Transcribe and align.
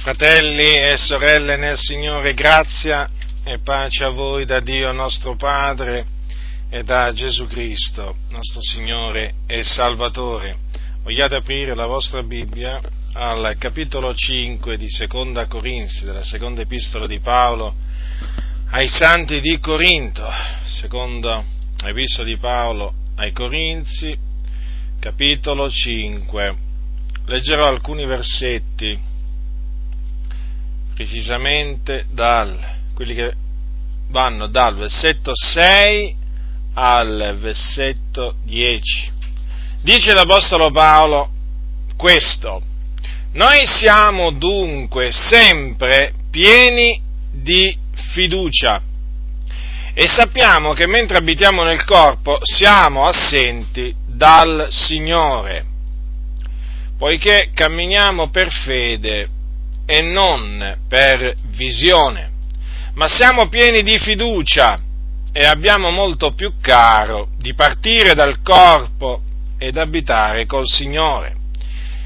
Fratelli 0.00 0.78
e 0.78 0.96
sorelle 0.96 1.56
nel 1.56 1.76
Signore, 1.76 2.32
grazia 2.32 3.10
e 3.42 3.58
pace 3.58 4.04
a 4.04 4.10
voi 4.10 4.44
da 4.44 4.60
Dio 4.60 4.92
nostro 4.92 5.34
Padre 5.34 6.06
e 6.70 6.84
da 6.84 7.12
Gesù 7.12 7.48
Cristo, 7.48 8.14
nostro 8.30 8.60
Signore 8.62 9.34
e 9.48 9.64
Salvatore. 9.64 10.58
Vogliate 11.02 11.34
aprire 11.34 11.74
la 11.74 11.86
vostra 11.86 12.22
Bibbia 12.22 12.80
al 13.14 13.56
capitolo 13.58 14.14
5 14.14 14.76
di 14.76 14.88
Seconda 14.88 15.46
Corinzi, 15.46 16.04
della 16.04 16.22
seconda 16.22 16.62
epistola 16.62 17.08
di 17.08 17.18
Paolo 17.18 17.74
ai 18.70 18.86
santi 18.86 19.40
di 19.40 19.58
Corinto, 19.58 20.24
seconda 20.78 21.42
epistola 21.84 22.28
di 22.28 22.36
Paolo 22.36 22.94
ai 23.16 23.32
Corinzi, 23.32 24.16
capitolo 25.00 25.68
5. 25.68 26.56
Leggerò 27.26 27.66
alcuni 27.66 28.06
versetti 28.06 29.16
precisamente 30.98 32.06
dal, 32.10 32.58
quelli 32.92 33.14
che 33.14 33.32
vanno 34.08 34.48
dal 34.48 34.74
versetto 34.74 35.30
6 35.32 36.16
al 36.74 37.36
versetto 37.38 38.34
10. 38.42 39.12
Dice 39.80 40.12
l'Apostolo 40.12 40.72
Paolo 40.72 41.30
questo, 41.96 42.60
noi 43.34 43.64
siamo 43.64 44.32
dunque 44.32 45.12
sempre 45.12 46.14
pieni 46.32 47.00
di 47.30 47.78
fiducia 48.12 48.82
e 49.94 50.08
sappiamo 50.08 50.72
che 50.72 50.88
mentre 50.88 51.18
abitiamo 51.18 51.62
nel 51.62 51.84
corpo 51.84 52.40
siamo 52.42 53.06
assenti 53.06 53.94
dal 54.04 54.66
Signore, 54.70 55.64
poiché 56.98 57.50
camminiamo 57.54 58.30
per 58.30 58.50
fede 58.50 59.36
e 59.90 60.02
non 60.02 60.80
per 60.86 61.34
visione, 61.46 62.30
ma 62.92 63.08
siamo 63.08 63.48
pieni 63.48 63.82
di 63.82 63.98
fiducia 63.98 64.78
e 65.32 65.46
abbiamo 65.46 65.88
molto 65.88 66.34
più 66.34 66.52
caro 66.60 67.28
di 67.38 67.54
partire 67.54 68.12
dal 68.12 68.42
corpo 68.42 69.22
ed 69.58 69.78
abitare 69.78 70.44
col 70.44 70.66
Signore. 70.66 71.36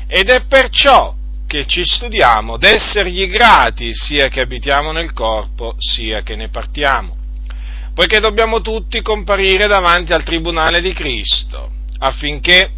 Ed 0.07 0.29
è 0.29 0.45
perciò 0.45 1.13
che 1.45 1.67
ci 1.67 1.83
studiamo 1.83 2.57
d'essergli 2.57 3.27
grati 3.27 3.93
sia 3.95 4.29
che 4.29 4.43
abitiamo 4.43 4.93
nel 4.93 5.13
corpo 5.13 5.75
sia 5.79 6.23
che 6.23 6.37
ne 6.37 6.51
partiamo, 6.51 7.17
poiché 7.95 8.21
dobbiamo 8.21 8.61
tutti 8.61 9.03
comparire 9.03 9.67
davanti 9.67 10.13
al 10.13 10.23
tribunale 10.23 10.81
di 10.81 10.93
Cristo, 10.93 11.69
affinché 11.99 12.71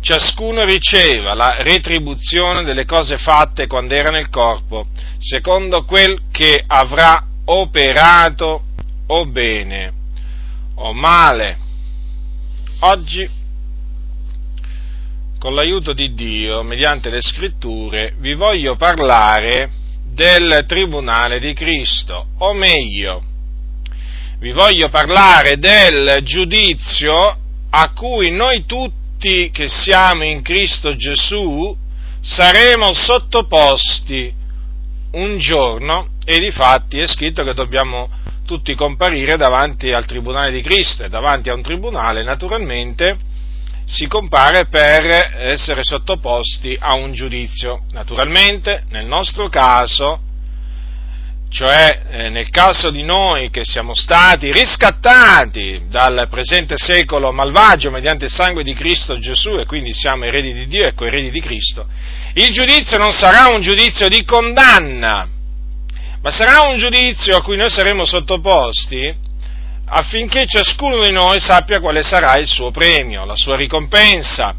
ciascuno 0.00 0.64
riceva 0.64 1.34
la 1.34 1.62
retribuzione 1.62 2.64
delle 2.64 2.84
cose 2.84 3.18
fatte 3.18 3.66
quando 3.66 3.94
era 3.94 4.10
nel 4.10 4.30
corpo, 4.30 4.86
secondo 5.18 5.84
quel 5.84 6.22
che 6.30 6.62
avrà 6.66 7.24
operato 7.44 8.62
o 9.06 9.26
bene 9.26 9.92
o 10.76 10.92
male. 10.92 11.58
Oggi, 12.80 13.28
con 15.38 15.54
l'aiuto 15.54 15.92
di 15.92 16.14
Dio, 16.14 16.62
mediante 16.62 17.10
le 17.10 17.20
scritture, 17.20 18.14
vi 18.18 18.34
voglio 18.34 18.76
parlare 18.76 19.70
del 20.06 20.64
tribunale 20.66 21.38
di 21.38 21.52
Cristo, 21.52 22.28
o 22.38 22.52
meglio, 22.54 23.22
vi 24.38 24.52
voglio 24.52 24.88
parlare 24.88 25.58
del 25.58 26.20
giudizio 26.22 27.36
a 27.68 27.92
cui 27.92 28.30
noi 28.30 28.64
tutti 28.64 28.99
tutti 29.20 29.50
che 29.50 29.68
siamo 29.68 30.24
in 30.24 30.40
Cristo 30.40 30.96
Gesù 30.96 31.76
saremo 32.22 32.94
sottoposti 32.94 34.32
un 35.12 35.36
giorno 35.36 36.12
e 36.24 36.38
di 36.38 36.50
fatti 36.50 36.98
è 36.98 37.06
scritto 37.06 37.44
che 37.44 37.52
dobbiamo 37.52 38.08
tutti 38.46 38.74
comparire 38.74 39.36
davanti 39.36 39.92
al 39.92 40.06
tribunale 40.06 40.50
di 40.50 40.62
Cristo 40.62 41.04
e 41.04 41.10
davanti 41.10 41.50
a 41.50 41.54
un 41.54 41.60
tribunale 41.60 42.22
naturalmente 42.22 43.18
si 43.84 44.06
compare 44.06 44.68
per 44.68 45.04
essere 45.36 45.82
sottoposti 45.84 46.74
a 46.80 46.94
un 46.94 47.12
giudizio. 47.12 47.82
Naturalmente 47.90 48.84
nel 48.88 49.04
nostro 49.04 49.50
caso 49.50 50.20
cioè 51.50 52.02
eh, 52.08 52.28
nel 52.28 52.48
caso 52.50 52.90
di 52.90 53.02
noi 53.02 53.50
che 53.50 53.64
siamo 53.64 53.92
stati 53.92 54.52
riscattati 54.52 55.82
dal 55.88 56.28
presente 56.30 56.76
secolo 56.76 57.32
malvagio 57.32 57.90
mediante 57.90 58.26
il 58.26 58.30
sangue 58.30 58.62
di 58.62 58.72
Cristo 58.72 59.18
Gesù 59.18 59.58
e 59.58 59.66
quindi 59.66 59.92
siamo 59.92 60.24
eredi 60.24 60.52
di 60.52 60.68
Dio 60.68 60.86
e 60.86 60.94
coeredi 60.94 61.30
di 61.30 61.40
Cristo, 61.40 61.86
il 62.34 62.52
giudizio 62.52 62.98
non 62.98 63.10
sarà 63.10 63.48
un 63.48 63.60
giudizio 63.60 64.08
di 64.08 64.24
condanna, 64.24 65.28
ma 66.22 66.30
sarà 66.30 66.68
un 66.68 66.78
giudizio 66.78 67.36
a 67.36 67.42
cui 67.42 67.56
noi 67.56 67.68
saremo 67.68 68.04
sottoposti 68.04 69.12
affinché 69.92 70.46
ciascuno 70.46 71.02
di 71.02 71.10
noi 71.10 71.40
sappia 71.40 71.80
quale 71.80 72.04
sarà 72.04 72.36
il 72.36 72.46
suo 72.46 72.70
premio, 72.70 73.24
la 73.24 73.34
sua 73.34 73.56
ricompensa, 73.56 74.54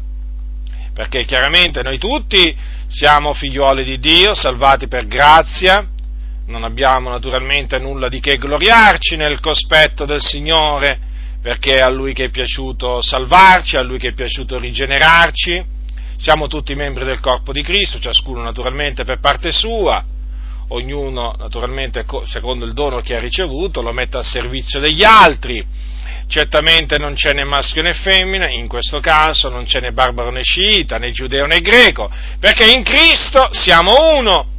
perché 0.92 1.24
chiaramente 1.24 1.80
noi 1.80 1.96
tutti 1.96 2.54
siamo 2.86 3.32
figliuoli 3.32 3.82
di 3.82 3.98
Dio, 3.98 4.34
salvati 4.34 4.88
per 4.88 5.06
grazia, 5.06 5.86
non 6.46 6.64
abbiamo 6.64 7.08
naturalmente 7.10 7.78
nulla 7.78 8.08
di 8.08 8.20
che 8.20 8.36
gloriarci 8.36 9.16
nel 9.16 9.40
cospetto 9.40 10.04
del 10.04 10.20
Signore, 10.20 10.98
perché 11.40 11.76
è 11.76 11.80
a 11.80 11.88
Lui 11.88 12.12
che 12.12 12.24
è 12.24 12.30
piaciuto 12.30 13.02
salvarci, 13.02 13.76
a 13.76 13.82
Lui 13.82 13.98
che 13.98 14.08
è 14.08 14.14
piaciuto 14.14 14.58
rigenerarci, 14.58 15.64
siamo 16.16 16.46
tutti 16.46 16.74
membri 16.74 17.04
del 17.04 17.20
corpo 17.20 17.52
di 17.52 17.62
Cristo, 17.62 17.98
ciascuno 17.98 18.42
naturalmente 18.42 19.04
per 19.04 19.18
parte 19.18 19.50
sua, 19.50 20.04
ognuno 20.68 21.34
naturalmente 21.38 22.04
secondo 22.24 22.64
il 22.64 22.72
dono 22.72 23.00
che 23.00 23.16
ha 23.16 23.20
ricevuto 23.20 23.82
lo 23.82 23.92
mette 23.92 24.18
a 24.18 24.22
servizio 24.22 24.80
degli 24.80 25.02
altri, 25.02 25.64
certamente 26.28 26.96
non 26.96 27.14
c'è 27.14 27.32
né 27.32 27.44
maschio 27.44 27.82
né 27.82 27.92
femmina, 27.92 28.48
in 28.48 28.68
questo 28.68 29.00
caso 29.00 29.48
non 29.48 29.64
c'è 29.64 29.80
né 29.80 29.92
barbaro 29.92 30.30
né 30.30 30.42
sciita, 30.42 30.98
né 30.98 31.10
giudeo 31.10 31.46
né 31.46 31.60
greco, 31.60 32.10
perché 32.38 32.70
in 32.70 32.82
Cristo 32.82 33.48
siamo 33.52 34.16
uno 34.16 34.51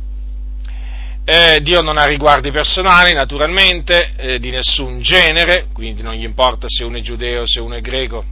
eh, 1.25 1.61
Dio 1.61 1.81
non 1.81 1.97
ha 1.97 2.05
riguardi 2.05 2.51
personali, 2.51 3.13
naturalmente, 3.13 4.13
eh, 4.17 4.39
di 4.39 4.49
nessun 4.49 5.01
genere, 5.01 5.67
quindi 5.73 6.01
non 6.01 6.13
gli 6.15 6.23
importa 6.23 6.67
se 6.67 6.83
uno 6.83 6.97
è 6.97 7.01
giudeo, 7.01 7.43
se 7.45 7.61
uno 7.61 7.75
è 7.75 7.81
greco, 7.81 8.25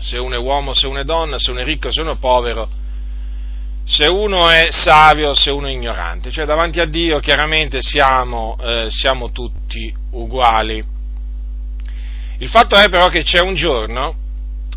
se 0.00 0.18
uno 0.18 0.34
è 0.34 0.38
uomo, 0.38 0.74
se 0.74 0.88
uno 0.88 1.00
è 1.00 1.04
donna, 1.04 1.38
se 1.38 1.52
uno 1.52 1.60
è 1.60 1.64
ricco, 1.64 1.92
se 1.92 2.00
uno 2.00 2.12
è 2.12 2.18
povero, 2.18 2.68
se 3.84 4.08
uno 4.08 4.48
è 4.48 4.68
savio, 4.70 5.34
se 5.34 5.50
uno 5.50 5.68
è 5.68 5.70
ignorante. 5.70 6.30
Cioè 6.30 6.46
davanti 6.46 6.80
a 6.80 6.84
Dio 6.84 7.20
chiaramente 7.20 7.80
siamo, 7.80 8.56
eh, 8.60 8.86
siamo 8.88 9.30
tutti 9.30 9.94
uguali. 10.12 10.84
Il 12.38 12.48
fatto 12.48 12.74
è 12.74 12.88
però 12.88 13.08
che 13.08 13.22
c'è 13.22 13.40
un 13.40 13.54
giorno 13.54 14.14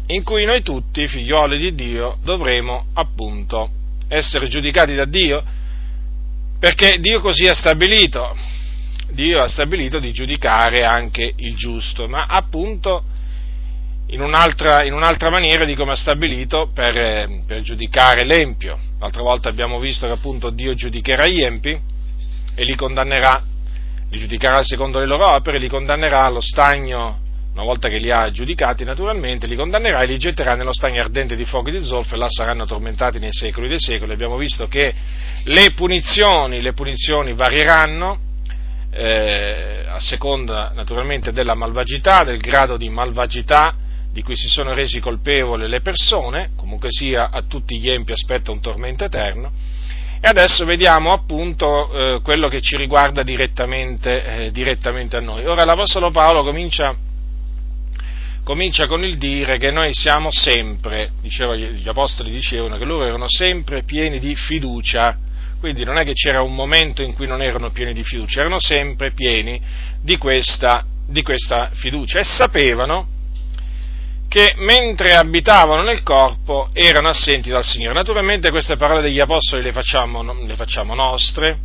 in 0.08 0.24
cui 0.24 0.46
noi 0.46 0.62
tutti, 0.62 1.08
figlioli 1.08 1.58
di 1.58 1.74
Dio, 1.74 2.18
dovremo 2.24 2.88
appunto 2.94 3.70
essere 4.08 4.48
giudicati 4.48 4.94
da 4.94 5.06
Dio 5.06 5.44
perché 6.64 6.98
Dio 7.00 7.20
così 7.20 7.46
ha 7.46 7.54
stabilito, 7.54 8.34
Dio 9.10 9.42
ha 9.42 9.50
stabilito 9.50 10.00
di 10.00 10.14
giudicare 10.14 10.86
anche 10.86 11.34
il 11.36 11.58
giusto, 11.58 12.08
ma 12.08 12.26
appunto 12.26 13.04
in 14.08 14.22
un'altra, 14.22 14.86
in 14.86 14.94
un'altra 14.94 15.30
maniera 15.30 15.66
di 15.66 15.76
come 15.76 15.92
ha 15.92 15.96
stabilito 15.96 16.72
per, 16.74 17.42
per, 17.46 17.60
giudicare 17.64 18.24
l'empio. 18.24 18.80
L'altra 18.98 19.24
volta 19.24 19.50
abbiamo 19.50 19.78
visto 19.78 20.06
che 20.06 20.14
appunto 20.14 20.52
Dio 20.52 20.74
giudicherà 20.74 21.28
gli 21.28 21.42
empi 21.42 21.78
e 22.56 22.64
li 22.64 22.76
condannerà, 22.76 23.44
li 24.10 24.20
giudicherà 24.20 24.64
secondo 24.64 25.00
le 25.00 25.06
loro 25.06 25.36
opere, 25.36 25.58
li 25.58 25.68
condannerà 25.68 26.24
allo 26.24 26.40
stagno 26.40 27.23
una 27.54 27.64
volta 27.64 27.88
che 27.88 27.98
li 27.98 28.12
ha 28.12 28.32
giudicati 28.32 28.84
naturalmente, 28.84 29.46
li 29.46 29.56
condannerà 29.56 30.02
e 30.02 30.08
li 30.08 30.18
getterà 30.18 30.56
nello 30.56 30.74
stagno 30.74 31.00
ardente 31.00 31.36
di 31.36 31.46
fuoco 31.46 31.70
di 31.70 31.84
zolfo 31.84 32.16
e 32.16 32.18
là 32.18 32.28
saranno 32.28 32.66
tormentati 32.66 33.20
nei 33.20 33.32
secoli 33.32 33.68
dei 33.68 33.80
secoli. 33.80 34.14
Abbiamo 34.14 34.38
visto 34.38 34.68
che 34.68 34.94
le 35.44 35.72
punizioni, 35.76 36.62
le 36.62 36.74
punizioni 36.74 37.34
varieranno 37.34 38.20
eh, 38.90 39.86
a 39.88 40.00
seconda 40.00 40.72
naturalmente 40.74 41.32
della 41.32 41.54
malvagità, 41.54 42.24
del 42.24 42.40
grado 42.40 42.76
di 42.76 42.90
malvagità 42.90 43.76
di 44.12 44.24
cui 44.24 44.36
si 44.36 44.48
sono 44.48 44.74
resi 44.74 45.00
colpevoli 45.00 45.68
le 45.68 45.82
persone, 45.82 46.52
comunque 46.56 46.90
sia 46.90 47.30
a 47.32 47.44
tutti 47.48 47.80
gli 47.80 47.90
empi 47.90 48.14
aspetta 48.14 48.52
un 48.52 48.62
tormento 48.62 49.04
eterno. 49.04 49.52
E 50.20 50.28
adesso 50.28 50.66
vediamo 50.66 51.14
appunto 51.14 51.92
eh, 51.92 52.22
quello 52.24 52.48
che 52.48 52.62
ci 52.62 52.78
riguarda 52.78 53.22
direttamente, 53.22 54.24
eh, 54.24 54.52
direttamente 54.52 55.18
a 55.18 55.20
noi. 55.20 55.46
Ora 55.46 55.66
l'Apostolo 55.66 56.10
Paolo 56.12 56.44
comincia 56.44 56.96
comincia 58.44 58.88
con 58.88 59.04
il 59.04 59.18
dire 59.18 59.58
che 59.58 59.72
noi 59.72 59.94
siamo 59.94 60.30
sempre, 60.32 61.12
diceva, 61.22 61.56
gli 61.56 61.88
apostoli 61.88 62.32
dicevano 62.32 62.78
che 62.78 62.86
loro 62.86 63.06
erano 63.06 63.28
sempre 63.28 63.84
pieni 63.84 64.20
di 64.20 64.36
fiducia, 64.36 65.18
quindi 65.60 65.86
non 65.86 65.98
è 65.98 66.04
che 66.04 66.14
c'era 66.14 66.42
un 66.42 66.54
momento 66.54 67.02
in 67.04 67.14
cui 67.14 67.26
non 67.26 67.42
erano 67.42 67.72
pieni 67.72 67.94
di 67.94 68.04
fiducia, 68.04 68.42
erano 68.42 68.60
sempre 68.60 69.14
pieni 69.14 69.62
di 70.02 70.18
questa, 70.18 70.84
di 71.08 71.22
questa 71.22 71.70
fiducia. 71.74 72.20
E 72.20 72.24
sapevano 72.26 73.08
che 74.28 74.56
mentre 74.58 75.14
abitavano 75.14 75.84
nel 75.84 76.04
corpo 76.04 76.70
erano 76.74 77.08
assenti 77.08 77.50
dal 77.50 77.64
Signore. 77.64 77.94
Naturalmente 77.94 78.50
queste 78.50 78.76
parole 78.76 79.02
degli 79.02 79.20
Apostoli 79.20 79.62
le 79.62 79.72
facciamo, 79.72 80.22
le 80.34 80.56
facciamo 80.56 80.96
nostre, 80.96 81.60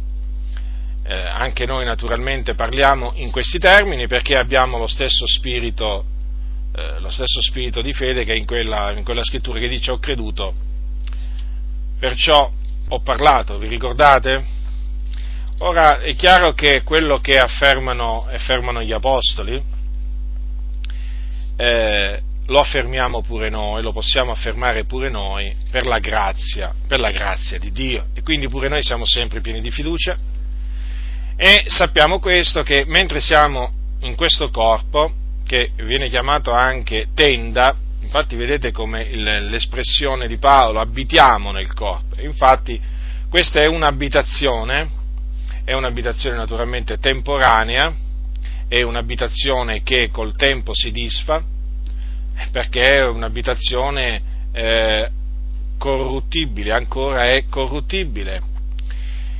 eh, 1.02 1.14
anche 1.14 1.64
noi 1.64 1.84
naturalmente 1.86 2.54
parliamo 2.54 3.14
in 3.16 3.30
questi 3.30 3.58
termini 3.58 4.06
perché 4.06 4.36
abbiamo 4.36 4.76
lo 4.76 4.86
stesso 4.86 5.26
spirito, 5.26 6.04
eh, 6.74 7.00
lo 7.00 7.10
stesso 7.10 7.40
spirito 7.40 7.80
di 7.80 7.92
fede 7.92 8.24
che 8.24 8.32
è 8.32 8.36
in 8.36 8.46
quella, 8.46 8.92
in 8.92 9.04
quella 9.04 9.22
scrittura 9.22 9.58
che 9.58 9.68
dice 9.68 9.90
ho 9.90 9.98
creduto, 9.98 10.54
perciò 11.98 12.50
ho 12.88 13.00
parlato, 13.00 13.58
vi 13.58 13.68
ricordate? 13.68 14.56
Ora 15.60 16.00
è 16.00 16.14
chiaro 16.14 16.52
che 16.52 16.82
quello 16.84 17.18
che 17.18 17.38
affermano, 17.38 18.26
affermano 18.30 18.82
gli 18.82 18.92
Apostoli, 18.92 19.60
eh, 21.56 22.22
lo 22.46 22.60
affermiamo 22.60 23.20
pure 23.20 23.50
noi, 23.50 23.82
lo 23.82 23.92
possiamo 23.92 24.30
affermare 24.30 24.84
pure 24.84 25.10
noi 25.10 25.54
per 25.70 25.86
la 25.86 25.98
grazia, 25.98 26.72
per 26.86 27.00
la 27.00 27.10
grazia 27.10 27.58
di 27.58 27.72
Dio. 27.72 28.06
E 28.14 28.22
quindi 28.22 28.48
pure 28.48 28.68
noi 28.68 28.82
siamo 28.82 29.04
sempre 29.04 29.40
pieni 29.40 29.60
di 29.60 29.70
fiducia 29.70 30.16
e 31.36 31.64
sappiamo 31.66 32.18
questo 32.18 32.62
che 32.62 32.84
mentre 32.86 33.20
siamo 33.20 33.72
in 34.00 34.16
questo 34.16 34.50
corpo, 34.50 35.12
che 35.48 35.70
viene 35.76 36.10
chiamato 36.10 36.52
anche 36.52 37.06
tenda, 37.14 37.74
infatti 38.02 38.36
vedete 38.36 38.70
come 38.70 39.08
l'espressione 39.14 40.28
di 40.28 40.36
Paolo, 40.36 40.78
abitiamo 40.78 41.52
nel 41.52 41.72
corpo, 41.72 42.20
infatti 42.20 42.78
questa 43.30 43.60
è 43.60 43.66
un'abitazione, 43.66 44.90
è 45.64 45.72
un'abitazione 45.72 46.36
naturalmente 46.36 46.98
temporanea, 46.98 47.94
è 48.68 48.82
un'abitazione 48.82 49.82
che 49.82 50.10
col 50.10 50.36
tempo 50.36 50.72
si 50.74 50.92
disfa, 50.92 51.42
perché 52.52 52.96
è 52.96 53.06
un'abitazione 53.06 54.22
eh, 54.52 55.10
corruttibile, 55.78 56.72
ancora 56.72 57.24
è 57.24 57.44
corruttibile. 57.48 58.42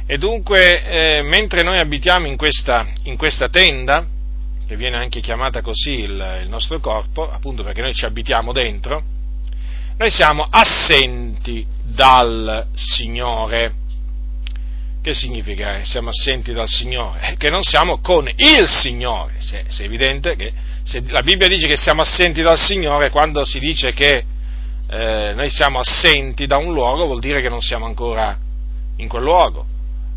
E 0.06 0.16
dunque, 0.16 0.84
eh, 0.84 1.22
mentre 1.22 1.62
noi 1.62 1.78
abitiamo 1.78 2.26
in 2.26 2.38
questa, 2.38 2.87
in 3.02 3.19
questa, 3.19 3.50
tenda, 3.50 4.16
che 4.69 4.76
viene 4.76 4.99
anche 4.99 5.20
chiamata 5.20 5.62
così 5.62 6.00
il, 6.00 6.41
il 6.43 6.49
nostro 6.50 6.79
corpo, 6.79 7.26
appunto 7.26 7.62
perché 7.62 7.81
noi 7.81 7.94
ci 7.94 8.05
abitiamo 8.05 8.53
dentro, 8.53 9.03
noi 9.97 10.11
siamo 10.11 10.47
assenti 10.49 11.67
dal 11.82 12.67
Signore. 12.75 13.73
Che 15.00 15.15
significa? 15.15 15.82
Siamo 15.85 16.11
assenti 16.11 16.53
dal 16.53 16.69
Signore? 16.69 17.35
Che 17.38 17.49
non 17.49 17.62
siamo 17.62 18.00
con 18.00 18.29
il 18.29 18.69
Signore. 18.69 19.37
Se, 19.38 19.65
se 19.69 19.85
è 19.85 19.87
evidente 19.87 20.37
che 20.37 20.53
se 20.82 21.03
la 21.09 21.23
Bibbia 21.23 21.49
dice 21.49 21.67
che 21.67 21.76
siamo 21.76 22.03
assenti 22.03 22.43
dal 22.43 22.59
Signore, 22.59 23.09
quando 23.09 23.44
si 23.44 23.59
dice 23.59 23.94
che 23.94 24.23
eh, 24.91 25.32
noi 25.35 25.49
siamo 25.49 25.79
assenti 25.79 26.47
da 26.47 26.59
un 26.59 26.75
luogo, 26.75 27.06
vuol 27.06 27.20
dire 27.20 27.41
che 27.41 27.49
non 27.49 27.62
siamo 27.62 27.87
ancora 27.87 28.37
in 28.97 29.09
quel 29.09 29.23
luogo. 29.23 29.65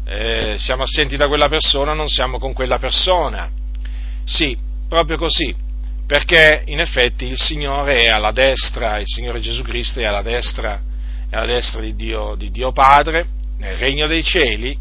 Eh, 0.06 0.57
siamo 0.59 0.83
assenti 0.83 1.15
da 1.15 1.30
quella 1.30 1.48
persona, 1.48 1.94
non 1.94 2.09
siamo 2.09 2.38
con 2.38 2.51
quella 2.51 2.80
persona. 2.80 3.59
Sì, 4.23 4.57
proprio 4.88 5.18
così, 5.18 5.56
perché 6.06 6.63
in 6.65 6.79
effetti 6.79 7.25
il 7.25 7.38
Signore 7.38 8.03
è 8.03 8.07
alla 8.09 8.31
destra, 8.31 9.00
il 9.00 9.07
Signore 9.07 9.39
Gesù 9.39 9.62
Cristo 9.63 10.00
è 10.00 10.06
alla 10.06 10.21
destra, 10.21 10.81
è 11.29 11.35
alla 11.35 11.45
destra 11.45 11.81
di, 11.81 11.95
Dio, 11.95 12.35
di 12.35 12.51
Dio 12.51 12.71
Padre, 12.71 13.25
nel 13.57 13.75
regno 13.75 14.07
dei 14.07 14.23
cieli, 14.23 14.77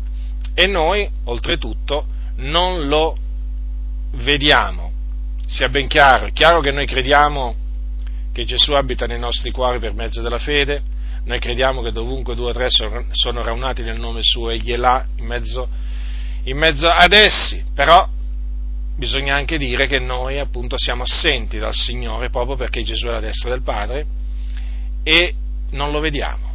e 0.55 0.67
noi, 0.67 1.09
oltretutto, 1.25 2.07
non 2.37 2.89
lo 2.89 3.17
vediamo. 4.15 4.91
Sia 5.47 5.69
ben 5.69 5.87
chiaro, 5.87 6.27
è 6.27 6.33
chiaro 6.33 6.61
che 6.61 6.73
noi 6.73 6.87
crediamo 6.87 7.55
che 8.33 8.45
Gesù 8.45 8.73
abita 8.73 9.07
nei 9.07 9.19
nostri 9.19 9.51
cuori 9.51 9.79
per 9.79 9.95
mezzo 9.95 10.23
della 10.23 10.39
fede, 10.39 10.83
noi 11.25 11.39
crediamo 11.39 11.83
che 11.83 11.93
dovunque 11.93 12.35
due 12.35 12.51
o 12.51 12.53
tre 12.53 12.69
sono 12.71 13.43
raunati 13.43 13.83
nel 13.83 13.99
nome 13.99 14.21
suo, 14.23 14.51
egli 14.51 14.73
è 14.73 14.77
là 14.77 15.05
in 15.17 15.27
mezzo, 15.27 15.69
in 16.45 16.57
mezzo 16.57 16.89
ad 16.89 17.13
essi, 17.13 17.63
però 17.75 18.09
bisogna 19.01 19.35
anche 19.35 19.57
dire 19.57 19.87
che 19.87 19.99
noi 19.99 20.39
appunto 20.39 20.77
siamo 20.79 21.05
assenti 21.05 21.57
dal 21.57 21.73
Signore 21.73 22.29
proprio 22.29 22.55
perché 22.55 22.83
Gesù 22.83 23.07
è 23.07 23.09
alla 23.09 23.21
destra 23.21 23.49
del 23.49 23.63
Padre 23.63 24.05
e 25.03 25.35
non 25.71 25.91
lo 25.91 26.01
vediamo. 26.01 26.53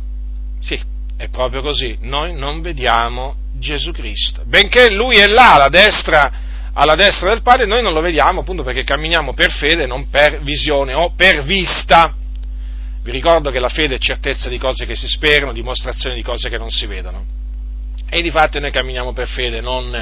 Sì, 0.59 0.79
è 1.17 1.27
proprio 1.29 1.63
così, 1.63 1.97
noi 2.01 2.35
non 2.35 2.61
vediamo 2.61 3.35
Gesù 3.57 3.91
Cristo, 3.91 4.43
benché 4.45 4.91
Lui 4.91 5.17
è 5.17 5.25
là 5.25 5.55
alla 5.55 5.69
destra 5.69 6.43
alla 6.77 6.95
destra 6.95 7.29
del 7.29 7.41
Padre, 7.41 7.65
noi 7.65 7.81
non 7.81 7.93
lo 7.93 8.01
vediamo 8.01 8.41
appunto 8.41 8.61
perché 8.61 8.83
camminiamo 8.83 9.33
per 9.33 9.49
fede, 9.49 9.87
non 9.87 10.09
per 10.09 10.41
visione 10.41 10.93
o 10.93 11.13
per 11.15 11.43
vista. 11.43 12.13
Vi 13.01 13.11
ricordo 13.11 13.49
che 13.49 13.59
la 13.59 13.69
fede 13.69 13.95
è 13.95 13.97
certezza 13.97 14.49
di 14.49 14.57
cose 14.57 14.85
che 14.85 14.93
si 14.93 15.07
sperano, 15.07 15.53
dimostrazione 15.53 16.15
di 16.15 16.21
cose 16.21 16.49
che 16.49 16.57
non 16.57 16.69
si 16.69 16.85
vedono. 16.85 17.34
E 18.09 18.21
di 18.21 18.31
fatto 18.31 18.59
noi 18.59 18.71
camminiamo 18.71 19.13
per 19.13 19.27
fede 19.27 19.61
non, 19.61 19.93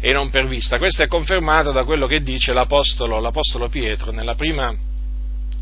e 0.00 0.12
non 0.12 0.30
per 0.30 0.46
vista. 0.46 0.78
Questo 0.78 1.02
è 1.02 1.06
confermato 1.06 1.72
da 1.72 1.84
quello 1.84 2.06
che 2.06 2.20
dice 2.20 2.52
l'Apostolo, 2.52 3.20
l'Apostolo 3.20 3.68
Pietro 3.68 4.12
nella 4.12 4.34
prima, 4.34 4.74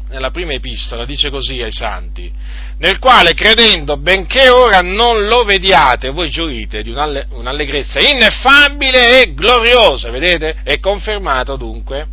nella 0.09 0.31
prima 0.31 0.53
epistola, 0.53 1.05
dice 1.05 1.31
così 1.31 1.61
ai 1.63 1.73
santi, 1.73 2.31
nel 2.79 2.99
quale 2.99 3.33
credendo, 3.33 3.97
benché 3.97 4.51
ora 4.51 4.83
non 4.83 5.27
lo 5.27 5.43
vediate, 5.45 6.11
voi 6.11 6.29
gioite 6.29 6.83
di 6.83 6.91
un'allegrezza 6.91 7.99
ineffabile 7.99 9.23
e 9.23 9.35
gloriosa, 9.35 10.11
vedete? 10.11 10.59
È 10.63 10.79
confermato 10.79 11.57
dunque 11.57 12.09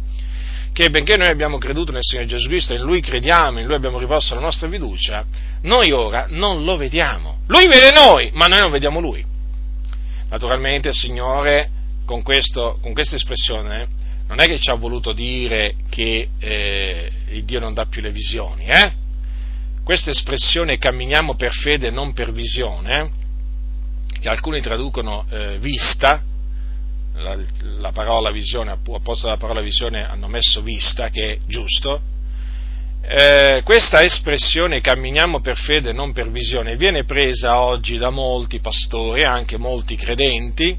che 0.71 0.89
benché 0.89 1.17
noi 1.17 1.27
abbiamo 1.27 1.59
creduto 1.59 1.91
nel 1.91 2.01
Signore 2.01 2.27
Gesù 2.27 2.47
Cristo, 2.47 2.73
in 2.73 2.81
Lui 2.81 2.99
crediamo, 2.99 3.59
in 3.59 3.67
Lui 3.67 3.75
abbiamo 3.75 3.99
riposto 3.99 4.33
la 4.33 4.41
nostra 4.41 4.67
fiducia, 4.67 5.23
noi 5.61 5.91
ora 5.91 6.25
non 6.29 6.63
lo 6.63 6.77
vediamo. 6.77 7.41
Lui 7.47 7.67
vede 7.67 7.91
noi, 7.91 8.31
ma 8.33 8.47
noi 8.47 8.61
non 8.61 8.71
vediamo 8.71 8.99
Lui. 8.99 9.32
Naturalmente 10.33 10.87
il 10.87 10.95
Signore 10.95 11.69
con, 12.05 12.23
questa 12.23 12.75
espressione 12.95 13.87
non 14.25 14.39
è 14.39 14.47
che 14.47 14.57
ci 14.57 14.71
ha 14.71 14.73
voluto 14.73 15.13
dire 15.13 15.75
che 15.89 16.27
eh, 16.39 17.11
il 17.29 17.43
Dio 17.43 17.59
non 17.59 17.75
dà 17.75 17.85
più 17.85 18.01
le 18.01 18.09
visioni, 18.09 18.65
eh? 18.65 18.93
Questa 19.83 20.09
espressione 20.09 20.79
camminiamo 20.79 21.35
per 21.35 21.53
fede 21.53 21.89
e 21.89 21.91
non 21.91 22.13
per 22.13 22.31
visione, 22.31 23.11
che 24.19 24.27
alcuni 24.27 24.59
traducono 24.59 25.23
eh, 25.29 25.59
vista, 25.59 26.23
la, 27.13 27.37
la, 27.59 27.91
parola 27.91 28.31
visione, 28.31 28.71
a 28.71 28.77
posto 28.77 29.27
della 29.27 29.37
parola 29.37 29.61
visione 29.61 30.03
hanno 30.03 30.27
messo 30.27 30.63
vista, 30.63 31.09
che 31.09 31.33
è 31.33 31.39
giusto, 31.45 32.01
eh, 33.05 33.61
questa 33.63 34.01
espressione 34.01 34.79
camminiamo 34.79 35.41
per 35.41 35.57
fede 35.57 35.89
e 35.89 35.93
non 35.93 36.13
per 36.13 36.31
visione 36.31 36.77
viene 36.77 37.03
presa 37.03 37.59
oggi 37.59 37.97
da 37.97 38.09
molti 38.09 38.59
pastori 38.59 39.23
anche 39.23 39.57
molti 39.57 39.97
credenti 39.97 40.77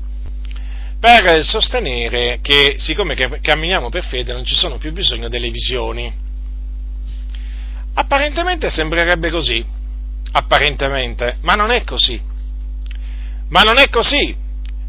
per 1.05 1.45
sostenere 1.45 2.39
che 2.41 2.77
siccome 2.79 3.15
camminiamo 3.15 3.91
per 3.91 4.07
fede 4.07 4.33
non 4.33 4.43
ci 4.43 4.55
sono 4.55 4.79
più 4.79 4.91
bisogno 4.91 5.29
delle 5.29 5.51
visioni. 5.51 6.11
Apparentemente 7.93 8.71
sembrerebbe 8.71 9.29
così, 9.29 9.63
apparentemente, 10.33 11.37
ma 11.43 11.53
non 11.57 11.71
è 11.71 11.85
così. 11.85 12.19
Ma 13.49 13.61
non 13.61 13.79
è 13.79 13.91
così, 13.91 14.35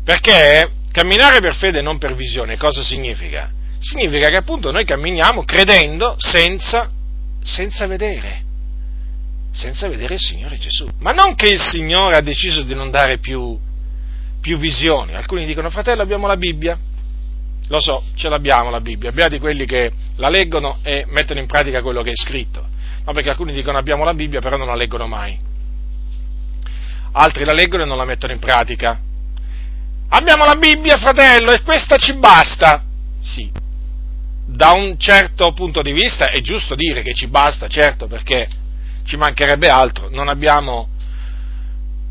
perché 0.05 0.71
camminare 0.89 1.41
per 1.41 1.53
fede 1.53 1.79
e 1.79 1.81
non 1.81 1.98
per 1.98 2.15
visione 2.15 2.55
cosa 2.55 2.81
significa? 2.81 3.51
Significa 3.79 4.29
che 4.29 4.38
appunto 4.38 4.71
noi 4.71 4.86
camminiamo 4.86 5.43
credendo 5.43 6.15
senza, 6.17 6.89
senza 7.45 7.85
vedere, 7.85 8.41
senza 9.51 9.87
vedere 9.87 10.15
il 10.15 10.19
Signore 10.19 10.57
Gesù. 10.57 10.89
Ma 10.99 11.11
non 11.11 11.35
che 11.35 11.47
il 11.47 11.61
Signore 11.61 12.15
ha 12.15 12.21
deciso 12.21 12.63
di 12.63 12.73
non 12.73 12.89
dare 12.89 13.19
più, 13.19 13.57
più 14.41 14.57
visioni. 14.57 15.13
Alcuni 15.13 15.45
dicono, 15.45 15.69
fratello, 15.69 16.01
abbiamo 16.01 16.25
la 16.25 16.37
Bibbia. 16.37 16.77
Lo 17.67 17.79
so, 17.79 18.03
ce 18.15 18.29
l'abbiamo 18.29 18.69
la 18.69 18.81
Bibbia, 18.81 19.09
abbiate 19.09 19.39
quelli 19.39 19.65
che 19.65 19.91
la 20.17 20.29
leggono 20.29 20.79
e 20.83 21.05
mettono 21.07 21.39
in 21.39 21.45
pratica 21.45 21.81
quello 21.81 22.01
che 22.01 22.11
è 22.11 22.15
scritto. 22.15 22.67
No, 23.05 23.13
perché 23.13 23.29
alcuni 23.29 23.53
dicono 23.53 23.77
abbiamo 23.77 24.03
la 24.03 24.13
Bibbia, 24.13 24.39
però 24.39 24.57
non 24.57 24.67
la 24.67 24.75
leggono 24.75 25.07
mai. 25.07 25.37
Altri 27.11 27.45
la 27.45 27.53
leggono 27.53 27.83
e 27.83 27.85
non 27.85 27.97
la 27.97 28.05
mettono 28.05 28.33
in 28.33 28.39
pratica. 28.39 28.99
Abbiamo 30.09 30.45
la 30.45 30.55
Bibbia, 30.55 30.97
fratello, 30.97 31.51
e 31.51 31.61
questa 31.61 31.97
ci 31.97 32.13
basta. 32.15 32.83
Sì, 33.21 33.51
da 34.55 34.71
un 34.71 34.97
certo 34.97 35.51
punto 35.53 35.81
di 35.81 35.91
vista 35.91 36.29
è 36.29 36.41
giusto 36.41 36.75
dire 36.75 37.01
che 37.01 37.13
ci 37.13 37.27
basta, 37.27 37.67
certo, 37.67 38.07
perché 38.07 38.47
ci 39.03 39.17
mancherebbe 39.17 39.67
altro. 39.67 40.09
Non 40.09 40.27
abbiamo, 40.29 40.89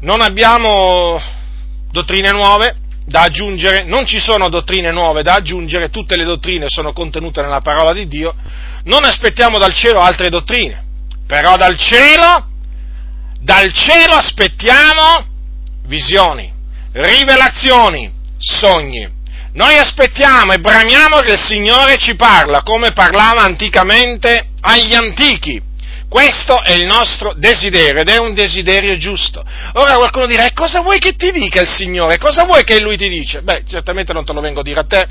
non 0.01 0.21
abbiamo 0.21 1.21
dottrine 1.91 2.31
nuove 2.31 2.77
da 3.07 3.23
aggiungere, 3.23 3.85
non 3.85 4.07
ci 4.07 4.19
sono 4.19 4.49
dottrine 4.49 4.91
nuove 4.93 5.23
da 5.23 5.35
aggiungere, 5.35 5.91
tutte 5.91 6.17
le 6.17 6.25
dottrine 6.25 6.67
sono 6.69 6.93
contenute 6.93 7.43
nella 7.43 7.61
parola 7.61 7.93
di 7.93 8.07
Dio. 8.07 8.35
Non 8.85 9.05
aspettiamo 9.05 9.59
dal 9.59 9.73
cielo 9.73 10.01
altre 10.01 10.29
dottrine 10.29 10.85
però 11.27 11.57
dal 11.57 11.77
cielo, 11.79 12.49
dal 13.41 13.73
cielo 13.73 14.15
aspettiamo 14.15 15.27
visioni, 15.87 16.53
rivelazioni, 16.93 18.13
sogni. 18.39 19.23
Noi 19.55 19.77
aspettiamo 19.77 20.53
e 20.53 20.59
bramiamo 20.59 21.21
che 21.21 21.33
il 21.33 21.41
Signore 21.41 21.97
ci 21.97 22.17
parla 22.17 22.63
come 22.63 22.91
parlava 22.91 23.43
anticamente 23.43 24.49
agli 24.61 24.95
antichi 24.95 25.63
Questo 26.09 26.61
è 26.61 26.73
il 26.73 26.87
nostro 26.87 27.35
desiderio 27.37 28.01
ed 28.01 28.09
è 28.09 28.19
un 28.19 28.35
desiderio 28.35 28.97
giusto. 28.97 29.45
Ora 29.75 29.95
qualcuno 29.95 30.27
dirà, 30.27 30.45
e 30.45 30.53
cosa 30.53 30.81
vuoi 30.81 30.99
che 30.99 31.15
ti 31.15 31.31
dica 31.31 31.61
il 31.61 31.69
Signore? 31.69 32.19
Cosa 32.19 32.45
vuoi 32.45 32.65
che 32.65 32.81
Lui 32.81 32.97
ti 32.97 33.09
dice? 33.09 33.43
Beh, 33.43 33.63
certamente 33.69 34.13
non 34.13 34.25
te 34.25 34.33
lo 34.33 34.41
vengo 34.41 34.61
a 34.61 34.63
dire 34.65 34.81
a 34.81 34.85
te, 34.85 35.07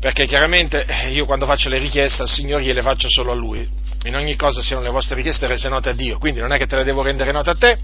perché 0.00 0.26
chiaramente 0.26 0.84
eh, 0.84 1.10
io 1.10 1.24
quando 1.24 1.46
faccio 1.46 1.68
le 1.68 1.78
richieste 1.78 2.22
al 2.22 2.28
Signore 2.28 2.64
gliele 2.64 2.82
faccio 2.82 3.08
solo 3.08 3.30
a 3.30 3.36
Lui. 3.36 3.68
In 4.04 4.16
ogni 4.16 4.34
cosa 4.34 4.60
siano 4.60 4.82
le 4.82 4.90
vostre 4.90 5.14
richieste 5.14 5.46
rese 5.46 5.68
note 5.68 5.90
a 5.90 5.92
Dio, 5.92 6.18
quindi 6.18 6.40
non 6.40 6.52
è 6.52 6.58
che 6.58 6.66
te 6.66 6.76
le 6.76 6.84
devo 6.84 7.02
rendere 7.02 7.30
note 7.32 7.50
a 7.50 7.54
te, 7.54 7.78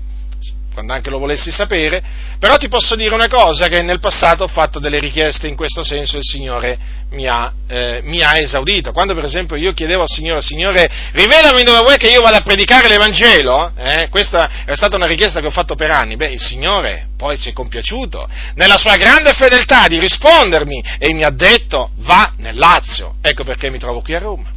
quando 0.73 0.93
anche 0.93 1.11
lo 1.11 1.19
volessi 1.19 1.51
sapere, 1.51 2.03
però 2.39 2.57
ti 2.57 2.69
posso 2.69 2.95
dire 2.95 3.15
una 3.15 3.29
cosa, 3.29 3.69
che 3.69 3.83
nel 3.83 4.01
passato 4.01 4.45
ho 4.45 4.49
fatto 4.49 4.79
delle 4.79 4.99
richieste 4.99 5.47
in 5.47 5.55
questo 5.55 5.85
senso 5.85 6.17
e 6.17 6.19
il 6.19 6.25
Signore 6.25 6.79
mi 7.11 7.27
ha, 7.27 7.53
eh, 7.69 8.01
mi 8.05 8.23
ha 8.23 8.39
esaudito. 8.39 8.93
Quando 8.93 9.15
per 9.15 9.25
esempio 9.25 9.57
io 9.57 9.73
chiedevo 9.73 10.03
al 10.03 10.09
Signore, 10.09 10.41
Signore, 10.41 10.91
rivelami 11.13 11.63
dove 11.63 11.81
vuoi 11.81 11.97
che 11.97 12.09
io 12.09 12.21
vada 12.21 12.39
a 12.39 12.43
predicare 12.43 12.89
l'Evangelo, 12.89 13.73
eh? 13.77 14.09
questa 14.09 14.65
è 14.65 14.75
stata 14.75 14.97
una 14.97 15.07
richiesta 15.07 15.41
che 15.41 15.47
ho 15.47 15.51
fatto 15.51 15.75
per 15.75 15.91
anni, 15.91 16.17
beh, 16.17 16.33
il 16.33 16.41
Signore 16.41 17.09
poi 17.17 17.37
si 17.37 17.51
è 17.51 17.53
compiaciuto 17.53 18.29
nella 18.55 18.77
sua 18.77 18.97
grande 18.97 19.33
fedeltà 19.35 19.87
di 19.87 19.99
rispondermi 19.99 20.83
e 20.99 21.13
mi 21.15 21.23
ha 21.23 21.31
detto 21.31 21.91
va 21.99 22.33
nel 22.39 22.57
Lazio, 22.57 23.17
ecco 23.21 23.45
perché 23.45 23.71
mi 23.71 23.79
trovo 23.79 24.01
qui 24.01 24.15
a 24.15 24.19
Roma. 24.19 24.51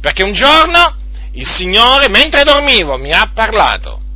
Perché 0.00 0.22
un 0.22 0.32
giorno 0.32 0.96
il 1.32 1.46
Signore, 1.46 2.08
mentre 2.08 2.42
dormivo, 2.42 2.96
mi 2.96 3.12
ha 3.12 3.30
parlato 3.32 4.06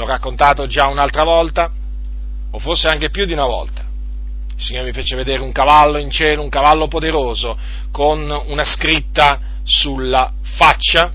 l'ho 0.00 0.06
raccontato 0.06 0.66
già 0.66 0.86
un'altra 0.86 1.24
volta, 1.24 1.70
o 2.50 2.58
forse 2.58 2.88
anche 2.88 3.10
più 3.10 3.26
di 3.26 3.32
una 3.32 3.46
volta. 3.46 3.84
Il 4.56 4.62
Signore 4.62 4.86
mi 4.86 4.92
fece 4.92 5.14
vedere 5.14 5.42
un 5.42 5.52
cavallo 5.52 5.98
in 5.98 6.10
cielo, 6.10 6.42
un 6.42 6.48
cavallo 6.48 6.88
poderoso, 6.88 7.56
con 7.92 8.28
una 8.46 8.64
scritta 8.64 9.38
sulla 9.62 10.32
faccia, 10.42 11.12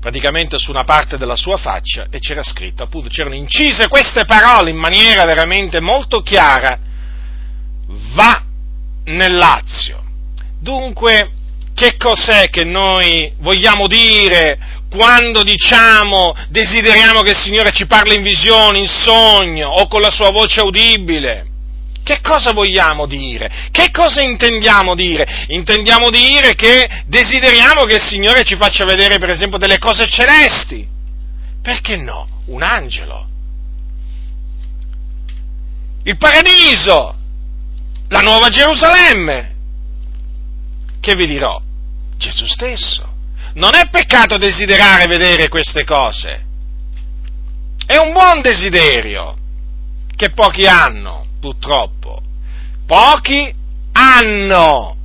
praticamente 0.00 0.58
su 0.58 0.70
una 0.70 0.84
parte 0.84 1.16
della 1.16 1.36
sua 1.36 1.56
faccia, 1.56 2.06
e 2.10 2.18
c'era 2.18 2.42
scritto, 2.42 2.82
appunto, 2.82 3.08
c'erano 3.08 3.34
incise 3.34 3.88
queste 3.88 4.24
parole 4.24 4.70
in 4.70 4.76
maniera 4.76 5.24
veramente 5.24 5.80
molto 5.80 6.22
chiara, 6.22 6.78
va 8.14 8.44
nel 9.04 9.34
Lazio. 9.34 10.02
Dunque, 10.58 11.30
che 11.74 11.96
cos'è 11.96 12.50
che 12.50 12.64
noi 12.64 13.32
vogliamo 13.38 13.86
dire 13.86 14.79
quando 14.90 15.44
diciamo 15.44 16.34
desideriamo 16.48 17.22
che 17.22 17.30
il 17.30 17.36
Signore 17.36 17.70
ci 17.70 17.86
parli 17.86 18.16
in 18.16 18.22
visione, 18.22 18.78
in 18.78 18.88
sogno 18.88 19.68
o 19.68 19.86
con 19.86 20.00
la 20.00 20.10
sua 20.10 20.30
voce 20.30 20.60
udibile. 20.60 21.46
Che 22.02 22.20
cosa 22.22 22.50
vogliamo 22.50 23.06
dire? 23.06 23.68
Che 23.70 23.90
cosa 23.92 24.20
intendiamo 24.20 24.96
dire? 24.96 25.46
Intendiamo 25.48 26.10
dire 26.10 26.54
che 26.56 27.04
desideriamo 27.06 27.84
che 27.84 27.96
il 27.96 28.02
Signore 28.02 28.42
ci 28.42 28.56
faccia 28.56 28.84
vedere, 28.84 29.18
per 29.18 29.30
esempio, 29.30 29.58
delle 29.58 29.78
cose 29.78 30.08
celesti. 30.08 30.88
Perché 31.62 31.96
no? 31.96 32.26
Un 32.46 32.62
angelo. 32.62 33.28
Il 36.02 36.16
paradiso. 36.16 37.14
La 38.08 38.20
nuova 38.20 38.48
Gerusalemme. 38.48 39.54
Che 41.00 41.14
vi 41.14 41.26
dirò? 41.26 41.60
Gesù 42.16 42.46
stesso. 42.46 43.09
Non 43.54 43.74
è 43.74 43.88
peccato 43.90 44.38
desiderare 44.38 45.06
vedere 45.06 45.48
queste 45.48 45.84
cose. 45.84 46.44
È 47.86 47.96
un 47.96 48.12
buon 48.12 48.40
desiderio 48.40 49.36
che 50.14 50.30
pochi 50.30 50.66
hanno, 50.66 51.26
purtroppo. 51.40 52.20
Pochi 52.86 53.52
hanno. 53.92 54.96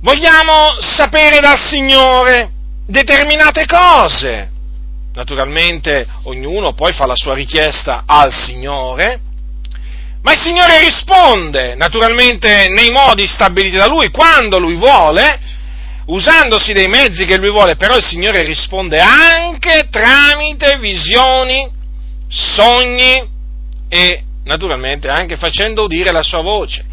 Vogliamo 0.00 0.76
sapere 0.80 1.40
dal 1.40 1.58
Signore 1.58 2.50
determinate 2.86 3.66
cose. 3.66 4.50
Naturalmente 5.14 6.06
ognuno 6.24 6.72
poi 6.72 6.92
fa 6.92 7.06
la 7.06 7.14
sua 7.14 7.34
richiesta 7.34 8.02
al 8.04 8.32
Signore, 8.32 9.20
ma 10.22 10.32
il 10.32 10.40
Signore 10.40 10.80
risponde, 10.80 11.76
naturalmente 11.76 12.66
nei 12.68 12.90
modi 12.90 13.26
stabiliti 13.26 13.76
da 13.76 13.86
Lui, 13.86 14.10
quando 14.10 14.58
Lui 14.58 14.74
vuole, 14.74 15.38
usandosi 16.06 16.72
dei 16.72 16.88
mezzi 16.88 17.24
che 17.24 17.36
lui 17.36 17.50
vuole, 17.50 17.76
però 17.76 17.96
il 17.96 18.04
Signore 18.04 18.42
risponde 18.42 18.98
anche 19.00 19.88
tramite 19.90 20.78
visioni, 20.78 21.68
sogni 22.28 23.22
e 23.88 24.22
naturalmente 24.44 25.08
anche 25.08 25.36
facendo 25.36 25.84
udire 25.84 26.12
la 26.12 26.22
sua 26.22 26.42
voce. 26.42 26.84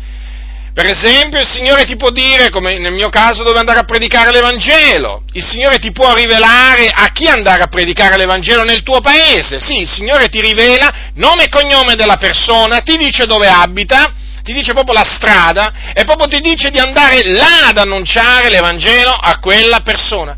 Per 0.73 0.85
esempio 0.85 1.39
il 1.39 1.47
Signore 1.47 1.83
ti 1.83 1.97
può 1.97 2.11
dire, 2.11 2.49
come 2.49 2.77
nel 2.77 2.93
mio 2.93 3.09
caso, 3.09 3.43
dove 3.43 3.59
andare 3.59 3.79
a 3.79 3.83
predicare 3.83 4.31
l'Evangelo. 4.31 5.23
Il 5.33 5.43
Signore 5.43 5.79
ti 5.79 5.91
può 5.91 6.13
rivelare 6.13 6.87
a 6.87 7.11
chi 7.11 7.27
andare 7.27 7.63
a 7.63 7.67
predicare 7.67 8.15
l'Evangelo 8.15 8.63
nel 8.63 8.81
tuo 8.81 9.01
paese. 9.01 9.59
Sì, 9.59 9.81
il 9.81 9.89
Signore 9.89 10.29
ti 10.29 10.39
rivela 10.39 11.11
nome 11.15 11.43
e 11.43 11.49
cognome 11.49 11.95
della 11.95 12.15
persona, 12.15 12.79
ti 12.79 12.95
dice 12.95 13.25
dove 13.25 13.49
abita, 13.49 14.13
ti 14.43 14.53
dice 14.53 14.73
proprio 14.73 14.93
la 14.93 15.03
strada 15.03 15.73
e 15.93 16.03
proprio 16.03 16.27
ti 16.27 16.39
dice 16.39 16.69
di 16.69 16.79
andare 16.79 17.21
là 17.31 17.67
ad 17.67 17.77
annunciare 17.77 18.49
l'Evangelo 18.49 19.11
a 19.11 19.39
quella 19.39 19.79
persona. 19.81 20.35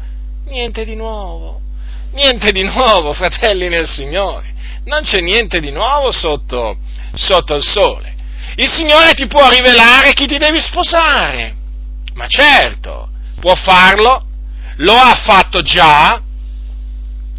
Niente 0.48 0.84
di 0.86 0.96
nuovo, 0.96 1.62
niente 2.12 2.52
di 2.52 2.64
nuovo, 2.64 3.14
fratelli 3.14 3.70
nel 3.70 3.88
Signore. 3.88 4.52
Non 4.86 5.04
c'è 5.04 5.20
niente 5.20 5.60
di 5.60 5.72
nuovo 5.72 6.12
sotto, 6.12 6.78
sotto 7.14 7.56
il 7.56 7.64
sole. 7.64 8.14
Il 8.56 8.70
Signore 8.70 9.14
ti 9.14 9.26
può 9.28 9.50
rivelare 9.50 10.14
chi 10.14 10.28
ti 10.28 10.38
devi 10.38 10.60
sposare. 10.60 11.56
Ma 12.16 12.28
certo, 12.28 13.10
può 13.40 13.56
farlo, 13.56 14.26
lo 14.78 14.94
ha 14.94 15.16
fatto 15.16 15.62
già, 15.62 16.22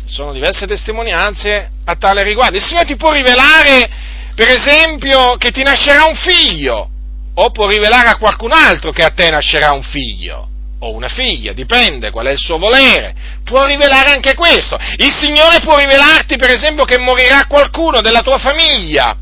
sono 0.06 0.32
diverse 0.32 0.66
testimonianze 0.66 1.70
a 1.84 1.96
tale 1.96 2.22
riguardo. 2.22 2.56
Il 2.56 2.62
Signore 2.62 2.86
ti 2.86 2.96
può 2.96 3.12
rivelare 3.12 3.88
per 4.34 4.48
esempio, 4.48 5.36
che 5.36 5.50
ti 5.50 5.62
nascerà 5.62 6.04
un 6.04 6.14
figlio, 6.14 6.88
o 7.34 7.50
può 7.50 7.68
rivelare 7.68 8.08
a 8.08 8.16
qualcun 8.16 8.52
altro 8.52 8.90
che 8.90 9.02
a 9.02 9.10
te 9.10 9.30
nascerà 9.30 9.72
un 9.72 9.82
figlio, 9.82 10.48
o 10.80 10.92
una 10.92 11.08
figlia, 11.08 11.52
dipende 11.52 12.10
qual 12.10 12.26
è 12.26 12.30
il 12.32 12.38
suo 12.38 12.58
volere, 12.58 13.14
può 13.44 13.64
rivelare 13.64 14.12
anche 14.12 14.34
questo. 14.34 14.76
Il 14.96 15.12
Signore 15.12 15.60
può 15.60 15.78
rivelarti, 15.78 16.36
per 16.36 16.50
esempio, 16.50 16.84
che 16.84 16.98
morirà 16.98 17.46
qualcuno 17.46 18.00
della 18.00 18.22
tua 18.22 18.38
famiglia. 18.38 19.16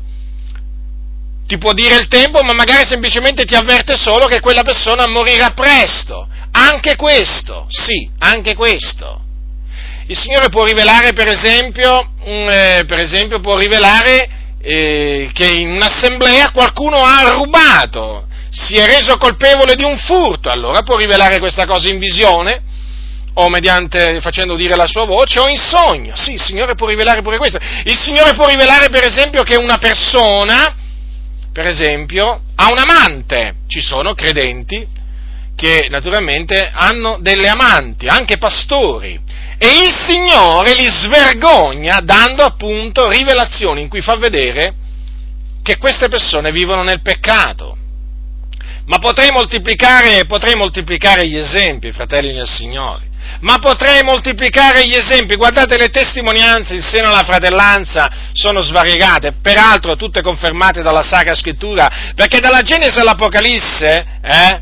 Ti 1.45 1.57
può 1.57 1.73
dire 1.73 1.95
il 1.95 2.07
tempo, 2.07 2.41
ma 2.41 2.53
magari 2.53 2.85
semplicemente 2.85 3.45
ti 3.45 3.53
avverte 3.53 3.95
solo 3.95 4.25
che 4.25 4.39
quella 4.39 4.63
persona 4.63 5.07
morirà 5.07 5.51
presto. 5.51 6.27
Anche 6.51 6.95
questo, 6.95 7.65
sì, 7.67 8.09
anche 8.19 8.55
questo. 8.55 9.21
Il 10.07 10.17
Signore 10.17 10.49
può 10.49 10.63
rivelare, 10.65 11.13
per 11.13 11.27
esempio, 11.27 12.13
eh, 12.23 12.83
per 12.87 12.99
esempio 12.99 13.39
può 13.39 13.57
rivelare 13.57 14.41
eh, 14.65 15.29
che 15.33 15.45
in 15.45 15.71
un'assemblea 15.71 16.51
qualcuno 16.51 17.03
ha 17.03 17.33
rubato, 17.33 18.27
si 18.49 18.75
è 18.75 18.85
reso 18.85 19.17
colpevole 19.17 19.75
di 19.75 19.83
un 19.83 19.97
furto, 19.97 20.49
allora 20.49 20.83
può 20.83 20.95
rivelare 20.95 21.39
questa 21.39 21.65
cosa 21.65 21.89
in 21.89 21.99
visione, 21.99 22.61
o 23.35 23.49
mediante 23.49 24.21
facendo 24.21 24.55
dire 24.55 24.75
la 24.75 24.87
sua 24.87 25.05
voce, 25.05 25.39
o 25.39 25.49
in 25.49 25.57
sogno. 25.57 26.15
Sì, 26.15 26.33
il 26.33 26.41
Signore 26.41 26.75
può 26.75 26.87
rivelare 26.87 27.21
pure 27.21 27.37
questo. 27.37 27.59
Il 27.83 27.97
Signore 27.97 28.35
può 28.35 28.47
rivelare, 28.47 28.89
per 28.89 29.03
esempio, 29.03 29.43
che 29.43 29.55
una 29.55 29.77
persona, 29.79 30.75
per 31.51 31.65
esempio, 31.65 32.41
ha 32.55 32.71
un 32.71 32.77
amante. 32.77 33.55
Ci 33.67 33.81
sono 33.81 34.13
credenti 34.13 34.87
che 35.55 35.87
naturalmente 35.89 36.69
hanno 36.71 37.17
delle 37.19 37.49
amanti, 37.49 38.07
anche 38.07 38.37
pastori 38.37 39.19
e 39.63 39.77
il 39.77 39.93
Signore 39.93 40.73
li 40.73 40.89
svergogna 40.89 42.01
dando 42.01 42.43
appunto 42.43 43.07
rivelazioni 43.07 43.79
in 43.79 43.87
cui 43.87 44.01
fa 44.01 44.17
vedere 44.17 44.73
che 45.63 45.77
queste 45.77 46.09
persone 46.09 46.51
vivono 46.51 46.83
nel 46.83 47.01
peccato. 47.01 47.77
Ma 48.87 48.97
potrei 48.97 49.31
moltiplicare, 49.31 50.25
potrei 50.25 50.55
moltiplicare 50.55 51.25
gli 51.29 51.37
esempi, 51.37 51.93
fratelli 51.93 52.33
nel 52.33 52.45
Signore. 52.45 53.07
Ma 53.39 53.57
potrei 53.59 54.03
moltiplicare 54.03 54.85
gli 54.85 54.95
esempi, 54.95 55.37
guardate 55.37 55.77
le 55.77 55.87
testimonianze 55.87 56.75
in 56.75 56.81
seno 56.81 57.07
alla 57.07 57.23
fratellanza 57.23 58.11
sono 58.33 58.61
svariegate, 58.61 59.35
peraltro 59.41 59.95
tutte 59.95 60.21
confermate 60.21 60.81
dalla 60.81 61.03
Sacra 61.03 61.35
Scrittura, 61.35 62.11
perché 62.15 62.41
dalla 62.41 62.63
Genesi 62.63 62.99
all'Apocalisse 62.99 64.05
eh, 64.21 64.61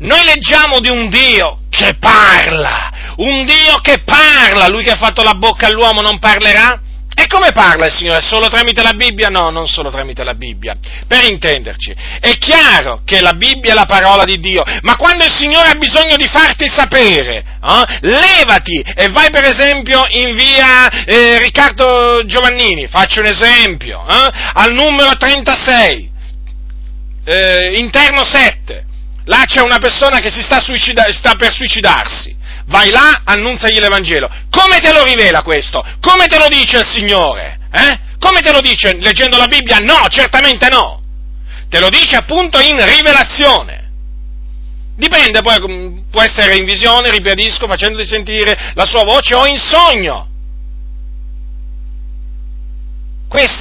noi 0.00 0.22
leggiamo 0.24 0.80
di 0.80 0.90
un 0.90 1.08
Dio 1.08 1.60
che 1.70 1.96
parla, 1.98 2.92
un 3.16 3.44
Dio 3.44 3.76
che 3.80 4.02
parla, 4.04 4.68
lui 4.68 4.82
che 4.82 4.90
ha 4.90 4.96
fatto 4.96 5.22
la 5.22 5.34
bocca 5.34 5.66
all'uomo 5.66 6.00
non 6.00 6.18
parlerà? 6.18 6.80
E 7.16 7.28
come 7.28 7.52
parla 7.52 7.86
il 7.86 7.92
Signore? 7.92 8.20
Solo 8.22 8.48
tramite 8.48 8.82
la 8.82 8.92
Bibbia? 8.92 9.28
No, 9.28 9.50
non 9.50 9.68
solo 9.68 9.88
tramite 9.88 10.24
la 10.24 10.34
Bibbia. 10.34 10.76
Per 11.06 11.24
intenderci, 11.24 11.94
è 12.18 12.32
chiaro 12.38 13.02
che 13.04 13.20
la 13.20 13.34
Bibbia 13.34 13.70
è 13.70 13.74
la 13.74 13.84
parola 13.84 14.24
di 14.24 14.40
Dio, 14.40 14.64
ma 14.82 14.96
quando 14.96 15.22
il 15.22 15.32
Signore 15.32 15.68
ha 15.68 15.74
bisogno 15.76 16.16
di 16.16 16.26
farti 16.26 16.68
sapere, 16.68 17.44
eh, 17.62 17.98
levati 18.00 18.80
e 18.80 19.08
vai 19.10 19.30
per 19.30 19.44
esempio 19.44 20.04
in 20.08 20.34
via 20.34 21.04
eh, 21.04 21.38
Riccardo 21.38 22.24
Giovannini, 22.26 22.88
faccio 22.88 23.20
un 23.20 23.26
esempio, 23.26 24.04
eh, 24.08 24.30
al 24.54 24.72
numero 24.72 25.16
36, 25.16 26.10
eh, 27.26 27.74
interno 27.76 28.24
7, 28.24 28.84
là 29.26 29.44
c'è 29.46 29.60
una 29.60 29.78
persona 29.78 30.18
che 30.18 30.32
si 30.32 30.42
sta, 30.42 30.60
suicida- 30.60 31.12
sta 31.12 31.36
per 31.36 31.52
suicidarsi 31.52 32.33
vai 32.66 32.90
là, 32.90 33.22
annunziagli 33.24 33.78
l'Evangelo. 33.78 34.28
Come 34.50 34.78
te 34.78 34.92
lo 34.92 35.04
rivela 35.04 35.42
questo? 35.42 35.84
Come 36.00 36.26
te 36.26 36.38
lo 36.38 36.48
dice 36.48 36.78
il 36.78 36.86
Signore? 36.86 37.58
Eh? 37.72 37.98
Come 38.18 38.40
te 38.40 38.52
lo 38.52 38.60
dice 38.60 38.96
leggendo 39.00 39.36
la 39.36 39.48
Bibbia? 39.48 39.78
No, 39.78 40.06
certamente 40.08 40.68
no. 40.68 41.02
Te 41.68 41.80
lo 41.80 41.88
dice 41.88 42.16
appunto 42.16 42.60
in 42.60 42.76
rivelazione. 42.84 43.82
Dipende, 44.96 45.40
poi 45.42 46.04
può 46.10 46.22
essere 46.22 46.56
in 46.56 46.64
visione, 46.64 47.10
ribadisco, 47.10 47.66
facendoti 47.66 48.06
sentire 48.06 48.72
la 48.74 48.86
sua 48.86 49.02
voce 49.02 49.34
o 49.34 49.44
in 49.46 49.58
sogno. 49.58 50.28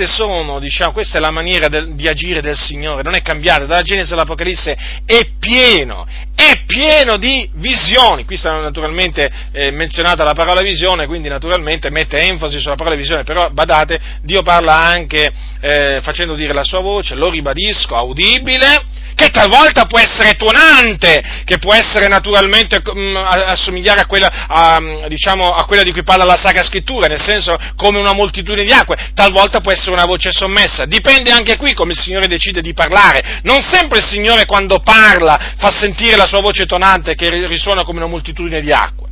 Sono, 0.06 0.60
diciamo, 0.60 0.92
questa 0.92 1.18
è 1.18 1.20
la 1.20 1.32
maniera 1.32 1.68
del, 1.68 1.96
di 1.96 2.08
agire 2.08 2.42
del 2.42 2.56
Signore, 2.56 3.02
non 3.02 3.16
è 3.16 3.22
cambiata, 3.22 3.66
dalla 3.66 3.82
Genesi 3.82 4.14
all'Apocalisse 4.14 4.78
è 5.06 5.30
pieno, 5.40 6.06
è 6.36 6.64
pieno 6.66 7.18
di 7.18 7.50
visioni. 7.54 8.26
Qui 8.26 8.38
sta 8.38 8.60
naturalmente 8.60 9.32
eh, 9.52 9.72
menzionata 9.72 10.24
la 10.24 10.34
parola 10.34 10.62
visione, 10.62 11.08
quindi 11.08 11.28
naturalmente 11.28 11.90
mette 11.90 12.22
enfasi 12.22 12.60
sulla 12.60 12.76
parola 12.76 12.96
visione, 12.96 13.24
però 13.24 13.50
badate, 13.50 14.00
Dio 14.22 14.42
parla 14.44 14.80
anche 14.80 15.32
eh, 15.60 16.00
facendo 16.02 16.36
dire 16.36 16.54
la 16.54 16.64
sua 16.64 16.82
voce, 16.82 17.16
lo 17.16 17.30
ribadisco, 17.30 17.96
audibile, 17.96 18.86
che 19.16 19.30
talvolta 19.30 19.86
può 19.86 20.00
essere 20.00 20.34
tuonante, 20.34 21.42
che 21.46 21.58
può 21.58 21.74
essere 21.74 22.08
naturalmente 22.08 22.82
mh, 22.84 23.00
mm, 23.00 23.16
assomigliare 23.16 24.02
a 24.02 24.06
quella, 24.06 24.48
a, 24.48 24.82
diciamo, 25.08 25.54
a 25.54 25.66
quella, 25.66 25.84
di 25.84 25.92
cui 25.92 26.04
parla 26.04 26.26
la 26.26 26.38
Sacra 26.38 26.64
Scrittura, 26.64 27.08
nel 27.08 27.22
senso 27.22 27.58
come 27.76 28.00
una 28.00 28.14
moltitudine 28.14 28.66
di 28.66 28.72
acque, 28.72 28.98
talvolta 29.14 29.62
può 29.64 29.72
essere 29.72 29.92
una 29.92 30.06
voce 30.06 30.30
sommessa, 30.32 30.86
dipende 30.86 31.32
anche 31.32 31.58
qui 31.58 31.74
come 31.74 31.94
il 31.94 31.98
Signore 31.98 32.28
decide 32.28 32.62
di 32.62 32.74
parlare, 32.74 33.40
non 33.44 33.62
sempre 33.62 34.00
il 34.00 34.06
Signore 34.06 34.46
quando 34.46 34.82
parla 34.82 35.56
fa 35.58 35.72
sentire 35.72 36.16
la 36.18 36.28
sua 36.28 36.42
voce 36.42 36.68
tonante 36.68 37.16
che 37.16 37.48
risuona 37.48 37.84
come 37.84 37.98
una 38.00 38.08
moltitudine 38.08 38.62
di 38.62 38.72
acque. 38.72 39.10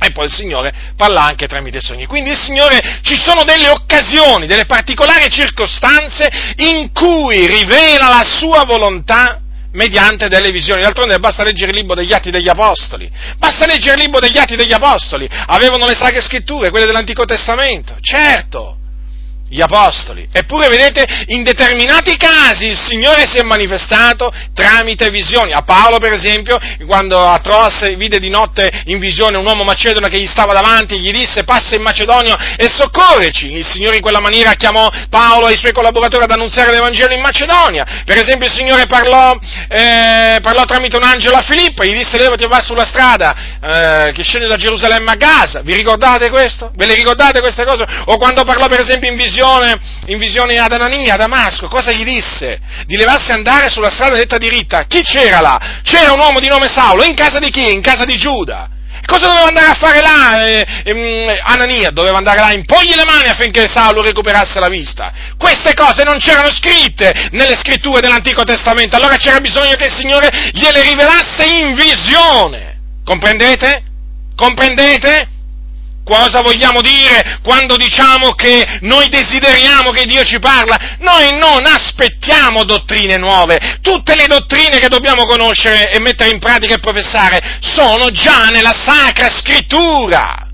E 0.00 0.12
poi 0.12 0.26
il 0.26 0.32
Signore 0.32 0.72
parla 0.96 1.24
anche 1.24 1.48
tramite 1.48 1.80
sogni. 1.80 2.06
Quindi 2.06 2.30
il 2.30 2.36
Signore 2.36 3.00
ci 3.02 3.16
sono 3.16 3.42
delle 3.42 3.68
occasioni, 3.68 4.46
delle 4.46 4.64
particolari 4.64 5.28
circostanze 5.28 6.54
in 6.58 6.92
cui 6.92 7.46
rivela 7.46 8.08
la 8.08 8.22
sua 8.22 8.64
volontà 8.64 9.40
mediante 9.72 10.28
delle 10.28 10.52
visioni. 10.52 10.82
D'altronde 10.82 11.18
basta 11.18 11.42
leggere 11.42 11.72
il 11.72 11.78
libro 11.78 11.96
degli 11.96 12.12
Atti 12.12 12.30
degli 12.30 12.48
Apostoli. 12.48 13.10
Basta 13.38 13.66
leggere 13.66 13.96
il 13.96 14.02
libro 14.02 14.20
degli 14.20 14.38
Atti 14.38 14.54
degli 14.54 14.72
Apostoli. 14.72 15.28
Avevano 15.46 15.86
le 15.86 15.94
sacre 15.94 16.20
scritture, 16.20 16.70
quelle 16.70 16.86
dell'Antico 16.86 17.24
Testamento. 17.24 17.96
Certo 18.00 18.77
gli 19.48 19.60
apostoli. 19.60 20.28
Eppure, 20.30 20.68
vedete, 20.68 21.06
in 21.26 21.42
determinati 21.42 22.16
casi 22.16 22.66
il 22.66 22.78
Signore 22.78 23.26
si 23.26 23.38
è 23.38 23.42
manifestato 23.42 24.32
tramite 24.54 25.10
visioni. 25.10 25.52
A 25.52 25.62
Paolo, 25.62 25.98
per 25.98 26.12
esempio, 26.12 26.58
quando 26.86 27.26
a 27.26 27.38
Troas 27.38 27.96
vide 27.96 28.18
di 28.18 28.28
notte 28.28 28.70
in 28.86 28.98
visione 28.98 29.36
un 29.36 29.46
uomo 29.46 29.64
macedone 29.64 30.08
che 30.08 30.20
gli 30.20 30.26
stava 30.26 30.52
davanti, 30.52 30.98
gli 30.98 31.10
disse 31.10 31.44
passa 31.44 31.74
in 31.74 31.82
Macedonia 31.82 32.56
e 32.56 32.68
soccorreci. 32.68 33.52
Il 33.52 33.66
Signore 33.66 33.96
in 33.96 34.02
quella 34.02 34.20
maniera 34.20 34.52
chiamò 34.54 34.90
Paolo 35.08 35.48
e 35.48 35.54
i 35.54 35.56
suoi 35.56 35.72
collaboratori 35.72 36.24
ad 36.24 36.30
annunziare 36.30 36.70
l'Evangelo 36.70 37.14
in 37.14 37.20
Macedonia. 37.20 38.02
Per 38.04 38.18
esempio 38.18 38.46
il 38.46 38.52
Signore 38.52 38.86
parlò, 38.86 39.38
eh, 39.68 40.38
parlò 40.42 40.64
tramite 40.64 40.96
un 40.96 41.04
angelo 41.04 41.36
a 41.36 41.42
Filippo, 41.42 41.84
gli 41.84 41.94
disse 41.94 42.18
levati 42.18 42.44
e 42.44 42.48
va 42.48 42.60
sulla 42.60 42.84
strada 42.84 43.34
eh, 43.60 44.12
che 44.12 44.22
scende 44.22 44.46
da 44.46 44.56
Gerusalemme 44.56 45.12
a 45.12 45.16
Gaza. 45.16 45.62
Vi 45.62 45.74
ricordate 45.74 46.28
questo? 46.28 46.70
Ve 46.74 46.86
le 46.86 46.94
ricordate 46.94 47.40
queste 47.40 47.64
cose? 47.64 47.86
O 48.06 48.16
quando 48.18 48.44
parlò 48.44 48.68
per 48.68 48.80
esempio 48.80 49.10
in 49.10 49.16
visione 49.16 49.37
visione, 49.38 49.78
in 50.06 50.18
visione 50.18 50.58
ad 50.58 50.72
Anania, 50.72 51.14
a 51.14 51.16
Damasco, 51.16 51.68
cosa 51.68 51.92
gli 51.92 52.02
disse? 52.02 52.58
Di 52.86 52.96
levarsi 52.96 53.30
andare 53.30 53.68
sulla 53.68 53.90
strada 53.90 54.16
detta 54.16 54.36
diritta. 54.36 54.84
Chi 54.86 55.02
c'era 55.02 55.40
là? 55.40 55.80
C'era 55.82 56.12
un 56.12 56.18
uomo 56.18 56.40
di 56.40 56.48
nome 56.48 56.66
Saulo, 56.68 57.04
in 57.04 57.14
casa 57.14 57.38
di 57.38 57.50
chi? 57.50 57.72
In 57.72 57.80
casa 57.80 58.04
di 58.04 58.16
Giuda. 58.16 58.70
Cosa 59.06 59.26
doveva 59.26 59.46
andare 59.46 59.68
a 59.68 59.74
fare 59.74 60.00
là 60.02 60.44
eh, 60.44 60.66
eh, 60.84 61.40
Anania? 61.44 61.90
Doveva 61.90 62.18
andare 62.18 62.40
là, 62.40 62.52
impogli 62.52 62.94
le 62.94 63.04
mani 63.04 63.28
affinché 63.28 63.66
Saulo 63.66 64.02
recuperasse 64.02 64.60
la 64.60 64.68
vista. 64.68 65.12
Queste 65.38 65.72
cose 65.74 66.02
non 66.02 66.18
c'erano 66.18 66.50
scritte 66.50 67.28
nelle 67.30 67.56
scritture 67.56 68.00
dell'Antico 68.00 68.44
Testamento, 68.44 68.96
allora 68.96 69.16
c'era 69.16 69.40
bisogno 69.40 69.76
che 69.76 69.86
il 69.86 69.94
Signore 69.94 70.28
gliele 70.52 70.82
rivelasse 70.82 71.46
in 71.46 71.74
visione. 71.74 72.80
Comprendete? 73.04 73.82
Comprendete? 74.36 75.28
Cosa 76.08 76.40
vogliamo 76.40 76.80
dire 76.80 77.38
quando 77.42 77.76
diciamo 77.76 78.32
che 78.32 78.78
noi 78.80 79.10
desideriamo 79.10 79.90
che 79.90 80.06
Dio 80.06 80.24
ci 80.24 80.38
parla? 80.38 80.96
Noi 81.00 81.36
non 81.36 81.66
aspettiamo 81.66 82.64
dottrine 82.64 83.18
nuove. 83.18 83.76
Tutte 83.82 84.16
le 84.16 84.24
dottrine 84.24 84.78
che 84.78 84.88
dobbiamo 84.88 85.26
conoscere 85.26 85.92
e 85.92 86.00
mettere 86.00 86.30
in 86.30 86.38
pratica 86.38 86.76
e 86.76 86.80
professare 86.80 87.58
sono 87.60 88.10
già 88.10 88.46
nella 88.46 88.72
Sacra 88.72 89.28
Scrittura. 89.28 90.48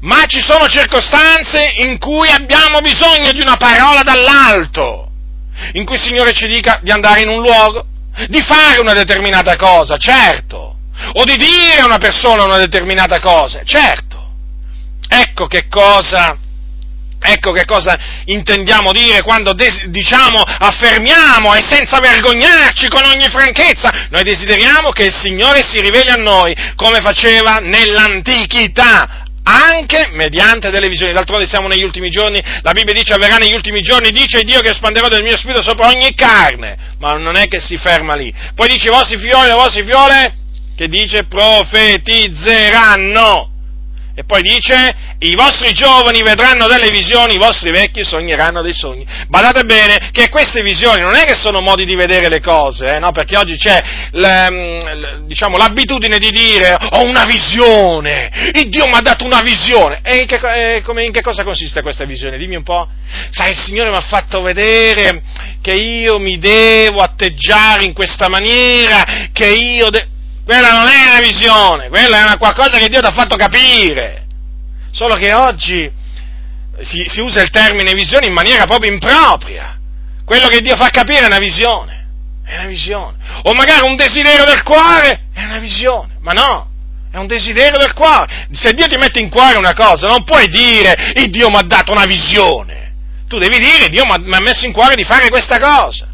Ma 0.00 0.24
ci 0.26 0.40
sono 0.40 0.66
circostanze 0.66 1.74
in 1.84 2.00
cui 2.00 2.28
abbiamo 2.28 2.80
bisogno 2.80 3.30
di 3.30 3.40
una 3.40 3.56
parola 3.56 4.02
dall'alto, 4.02 5.10
in 5.74 5.84
cui 5.84 5.94
il 5.94 6.02
Signore 6.02 6.32
ci 6.32 6.48
dica 6.48 6.80
di 6.82 6.90
andare 6.90 7.20
in 7.20 7.28
un 7.28 7.40
luogo, 7.40 7.86
di 8.26 8.42
fare 8.42 8.80
una 8.80 8.94
determinata 8.94 9.54
cosa, 9.54 9.96
certo, 9.96 10.74
o 11.12 11.22
di 11.22 11.36
dire 11.36 11.82
a 11.82 11.86
una 11.86 11.98
persona 11.98 12.42
una 12.42 12.58
determinata 12.58 13.20
cosa, 13.20 13.62
certo. 13.62 14.09
Ecco 15.12 15.48
che 15.48 15.66
cosa, 15.68 16.38
ecco 17.20 17.50
che 17.50 17.64
cosa 17.64 17.98
intendiamo 18.26 18.92
dire 18.92 19.22
quando 19.22 19.54
des- 19.54 19.86
diciamo, 19.86 20.40
affermiamo 20.40 21.52
e 21.54 21.62
senza 21.62 21.98
vergognarci 21.98 22.86
con 22.86 23.02
ogni 23.04 23.28
franchezza, 23.28 24.06
noi 24.10 24.22
desideriamo 24.22 24.90
che 24.90 25.06
il 25.06 25.14
Signore 25.14 25.66
si 25.66 25.80
riveli 25.80 26.10
a 26.10 26.14
noi 26.14 26.54
come 26.76 27.00
faceva 27.00 27.56
nell'antichità, 27.56 29.24
anche 29.42 30.10
mediante 30.12 30.70
delle 30.70 30.86
visioni. 30.86 31.12
D'altronde 31.12 31.48
siamo 31.48 31.66
negli 31.66 31.82
ultimi 31.82 32.08
giorni, 32.08 32.40
la 32.62 32.70
Bibbia 32.70 32.94
dice 32.94 33.14
avverrà 33.14 33.38
negli 33.38 33.54
ultimi 33.54 33.80
giorni, 33.80 34.12
dice 34.12 34.44
Dio 34.44 34.60
che 34.60 34.70
espanderò 34.70 35.08
del 35.08 35.24
mio 35.24 35.36
spirito 35.36 35.60
sopra 35.60 35.88
ogni 35.88 36.14
carne, 36.14 36.76
ma 37.00 37.14
non 37.14 37.34
è 37.34 37.48
che 37.48 37.58
si 37.58 37.76
ferma 37.78 38.14
lì. 38.14 38.32
Poi 38.54 38.68
dice 38.68 38.86
i 38.86 38.92
vostri 38.92 39.16
e 39.16 39.46
le 39.48 39.54
vostre 39.54 39.82
figliole, 39.82 40.34
che 40.76 40.86
dice 40.86 41.24
profetizzeranno. 41.24 43.49
E 44.14 44.24
poi 44.24 44.42
dice, 44.42 44.74
i 45.20 45.34
vostri 45.34 45.72
giovani 45.72 46.22
vedranno 46.22 46.66
delle 46.66 46.90
visioni, 46.90 47.34
i 47.34 47.38
vostri 47.38 47.70
vecchi 47.70 48.04
sogneranno 48.04 48.62
dei 48.62 48.74
sogni. 48.74 49.06
Badate 49.28 49.64
bene 49.64 50.10
che 50.12 50.28
queste 50.28 50.62
visioni 50.62 51.00
non 51.00 51.14
è 51.14 51.24
che 51.24 51.34
sono 51.34 51.60
modi 51.60 51.84
di 51.84 51.94
vedere 51.94 52.28
le 52.28 52.40
cose, 52.40 52.94
eh, 52.94 52.98
no? 52.98 53.12
perché 53.12 53.36
oggi 53.36 53.56
c'è 53.56 53.82
l, 54.12 55.24
diciamo, 55.26 55.56
l'abitudine 55.56 56.18
di 56.18 56.30
dire 56.30 56.76
ho 56.78 57.04
una 57.04 57.24
visione, 57.24 58.52
il 58.54 58.68
Dio 58.68 58.86
mi 58.86 58.94
ha 58.94 59.00
dato 59.00 59.24
una 59.24 59.40
visione. 59.42 60.00
E 60.02 60.18
in 60.18 60.26
che, 60.26 60.76
eh, 60.76 60.82
come, 60.82 61.04
in 61.04 61.12
che 61.12 61.22
cosa 61.22 61.44
consiste 61.44 61.82
questa 61.82 62.04
visione? 62.04 62.38
Dimmi 62.38 62.56
un 62.56 62.62
po'. 62.62 62.88
Sai, 63.30 63.50
il 63.50 63.58
Signore 63.58 63.90
mi 63.90 63.96
ha 63.96 64.00
fatto 64.00 64.42
vedere 64.42 65.22
che 65.60 65.72
io 65.72 66.18
mi 66.18 66.38
devo 66.38 67.00
atteggiare 67.00 67.84
in 67.84 67.92
questa 67.92 68.28
maniera, 68.28 69.28
che 69.32 69.46
io... 69.46 69.90
De- 69.90 70.08
quella 70.44 70.70
non 70.72 70.88
è 70.88 71.10
una 71.10 71.20
visione, 71.20 71.88
quella 71.88 72.18
è 72.18 72.22
una 72.22 72.38
qualcosa 72.38 72.78
che 72.78 72.88
Dio 72.88 73.00
ti 73.00 73.06
ha 73.06 73.12
fatto 73.12 73.36
capire. 73.36 74.26
Solo 74.90 75.14
che 75.16 75.32
oggi 75.32 75.90
si, 76.82 77.04
si, 77.06 77.20
usa 77.20 77.42
il 77.42 77.50
termine 77.50 77.94
visione 77.94 78.26
in 78.26 78.32
maniera 78.32 78.66
proprio 78.66 78.92
impropria. 78.92 79.78
Quello 80.24 80.48
che 80.48 80.60
Dio 80.60 80.76
fa 80.76 80.88
capire 80.88 81.22
è 81.22 81.26
una 81.26 81.38
visione, 81.38 82.06
è 82.44 82.56
una 82.56 82.66
visione. 82.66 83.16
O 83.44 83.52
magari 83.54 83.86
un 83.86 83.96
desiderio 83.96 84.44
del 84.44 84.62
cuore 84.62 85.26
è 85.32 85.44
una 85.44 85.58
visione, 85.58 86.16
ma 86.20 86.32
no, 86.32 86.70
è 87.10 87.16
un 87.16 87.26
desiderio 87.26 87.78
del 87.78 87.92
cuore. 87.92 88.46
Se 88.52 88.72
Dio 88.72 88.86
ti 88.86 88.96
mette 88.96 89.20
in 89.20 89.28
cuore 89.28 89.58
una 89.58 89.74
cosa, 89.74 90.08
non 90.08 90.24
puoi 90.24 90.46
dire, 90.48 91.12
il 91.16 91.30
Dio 91.30 91.48
mi 91.48 91.56
ha 91.56 91.62
dato 91.62 91.92
una 91.92 92.06
visione. 92.06 92.92
Tu 93.28 93.38
devi 93.38 93.58
dire, 93.58 93.88
Dio 93.88 94.04
mi 94.04 94.34
ha 94.34 94.40
messo 94.40 94.66
in 94.66 94.72
cuore 94.72 94.94
di 94.94 95.04
fare 95.04 95.28
questa 95.28 95.58
cosa. 95.58 96.08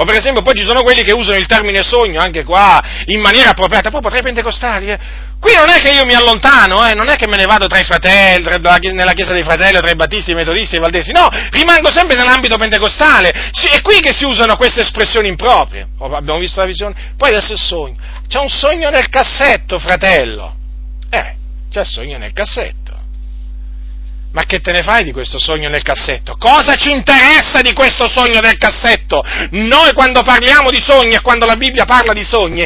O 0.00 0.04
per 0.04 0.14
esempio 0.14 0.40
poi 0.40 0.54
ci 0.54 0.64
sono 0.64 0.82
quelli 0.82 1.04
che 1.04 1.12
usano 1.12 1.36
il 1.36 1.44
termine 1.44 1.82
sogno 1.82 2.22
anche 2.22 2.42
qua 2.42 2.82
in 3.06 3.20
maniera 3.20 3.50
appropriata, 3.50 3.90
proprio 3.90 4.10
tra 4.10 4.18
i 4.18 4.22
pentecostali. 4.22 4.90
Eh. 4.90 4.98
Qui 5.38 5.54
non 5.54 5.68
è 5.68 5.78
che 5.78 5.90
io 5.90 6.06
mi 6.06 6.14
allontano, 6.14 6.86
eh, 6.88 6.94
non 6.94 7.10
è 7.10 7.16
che 7.16 7.28
me 7.28 7.36
ne 7.36 7.44
vado 7.44 7.66
tra 7.66 7.78
i 7.78 7.84
fratelli, 7.84 8.42
tra, 8.42 8.78
nella 8.92 9.12
chiesa 9.12 9.34
dei 9.34 9.42
fratelli, 9.42 9.76
tra 9.76 9.90
i 9.90 9.96
battisti, 9.96 10.30
i 10.30 10.34
metodisti 10.34 10.76
i 10.76 10.78
valdesi, 10.78 11.12
no, 11.12 11.28
rimango 11.50 11.90
sempre 11.90 12.16
nell'ambito 12.16 12.56
pentecostale. 12.56 13.28
È 13.28 13.82
qui 13.82 14.00
che 14.00 14.14
si 14.14 14.24
usano 14.24 14.56
queste 14.56 14.80
espressioni 14.80 15.28
improprie. 15.28 15.88
Oh, 15.98 16.16
abbiamo 16.16 16.38
visto 16.38 16.60
la 16.60 16.66
visione? 16.66 16.94
Poi 17.18 17.28
adesso 17.28 17.52
il 17.52 17.60
sogno. 17.60 17.96
C'è 18.26 18.38
un 18.38 18.48
sogno 18.48 18.88
nel 18.88 19.10
cassetto, 19.10 19.78
fratello. 19.78 20.54
Eh, 21.10 21.34
c'è 21.70 21.80
il 21.80 21.86
sogno 21.86 22.16
nel 22.16 22.32
cassetto. 22.32 22.79
Ma 24.32 24.44
che 24.44 24.60
te 24.60 24.70
ne 24.70 24.82
fai 24.82 25.02
di 25.02 25.10
questo 25.10 25.40
sogno 25.40 25.68
nel 25.68 25.82
cassetto? 25.82 26.36
Cosa 26.38 26.76
ci 26.76 26.92
interessa 26.92 27.62
di 27.62 27.72
questo 27.72 28.08
sogno 28.08 28.38
nel 28.38 28.58
cassetto? 28.58 29.24
Noi 29.50 29.92
quando 29.92 30.22
parliamo 30.22 30.70
di 30.70 30.80
sogni 30.80 31.14
e 31.14 31.20
quando 31.20 31.46
la 31.46 31.56
Bibbia 31.56 31.84
parla 31.84 32.12
di 32.12 32.22
sogni, 32.22 32.64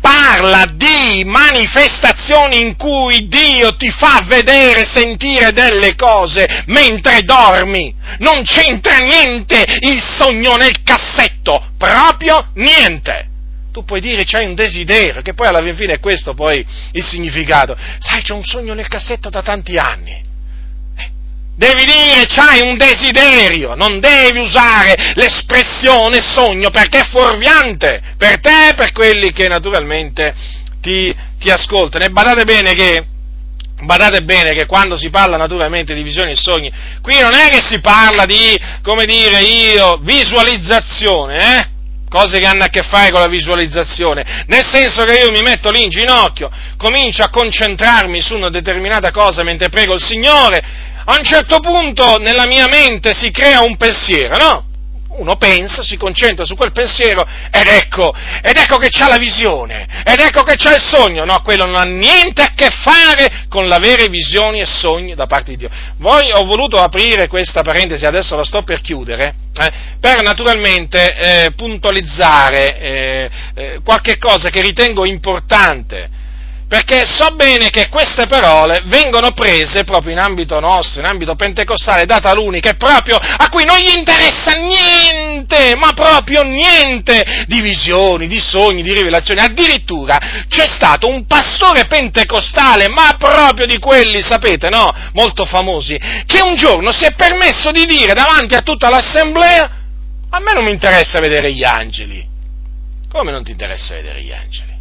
parla 0.00 0.64
di 0.74 1.22
manifestazioni 1.24 2.60
in 2.60 2.76
cui 2.76 3.28
Dio 3.28 3.76
ti 3.76 3.90
fa 3.90 4.24
vedere, 4.26 4.84
sentire 4.90 5.52
delle 5.52 5.94
cose 5.96 6.64
mentre 6.66 7.20
dormi. 7.22 7.94
Non 8.18 8.42
c'entra 8.42 8.96
niente 8.96 9.64
il 9.80 10.02
sogno 10.02 10.56
nel 10.56 10.82
cassetto, 10.82 11.72
proprio 11.76 12.48
niente. 12.54 13.28
tu 13.70 13.84
puoi 13.84 14.00
dire 14.00 14.24
c'hai 14.24 14.46
un 14.46 14.54
desiderio, 14.54 15.22
che 15.22 15.34
poi 15.34 15.46
alla 15.46 15.62
fine 15.74 15.94
è 15.94 16.00
questo 16.00 16.34
poi 16.34 16.64
il 16.92 17.04
significato. 17.04 17.76
Sai, 17.98 18.22
c'è 18.22 18.32
un 18.32 18.44
sogno 18.44 18.74
nel 18.74 18.88
cassetto 18.88 19.30
da 19.30 19.42
tanti 19.42 19.76
anni. 19.78 20.31
Devi 21.54 21.84
dire 21.84 22.26
c'hai 22.26 22.60
un 22.62 22.76
desiderio, 22.76 23.74
non 23.74 24.00
devi 24.00 24.38
usare 24.38 24.94
l'espressione 25.14 26.20
sogno 26.20 26.70
perché 26.70 27.00
è 27.00 27.08
fuorviante 27.08 28.00
per 28.16 28.40
te 28.40 28.68
e 28.68 28.74
per 28.74 28.92
quelli 28.92 29.32
che 29.32 29.48
naturalmente 29.48 30.34
ti, 30.80 31.14
ti 31.38 31.50
ascoltano. 31.50 32.04
E 32.04 32.10
badate 32.10 32.44
bene 32.44 32.72
che 32.72 33.06
Badate 33.82 34.22
bene 34.22 34.54
che 34.54 34.66
quando 34.66 34.96
si 34.96 35.10
parla 35.10 35.36
naturalmente 35.36 35.92
di 35.92 36.04
visioni 36.04 36.30
e 36.30 36.36
sogni, 36.36 36.70
qui 37.00 37.18
non 37.18 37.34
è 37.34 37.48
che 37.48 37.60
si 37.60 37.80
parla 37.80 38.24
di, 38.24 38.56
come 38.80 39.06
dire 39.06 39.40
io, 39.40 39.98
visualizzazione, 40.00 41.56
eh? 41.56 41.66
cose 42.08 42.38
che 42.38 42.46
hanno 42.46 42.64
a 42.64 42.68
che 42.68 42.82
fare 42.82 43.10
con 43.10 43.20
la 43.20 43.26
visualizzazione, 43.26 44.44
nel 44.46 44.64
senso 44.64 45.02
che 45.04 45.18
io 45.18 45.32
mi 45.32 45.40
metto 45.40 45.70
lì 45.70 45.82
in 45.82 45.88
ginocchio, 45.88 46.50
comincio 46.76 47.22
a 47.22 47.30
concentrarmi 47.30 48.20
su 48.20 48.36
una 48.36 48.50
determinata 48.50 49.10
cosa 49.10 49.42
mentre 49.42 49.70
prego 49.70 49.94
il 49.94 50.02
Signore, 50.02 50.62
a 51.04 51.16
un 51.16 51.24
certo 51.24 51.58
punto 51.58 52.18
nella 52.18 52.46
mia 52.46 52.68
mente 52.68 53.12
si 53.14 53.30
crea 53.30 53.62
un 53.62 53.76
pensiero, 53.76 54.36
no? 54.36 54.70
uno 55.14 55.36
pensa, 55.36 55.82
si 55.82 55.96
concentra 55.96 56.44
su 56.44 56.54
quel 56.54 56.72
pensiero 56.72 57.26
ed 57.50 57.66
ecco, 57.66 58.14
ed 58.42 58.56
ecco 58.56 58.78
che 58.78 58.88
c'ha 58.88 59.08
la 59.08 59.16
visione, 59.16 59.86
ed 60.04 60.18
ecco 60.20 60.42
che 60.42 60.54
c'ha 60.56 60.74
il 60.74 60.80
sogno. 60.80 61.24
No, 61.24 61.42
quello 61.42 61.66
non 61.66 61.76
ha 61.76 61.84
niente 61.84 62.42
a 62.42 62.52
che 62.54 62.68
fare 62.70 63.44
con 63.48 63.68
l'avere 63.68 64.08
visioni 64.08 64.60
e 64.60 64.66
sogni 64.66 65.14
da 65.14 65.26
parte 65.26 65.50
di 65.50 65.56
Dio. 65.58 65.70
Voi 65.98 66.30
ho 66.32 66.44
voluto 66.44 66.78
aprire 66.78 67.28
questa 67.28 67.62
parentesi, 67.62 68.06
adesso 68.06 68.36
la 68.36 68.44
sto 68.44 68.62
per 68.62 68.80
chiudere, 68.80 69.34
eh, 69.54 69.72
per 70.00 70.22
naturalmente 70.22 71.14
eh, 71.14 71.52
puntualizzare 71.54 72.78
eh, 72.78 73.30
eh 73.54 73.80
qualche 73.84 74.18
cosa 74.18 74.48
che 74.48 74.62
ritengo 74.62 75.04
importante 75.04 76.20
perché 76.72 77.04
so 77.04 77.34
bene 77.34 77.68
che 77.68 77.90
queste 77.90 78.24
parole 78.24 78.80
vengono 78.86 79.32
prese 79.32 79.84
proprio 79.84 80.12
in 80.12 80.18
ambito 80.18 80.58
nostro, 80.58 81.02
in 81.02 81.06
ambito 81.06 81.34
pentecostale, 81.34 82.06
da 82.06 82.18
taluni 82.18 82.60
che 82.60 82.76
proprio 82.76 83.18
a 83.18 83.50
cui 83.50 83.66
non 83.66 83.76
gli 83.76 83.94
interessa 83.94 84.52
niente, 84.52 85.74
ma 85.76 85.92
proprio 85.92 86.42
niente 86.42 87.44
di 87.46 87.60
visioni, 87.60 88.26
di 88.26 88.40
sogni, 88.40 88.80
di 88.80 88.94
rivelazioni. 88.94 89.40
Addirittura 89.40 90.18
c'è 90.48 90.66
stato 90.66 91.08
un 91.08 91.26
pastore 91.26 91.84
pentecostale, 91.84 92.88
ma 92.88 93.16
proprio 93.18 93.66
di 93.66 93.78
quelli, 93.78 94.22
sapete, 94.22 94.70
no? 94.70 94.90
Molto 95.12 95.44
famosi, 95.44 96.00
che 96.24 96.40
un 96.42 96.54
giorno 96.54 96.90
si 96.90 97.04
è 97.04 97.12
permesso 97.12 97.70
di 97.70 97.84
dire 97.84 98.14
davanti 98.14 98.54
a 98.54 98.62
tutta 98.62 98.88
l'assemblea, 98.88 99.70
a 100.30 100.40
me 100.40 100.54
non 100.54 100.64
mi 100.64 100.70
interessa 100.70 101.20
vedere 101.20 101.52
gli 101.52 101.64
angeli. 101.64 102.26
Come 103.10 103.30
non 103.30 103.44
ti 103.44 103.50
interessa 103.50 103.92
vedere 103.92 104.22
gli 104.22 104.32
angeli? 104.32 104.71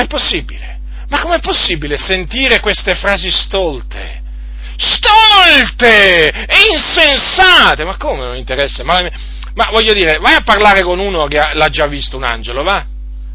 Ma 0.00 0.06
è 0.06 0.08
possibile? 0.08 0.78
Ma 1.08 1.20
com'è 1.20 1.40
possibile 1.40 1.98
sentire 1.98 2.60
queste 2.60 2.94
frasi 2.94 3.30
stolte? 3.30 4.22
Stolte 4.78 6.30
e 6.30 6.72
insensate! 6.72 7.84
Ma 7.84 7.98
come 7.98 8.24
non 8.24 8.36
interessa? 8.36 8.82
Ma, 8.82 8.98
ma, 9.54 9.68
voglio 9.70 9.92
dire, 9.92 10.16
vai 10.18 10.36
a 10.36 10.42
parlare 10.42 10.82
con 10.82 10.98
uno 10.98 11.26
che 11.26 11.38
l'ha 11.52 11.68
già 11.68 11.86
visto 11.86 12.16
un 12.16 12.24
angelo, 12.24 12.62
va? 12.62 12.82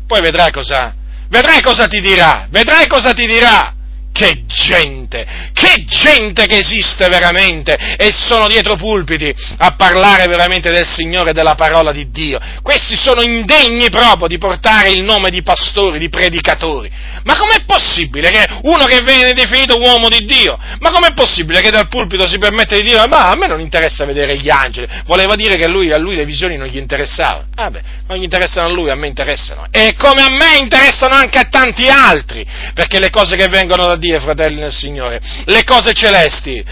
Poi 0.07 0.21
vedrai 0.21 0.51
cosa, 0.51 0.95
vedrai 1.29 1.61
cosa 1.61 1.87
ti 1.87 2.01
dirà, 2.01 2.47
vedrai 2.49 2.87
cosa 2.87 3.11
ti 3.11 3.27
dirà. 3.27 3.74
Che 4.15 4.45
gente, 4.47 5.27
che 5.51 5.83
gente 5.83 6.45
che 6.45 6.59
esiste 6.59 7.09
veramente 7.09 7.75
e 7.97 8.13
sono 8.13 8.47
dietro 8.47 8.77
pulpiti 8.77 9.35
a 9.57 9.75
parlare 9.75 10.25
veramente 10.27 10.71
del 10.71 10.87
Signore 10.87 11.31
e 11.31 11.33
della 11.33 11.55
parola 11.55 11.91
di 11.91 12.09
Dio. 12.11 12.39
Questi 12.61 12.95
sono 12.95 13.21
indegni 13.21 13.89
proprio 13.89 14.29
di 14.29 14.37
portare 14.37 14.91
il 14.91 15.03
nome 15.03 15.29
di 15.29 15.41
pastori, 15.41 15.99
di 15.99 16.07
predicatori. 16.07 16.89
Ma 17.25 17.35
com'è 17.35 17.65
possibile 17.65 18.29
che 18.29 18.45
uno 18.61 18.85
che 18.85 19.01
viene 19.01 19.33
definito 19.33 19.77
uomo 19.79 20.07
di 20.07 20.23
Dio, 20.23 20.57
ma 20.79 20.91
com'è 20.91 21.11
possibile 21.13 21.59
che 21.59 21.71
dal 21.71 21.89
pulpito 21.89 22.25
si 22.25 22.37
permette 22.37 22.77
di 22.77 22.83
dire 22.83 23.05
ma 23.07 23.29
a 23.29 23.35
me 23.35 23.47
non 23.47 23.59
interessa 23.59 24.05
vedere 24.05 24.37
gli 24.37 24.49
angeli? 24.49 24.87
Voleva 25.07 25.35
dire 25.35 25.57
che 25.57 25.67
lui, 25.67 25.91
a 25.91 25.97
lui 25.97 26.15
le 26.15 26.23
visioni 26.23 26.55
non 26.55 26.67
gli 26.67 26.77
interessavano. 26.77 27.47
Vabbè, 27.53 27.81
non 28.07 28.17
gli 28.17 28.23
interessano 28.23 28.67
a 28.67 28.71
lui, 28.71 28.89
a 28.91 28.95
me 28.95 29.07
interessano. 29.07 29.65
E 29.71 29.93
come 29.97 30.21
a 30.21 30.29
me 30.29 30.57
interessano 30.57 31.15
anche 31.15 31.37
a 31.37 31.47
tanti 31.49 31.89
altri, 31.89 32.47
perché 32.73 32.99
le 32.99 33.09
cose 33.09 33.35
che 33.35 33.49
vengono 33.49 33.85
da 33.87 33.95
Dio 33.97 34.03
Dio, 34.05 34.19
fratelli 34.19 34.59
nel 34.59 34.71
Signore, 34.71 35.19
le 35.45 35.63
cose 35.63 35.93
celesti, 35.93 36.63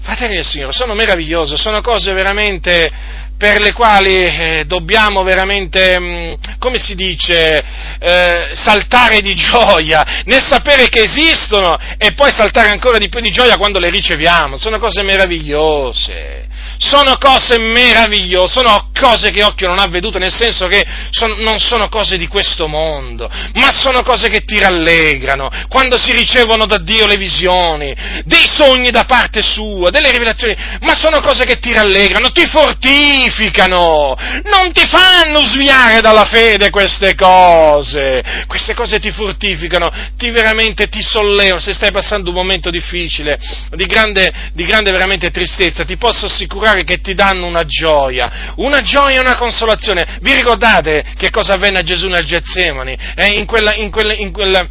fratelli 0.00 0.34
del 0.34 0.44
Signore, 0.44 0.72
sono 0.72 0.94
meravigliose, 0.94 1.56
sono 1.56 1.80
cose 1.80 2.12
veramente 2.12 2.90
per 3.38 3.60
le 3.60 3.72
quali 3.72 4.14
eh, 4.14 4.64
dobbiamo 4.66 5.22
veramente, 5.22 5.98
mh, 5.98 6.04
mm, 6.04 6.32
come 6.58 6.78
si 6.78 6.94
dice, 6.94 7.62
eh, 7.98 8.50
saltare 8.54 9.20
di 9.20 9.34
gioia 9.34 10.22
nel 10.24 10.42
sapere 10.42 10.88
che 10.88 11.02
esistono 11.02 11.76
e 11.98 12.14
poi 12.14 12.32
saltare 12.32 12.68
ancora 12.68 12.98
di 12.98 13.08
più 13.08 13.20
di 13.20 13.30
gioia 13.30 13.56
quando 13.56 13.78
le 13.78 13.90
riceviamo. 13.90 14.56
Sono 14.56 14.78
cose 14.78 15.02
meravigliose 15.02 16.48
sono 16.82 17.16
cose 17.16 17.58
meravigliose, 17.58 18.52
sono 18.52 18.90
cose 18.98 19.30
che 19.30 19.44
occhio 19.44 19.68
non 19.68 19.78
ha 19.78 19.86
veduto, 19.86 20.18
nel 20.18 20.32
senso 20.32 20.66
che 20.66 20.84
son, 21.10 21.36
non 21.38 21.60
sono 21.60 21.88
cose 21.88 22.16
di 22.16 22.26
questo 22.26 22.66
mondo, 22.66 23.30
ma 23.54 23.70
sono 23.72 24.02
cose 24.02 24.28
che 24.28 24.44
ti 24.44 24.58
rallegrano, 24.58 25.48
quando 25.68 25.96
si 25.96 26.12
ricevono 26.12 26.66
da 26.66 26.78
Dio 26.78 27.06
le 27.06 27.16
visioni, 27.16 27.94
dei 28.24 28.48
sogni 28.48 28.90
da 28.90 29.04
parte 29.04 29.42
sua, 29.42 29.90
delle 29.90 30.10
rivelazioni, 30.10 30.56
ma 30.80 30.94
sono 30.94 31.20
cose 31.20 31.44
che 31.44 31.58
ti 31.58 31.72
rallegrano, 31.72 32.32
ti 32.32 32.46
fortificano, 32.48 34.16
non 34.44 34.72
ti 34.72 34.86
fanno 34.86 35.40
sviare 35.42 36.00
dalla 36.00 36.24
fede 36.24 36.70
queste 36.70 37.14
cose, 37.14 38.44
queste 38.48 38.74
cose 38.74 38.98
ti 38.98 39.12
fortificano, 39.12 39.88
ti 40.16 40.30
veramente 40.30 40.88
ti 40.88 41.02
sollevano, 41.02 41.60
se 41.60 41.74
stai 41.74 41.92
passando 41.92 42.30
un 42.30 42.36
momento 42.36 42.70
difficile, 42.70 43.38
di 43.70 43.86
grande, 43.86 44.50
di 44.52 44.64
grande 44.64 44.90
veramente 44.90 45.30
tristezza, 45.30 45.84
ti 45.84 45.96
posso 45.96 46.26
assicurare 46.26 46.71
particolari 46.72 46.84
che 46.84 47.00
ti 47.00 47.14
danno 47.14 47.46
una 47.46 47.64
gioia, 47.64 48.52
una 48.56 48.80
gioia 48.80 49.16
e 49.16 49.20
una 49.20 49.36
consolazione. 49.36 50.18
Vi 50.20 50.34
ricordate 50.34 51.04
che 51.16 51.30
cosa 51.30 51.54
avvenne 51.54 51.78
a 51.78 51.82
Gesù 51.82 52.08
nel 52.08 52.24
Getsemani? 52.24 52.96
Eh, 53.14 53.38
in, 53.38 53.46
quella, 53.46 53.74
in, 53.74 53.90
quella, 53.90 54.14
in, 54.14 54.32
quella, 54.32 54.66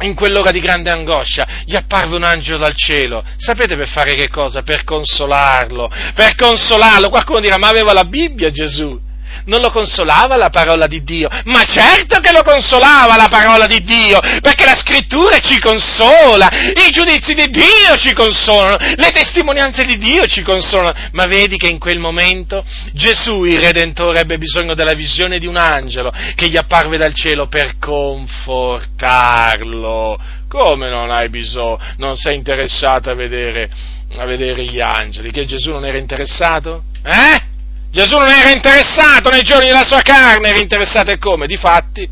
in 0.00 0.14
quell'ora 0.14 0.50
di 0.50 0.60
grande 0.60 0.90
angoscia, 0.90 1.46
gli 1.64 1.74
apparve 1.74 2.16
un 2.16 2.24
angelo 2.24 2.58
dal 2.58 2.74
cielo. 2.74 3.24
Sapete 3.36 3.76
per 3.76 3.88
fare 3.88 4.14
che 4.14 4.28
cosa? 4.28 4.62
Per 4.62 4.84
consolarlo, 4.84 5.90
per 6.14 6.34
consolarlo. 6.34 7.08
Qualcuno 7.08 7.40
dirà, 7.40 7.56
ma 7.56 7.68
aveva 7.68 7.92
la 7.92 8.04
Bibbia 8.04 8.50
Gesù 8.50 9.08
non 9.46 9.60
lo 9.60 9.70
consolava 9.70 10.36
la 10.36 10.50
parola 10.50 10.86
di 10.86 11.02
Dio? 11.02 11.28
Ma 11.44 11.64
certo 11.64 12.20
che 12.20 12.32
lo 12.32 12.42
consolava 12.42 13.16
la 13.16 13.28
parola 13.28 13.66
di 13.66 13.82
Dio, 13.82 14.20
perché 14.40 14.64
la 14.64 14.76
scrittura 14.76 15.38
ci 15.38 15.58
consola, 15.58 16.48
i 16.86 16.90
giudizi 16.90 17.34
di 17.34 17.48
Dio 17.50 17.96
ci 17.96 18.12
consolano, 18.12 18.76
le 18.78 19.10
testimonianze 19.10 19.84
di 19.84 19.98
Dio 19.98 20.26
ci 20.26 20.42
consolano. 20.42 20.94
Ma 21.12 21.26
vedi 21.26 21.56
che 21.56 21.68
in 21.68 21.78
quel 21.78 21.98
momento 21.98 22.64
Gesù, 22.92 23.44
il 23.44 23.58
Redentore, 23.58 24.20
ebbe 24.20 24.38
bisogno 24.38 24.74
della 24.74 24.94
visione 24.94 25.38
di 25.38 25.46
un 25.46 25.56
angelo 25.56 26.12
che 26.34 26.48
gli 26.48 26.56
apparve 26.56 26.96
dal 26.96 27.14
cielo 27.14 27.48
per 27.48 27.78
confortarlo. 27.78 30.18
Come 30.48 30.88
non 30.88 31.10
hai 31.10 31.28
bisogno, 31.28 31.78
non 31.98 32.16
sei 32.16 32.34
interessato 32.34 33.10
a 33.10 33.14
vedere, 33.14 33.68
a 34.16 34.24
vedere 34.24 34.64
gli 34.64 34.80
angeli? 34.80 35.30
Che 35.30 35.46
Gesù 35.46 35.70
non 35.70 35.86
era 35.86 35.98
interessato? 35.98 36.82
Eh? 37.04 37.49
Gesù 37.90 38.16
non 38.16 38.28
era 38.28 38.52
interessato 38.52 39.30
nei 39.30 39.42
giorni 39.42 39.66
della 39.66 39.84
sua 39.84 40.00
carne, 40.00 40.48
era 40.48 40.58
interessato 40.60 41.10
e 41.10 41.18
come? 41.18 41.46
Difatti, 41.46 42.08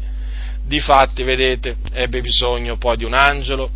difatti, 0.64 1.22
vedete, 1.22 1.76
ebbe 1.92 2.20
bisogno 2.20 2.76
poi 2.76 2.96
di 2.96 3.04
un 3.04 3.14
angelo 3.14 3.70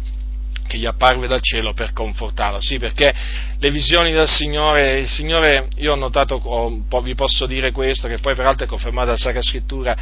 che 0.66 0.78
gli 0.78 0.86
apparve 0.86 1.28
dal 1.28 1.40
cielo 1.40 1.74
per 1.74 1.92
confortarlo. 1.92 2.60
Sì, 2.60 2.78
perché 2.78 3.14
le 3.56 3.70
visioni 3.70 4.10
del 4.10 4.28
Signore, 4.28 4.98
il 4.98 5.08
Signore, 5.08 5.68
io 5.76 5.92
ho 5.92 5.96
notato, 5.96 6.34
ho, 6.34 7.00
vi 7.02 7.14
posso 7.14 7.46
dire 7.46 7.70
questo, 7.70 8.08
che 8.08 8.18
poi 8.20 8.34
peraltro 8.34 8.64
è 8.64 8.68
confermato 8.68 9.06
dalla 9.06 9.18
Sacra 9.18 9.42
Scrittura, 9.42 9.96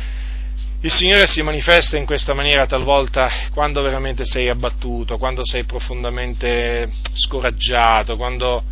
il 0.82 0.90
Signore 0.90 1.26
si 1.26 1.42
manifesta 1.42 1.98
in 1.98 2.06
questa 2.06 2.32
maniera 2.32 2.64
talvolta 2.64 3.28
quando 3.52 3.82
veramente 3.82 4.24
sei 4.24 4.48
abbattuto, 4.48 5.18
quando 5.18 5.42
sei 5.44 5.64
profondamente 5.64 6.90
scoraggiato, 7.12 8.16
quando 8.16 8.64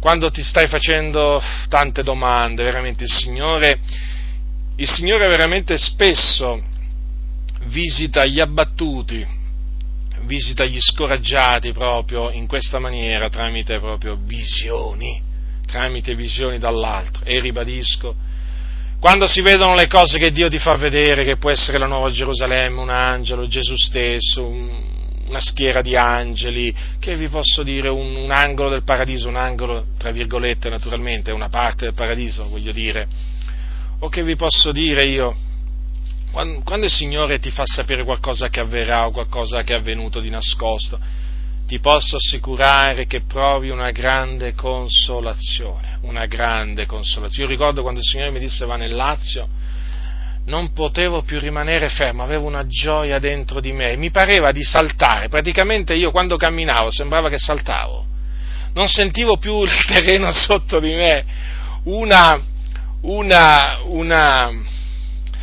quando 0.00 0.30
ti 0.30 0.42
stai 0.42 0.66
facendo 0.66 1.42
tante 1.68 2.02
domande, 2.02 2.64
veramente 2.64 3.04
il 3.04 3.10
Signore, 3.10 3.78
il 4.76 4.88
Signore 4.88 5.28
veramente 5.28 5.76
spesso 5.76 6.60
visita 7.66 8.24
gli 8.24 8.40
abbattuti, 8.40 9.24
visita 10.22 10.64
gli 10.64 10.80
scoraggiati 10.80 11.72
proprio 11.72 12.30
in 12.30 12.46
questa 12.46 12.78
maniera, 12.78 13.28
tramite 13.28 13.78
proprio 13.78 14.18
visioni, 14.18 15.20
tramite 15.66 16.14
visioni 16.14 16.58
dall'alto. 16.58 17.20
E 17.22 17.38
ribadisco, 17.38 18.14
quando 18.98 19.26
si 19.26 19.42
vedono 19.42 19.74
le 19.74 19.86
cose 19.86 20.18
che 20.18 20.30
Dio 20.30 20.48
ti 20.48 20.58
fa 20.58 20.76
vedere, 20.76 21.24
che 21.24 21.36
può 21.36 21.50
essere 21.50 21.78
la 21.78 21.86
nuova 21.86 22.10
Gerusalemme, 22.10 22.80
un 22.80 22.90
angelo, 22.90 23.46
Gesù 23.46 23.74
stesso, 23.76 24.46
un, 24.46 24.89
una 25.30 25.40
schiera 25.40 25.80
di 25.80 25.96
angeli, 25.96 26.74
che 26.98 27.16
vi 27.16 27.28
posso 27.28 27.62
dire 27.62 27.88
un, 27.88 28.16
un, 28.16 28.32
angolo 28.32 28.68
del 28.68 28.82
paradiso, 28.82 29.28
un 29.28 29.36
angolo, 29.36 29.86
tra 29.96 30.10
virgolette 30.10 30.68
naturalmente, 30.68 31.30
una 31.30 31.48
parte 31.48 31.84
del 31.84 31.94
paradiso, 31.94 32.48
voglio 32.48 32.72
dire, 32.72 33.06
o 34.00 34.08
che 34.08 34.24
vi 34.24 34.34
posso 34.34 34.72
dire 34.72 35.04
io, 35.04 35.36
quando, 36.32 36.60
quando 36.62 36.86
il 36.86 36.92
Signore 36.92 37.38
ti 37.38 37.50
fa 37.50 37.62
sapere 37.64 38.02
qualcosa 38.02 38.48
che 38.48 38.58
avverrà 38.58 39.06
o 39.06 39.12
qualcosa 39.12 39.62
che 39.62 39.72
è 39.72 39.76
avvenuto 39.76 40.18
di 40.18 40.30
nascosto, 40.30 40.98
ti 41.66 41.78
posso 41.78 42.16
assicurare 42.16 43.06
che 43.06 43.22
provi 43.22 43.70
una 43.70 43.92
grande 43.92 44.54
consolazione, 44.54 45.98
una 46.02 46.26
grande 46.26 46.86
consolazione. 46.86 47.48
Io 47.48 47.56
ricordo 47.56 47.82
quando 47.82 48.00
il 48.00 48.06
Signore 48.06 48.32
mi 48.32 48.40
disse 48.40 48.66
va 48.66 48.74
nel 48.74 48.92
Lazio, 48.92 49.48
non 50.46 50.72
potevo 50.72 51.22
più 51.22 51.38
rimanere 51.38 51.88
fermo, 51.88 52.22
avevo 52.22 52.46
una 52.46 52.66
gioia 52.66 53.18
dentro 53.18 53.60
di 53.60 53.72
me, 53.72 53.96
mi 53.96 54.10
pareva 54.10 54.52
di 54.52 54.62
saltare, 54.62 55.28
praticamente 55.28 55.94
io 55.94 56.10
quando 56.10 56.36
camminavo 56.36 56.90
sembrava 56.90 57.28
che 57.28 57.38
saltavo, 57.38 58.06
non 58.74 58.88
sentivo 58.88 59.36
più 59.36 59.62
il 59.62 59.84
terreno 59.86 60.32
sotto 60.32 60.80
di 60.80 60.92
me, 60.92 61.24
una, 61.84 62.40
una, 63.02 63.78
una, 63.84 64.50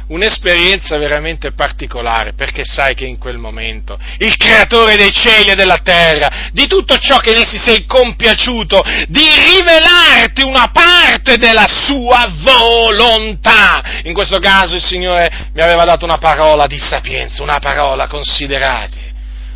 un'esperienza 0.07 0.97
veramente 0.97 1.51
particolare, 1.51 2.33
perché 2.33 2.63
sai 2.63 2.95
che 2.95 3.05
in 3.05 3.17
quel 3.17 3.37
momento 3.37 3.97
il 4.19 4.35
creatore 4.37 4.95
dei 4.95 5.11
cieli 5.11 5.49
e 5.49 5.55
della 5.55 5.79
terra, 5.79 6.49
di 6.51 6.67
tutto 6.67 6.97
ciò 6.97 7.17
che 7.17 7.31
in 7.31 7.37
essi 7.37 7.57
sei 7.57 7.85
compiaciuto, 7.85 8.81
di 9.07 9.27
rivelarti 9.57 10.43
una 10.43 10.69
parte 10.71 11.37
della 11.37 11.67
sua 11.67 12.25
volontà. 12.41 14.01
In 14.03 14.13
questo 14.13 14.39
caso 14.39 14.75
il 14.75 14.83
Signore 14.83 15.49
mi 15.53 15.61
aveva 15.61 15.83
dato 15.83 16.05
una 16.05 16.17
parola 16.17 16.67
di 16.67 16.79
sapienza, 16.79 17.43
una 17.43 17.59
parola, 17.59 18.07
considerate. 18.07 19.05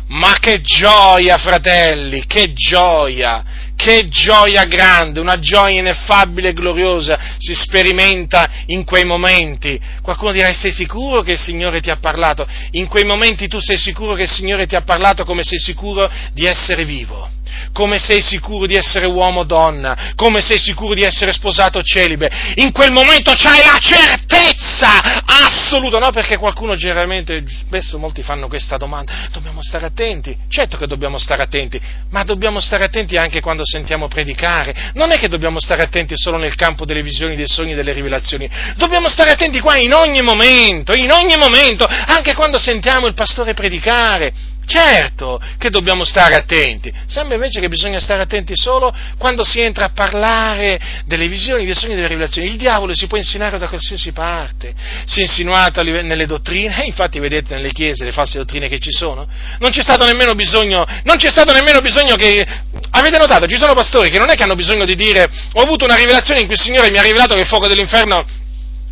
Ma 0.08 0.36
che 0.38 0.60
gioia, 0.60 1.38
fratelli, 1.38 2.26
che 2.26 2.52
gioia! 2.52 3.61
Che 3.82 4.06
gioia 4.06 4.64
grande, 4.66 5.18
una 5.18 5.40
gioia 5.40 5.80
ineffabile 5.80 6.50
e 6.50 6.52
gloriosa 6.52 7.18
si 7.36 7.52
sperimenta 7.52 8.48
in 8.66 8.84
quei 8.84 9.04
momenti. 9.04 9.80
Qualcuno 10.00 10.30
dirà, 10.30 10.52
sei 10.52 10.70
sicuro 10.70 11.22
che 11.22 11.32
il 11.32 11.38
Signore 11.40 11.80
ti 11.80 11.90
ha 11.90 11.96
parlato? 11.96 12.46
In 12.72 12.86
quei 12.86 13.04
momenti 13.04 13.48
tu 13.48 13.58
sei 13.58 13.78
sicuro 13.78 14.14
che 14.14 14.22
il 14.22 14.30
Signore 14.30 14.66
ti 14.66 14.76
ha 14.76 14.82
parlato 14.82 15.24
come 15.24 15.42
sei 15.42 15.58
sicuro 15.58 16.08
di 16.32 16.46
essere 16.46 16.84
vivo 16.84 17.28
come 17.72 17.98
sei 17.98 18.20
sicuro 18.20 18.66
di 18.66 18.74
essere 18.74 19.06
uomo 19.06 19.40
o 19.40 19.44
donna, 19.44 20.12
come 20.14 20.40
sei 20.40 20.58
sicuro 20.58 20.94
di 20.94 21.02
essere 21.02 21.32
sposato 21.32 21.82
celibe. 21.82 22.30
In 22.56 22.72
quel 22.72 22.92
momento 22.92 23.32
c'hai 23.34 23.62
la 23.64 23.78
certezza 23.78 25.24
assoluta, 25.24 25.98
no? 25.98 26.10
Perché 26.10 26.36
qualcuno 26.36 26.74
generalmente, 26.74 27.44
spesso 27.48 27.98
molti 27.98 28.22
fanno 28.22 28.48
questa 28.48 28.76
domanda, 28.76 29.12
dobbiamo 29.32 29.62
stare 29.62 29.86
attenti, 29.86 30.36
certo 30.48 30.76
che 30.76 30.86
dobbiamo 30.86 31.18
stare 31.18 31.42
attenti, 31.42 31.80
ma 32.10 32.22
dobbiamo 32.22 32.60
stare 32.60 32.84
attenti 32.84 33.16
anche 33.16 33.40
quando 33.40 33.62
sentiamo 33.64 34.08
predicare, 34.08 34.92
non 34.94 35.10
è 35.10 35.18
che 35.18 35.28
dobbiamo 35.28 35.58
stare 35.58 35.82
attenti 35.82 36.14
solo 36.16 36.36
nel 36.36 36.54
campo 36.54 36.84
delle 36.84 37.02
visioni, 37.02 37.36
dei 37.36 37.48
sogni, 37.48 37.74
delle 37.74 37.92
rivelazioni, 37.92 38.48
dobbiamo 38.76 39.08
stare 39.08 39.30
attenti 39.30 39.60
qua 39.60 39.78
in 39.78 39.94
ogni 39.94 40.20
momento, 40.20 40.94
in 40.94 41.10
ogni 41.10 41.36
momento, 41.36 41.86
anche 41.86 42.34
quando 42.34 42.58
sentiamo 42.58 43.06
il 43.06 43.14
pastore 43.14 43.54
predicare. 43.54 44.50
Certo 44.64 45.40
che 45.58 45.70
dobbiamo 45.70 46.04
stare 46.04 46.34
attenti, 46.34 46.92
sembra 47.06 47.34
invece 47.34 47.60
che 47.60 47.68
bisogna 47.68 47.98
stare 47.98 48.22
attenti 48.22 48.52
solo 48.56 48.94
quando 49.18 49.44
si 49.44 49.60
entra 49.60 49.86
a 49.86 49.90
parlare 49.90 50.80
delle 51.04 51.26
visioni, 51.28 51.64
dei 51.64 51.74
sogni 51.74 51.94
delle 51.94 52.06
rivelazioni. 52.06 52.48
Il 52.48 52.56
diavolo 52.56 52.94
si 52.94 53.06
può 53.06 53.16
insinuare 53.18 53.58
da 53.58 53.68
qualsiasi 53.68 54.12
parte, 54.12 54.72
si 55.04 55.18
è 55.18 55.22
insinuato 55.22 55.82
nelle 55.82 56.26
dottrine, 56.26 56.84
e 56.84 56.86
infatti 56.86 57.18
vedete 57.18 57.54
nelle 57.54 57.72
chiese 57.72 58.04
le 58.04 58.12
false 58.12 58.38
dottrine 58.38 58.68
che 58.68 58.78
ci 58.78 58.92
sono. 58.92 59.26
Non 59.58 59.70
c'è 59.70 59.82
stato 59.82 60.06
nemmeno 60.06 60.34
bisogno, 60.34 60.86
non 61.04 61.16
c'è 61.16 61.30
stato 61.30 61.52
nemmeno 61.52 61.80
bisogno 61.80 62.14
che, 62.14 62.46
avete 62.90 63.18
notato, 63.18 63.46
ci 63.46 63.56
sono 63.56 63.74
pastori 63.74 64.10
che 64.10 64.18
non 64.18 64.30
è 64.30 64.34
che 64.34 64.44
hanno 64.44 64.54
bisogno 64.54 64.84
di 64.84 64.94
dire 64.94 65.28
ho 65.52 65.60
avuto 65.60 65.84
una 65.84 65.96
rivelazione 65.96 66.40
in 66.40 66.46
cui 66.46 66.54
il 66.54 66.60
Signore 66.60 66.90
mi 66.90 66.98
ha 66.98 67.02
rivelato 67.02 67.34
che 67.34 67.40
il 67.40 67.46
fuoco 67.46 67.66
dell'inferno 67.66 68.24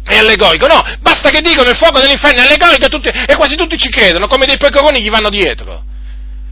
è 0.05 0.17
allegorico, 0.17 0.67
no, 0.67 0.83
basta 1.01 1.31
che 1.31 1.41
dicono 1.41 1.71
il 1.71 1.77
fuoco 1.77 2.01
dell'inferno 2.01 2.41
è 2.41 2.45
allegorico 2.45 2.87
e, 2.87 2.89
tutti, 2.89 3.09
e 3.09 3.37
quasi 3.37 3.57
tutti 3.57 3.79
ci 3.79 3.89
credono, 3.91 4.27
come 4.27 4.47
dei 4.47 4.57
pecoroni 4.57 5.01
gli 5.01 5.11
vanno 5.11 5.29
dietro. 5.29 5.85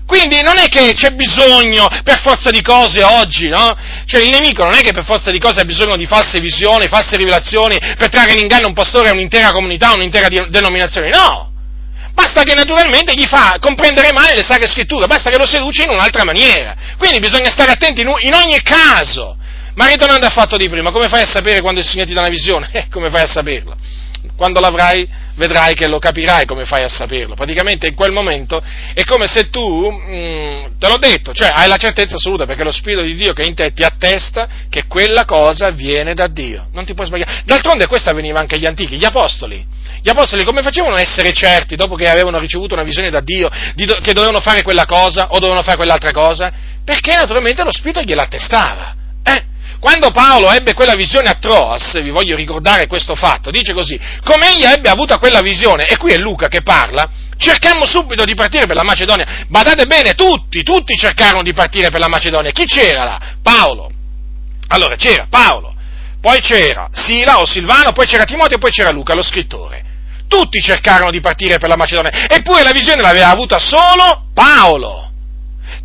Quindi 0.09 0.41
non 0.41 0.57
è 0.57 0.69
che 0.69 0.93
c'è 0.95 1.11
bisogno 1.11 1.87
per 2.03 2.21
forza 2.23 2.49
di 2.49 2.63
cose 2.63 3.03
oggi, 3.03 3.49
no? 3.49 3.77
Cioè 4.07 4.23
il 4.23 4.31
nemico 4.31 4.65
non 4.65 4.73
è 4.73 4.81
che 4.81 4.93
per 4.93 5.05
forza 5.05 5.31
di 5.31 5.39
cose 5.39 5.61
ha 5.61 5.65
bisogno 5.65 5.97
di 5.97 6.07
false 6.07 6.41
visioni, 6.41 6.89
false 6.89 7.19
rivelazioni 7.19 7.79
per 7.79 8.09
trarre 8.09 8.33
in 8.33 8.39
inganno 8.39 8.69
un 8.69 8.73
pastore, 8.73 9.11
un'intera 9.11 9.53
comunità, 9.53 9.93
un'intera 9.93 10.29
denominazione, 10.49 11.11
no! 11.11 11.53
Basta 12.15 12.43
che 12.43 12.55
naturalmente 12.55 13.13
gli 13.13 13.27
fa 13.27 13.59
comprendere 13.61 14.11
male 14.13 14.35
le 14.35 14.43
sacre 14.43 14.67
scritture, 14.67 15.07
basta 15.07 15.29
che 15.31 15.37
lo 15.37 15.47
seduce 15.47 15.83
in 15.83 15.91
un'altra 15.91 16.25
maniera. 16.25 16.75
Quindi 16.97 17.19
bisogna 17.19 17.51
stare 17.51 17.73
attenti 17.73 18.01
in 18.01 18.35
ogni 18.35 18.63
caso. 18.63 19.37
Ma 19.79 19.87
ritornando 19.87 20.27
al 20.27 20.33
fatto 20.33 20.57
di 20.57 20.69
prima, 20.69 20.91
come 20.91 21.07
fai 21.07 21.23
a 21.23 21.27
sapere 21.27 21.61
quando 21.61 21.79
il 21.79 21.87
Signore 21.87 22.09
ti 22.09 22.15
dà 22.15 22.21
una 22.21 22.29
visione? 22.29 22.69
Eh, 22.79 22.89
come 22.91 23.11
fai 23.11 23.23
a 23.23 23.27
saperlo? 23.27 23.77
Quando 24.37 24.59
l'avrai, 24.59 25.09
vedrai 25.37 25.75
che 25.75 25.87
lo 25.87 26.01
capirai 26.01 26.47
come 26.47 26.65
fai 26.65 26.83
a 26.83 26.89
saperlo. 26.89 27.35
Praticamente 27.35 27.87
in 27.87 27.95
quel 27.95 28.11
momento 28.11 28.61
è 28.93 29.05
come 29.05 29.29
se 29.29 29.51
tu, 29.51 29.91
mh, 29.91 30.13
mm, 30.13 30.65
te 30.79 30.89
l'ho 30.89 30.97
detto, 30.97 31.33
cioè 31.33 31.53
hai 31.55 31.69
la 31.69 31.77
certezza 31.77 32.17
assoluta 32.17 32.45
perché 32.45 32.65
lo 32.65 32.73
Spirito 32.73 33.03
di 33.03 33.15
Dio 33.15 33.33
che 33.33 33.43
è 33.43 33.47
in 33.47 33.55
te 33.55 33.73
ti 33.73 33.85
attesta 33.85 34.49
che 34.69 34.87
quella 34.89 35.25
cosa 35.25 35.71
viene 35.71 36.13
da 36.15 36.27
Dio. 36.27 36.67
Non 36.73 36.85
ti 36.85 36.95
puoi 36.95 37.07
sbagliare. 37.07 37.43
D'altronde 37.45 37.87
questo 37.87 38.11
avveniva 38.11 38.41
anche 38.41 38.57
agli 38.57 38.67
antichi, 38.67 38.97
gli 38.97 39.05
apostoli. 39.05 39.65
Gli 40.03 40.11
apostoli 40.11 40.43
come 40.43 40.63
facevano 40.63 40.97
a 40.97 41.01
essere 41.01 41.33
certi, 41.33 41.77
dopo 41.77 41.95
che 41.95 42.09
avevano 42.09 42.41
ricevuto 42.41 42.75
una 42.75 42.85
visione 42.85 43.11
da 43.11 43.21
Dio, 43.21 43.49
do- 43.75 43.99
che 44.03 44.13
dovevano 44.13 44.41
fare 44.41 44.63
quella 44.63 44.87
cosa 44.87 45.29
o 45.29 45.39
dovevano 45.39 45.63
fare 45.63 45.77
quell'altra 45.77 46.11
cosa? 46.11 46.53
Perché 46.85 47.15
naturalmente 47.15 47.63
lo 47.63 47.73
Spirito 47.73 48.03
gliela 48.03 48.23
attestava. 48.23 48.98
Quando 49.81 50.11
Paolo 50.11 50.51
ebbe 50.51 50.75
quella 50.75 50.97
visione 50.97 51.29
a 51.29 51.35
Troas, 51.35 52.01
vi 52.03 52.11
voglio 52.11 52.35
ricordare 52.35 52.89
questo 52.89 53.15
fatto, 53.15 53.51
dice 53.51 53.73
così, 53.73 53.99
come 54.25 54.51
egli 54.51 54.65
ebbe 54.65 54.89
avuto 54.89 55.17
quella 55.19 55.41
visione, 55.41 55.87
e 55.87 55.97
qui 55.97 56.13
è 56.13 56.17
Luca 56.17 56.49
che 56.49 56.63
parla, 56.63 57.09
cercammo 57.37 57.87
subito 57.87 58.25
di 58.25 58.35
partire 58.35 58.67
per 58.67 58.75
la 58.75 58.83
Macedonia. 58.83 59.45
Badate 59.47 59.87
bene, 59.87 60.15
tutti, 60.15 60.65
tutti 60.65 60.97
cercarono 60.97 61.43
di 61.43 61.53
partire 61.53 61.91
per 61.91 62.01
la 62.01 62.09
Macedonia. 62.09 62.51
Chi 62.51 62.65
c'era 62.65 63.05
là? 63.05 63.21
Paolo. 63.41 63.91
Allora, 64.69 64.97
c'era 64.97 65.29
Paolo, 65.31 65.75
poi 66.21 66.41
c'era 66.41 66.91
Sila 66.93 67.39
o 67.39 67.47
Silvano, 67.47 67.93
poi 67.93 68.07
c'era 68.07 68.25
Timoteo 68.25 68.59
poi 68.59 68.73
c'era 68.73 68.91
Luca, 68.91 69.15
lo 69.15 69.23
scrittore. 69.23 69.85
Tutti 70.27 70.61
cercarono 70.61 71.13
di 71.13 71.21
partire 71.21 71.59
per 71.59 71.69
la 71.69 71.77
Macedonia, 71.77 72.27
eppure 72.29 72.65
la 72.65 72.73
visione 72.73 73.01
l'aveva 73.01 73.31
avuta 73.31 73.59
solo 73.61 74.25
Paolo 74.35 75.08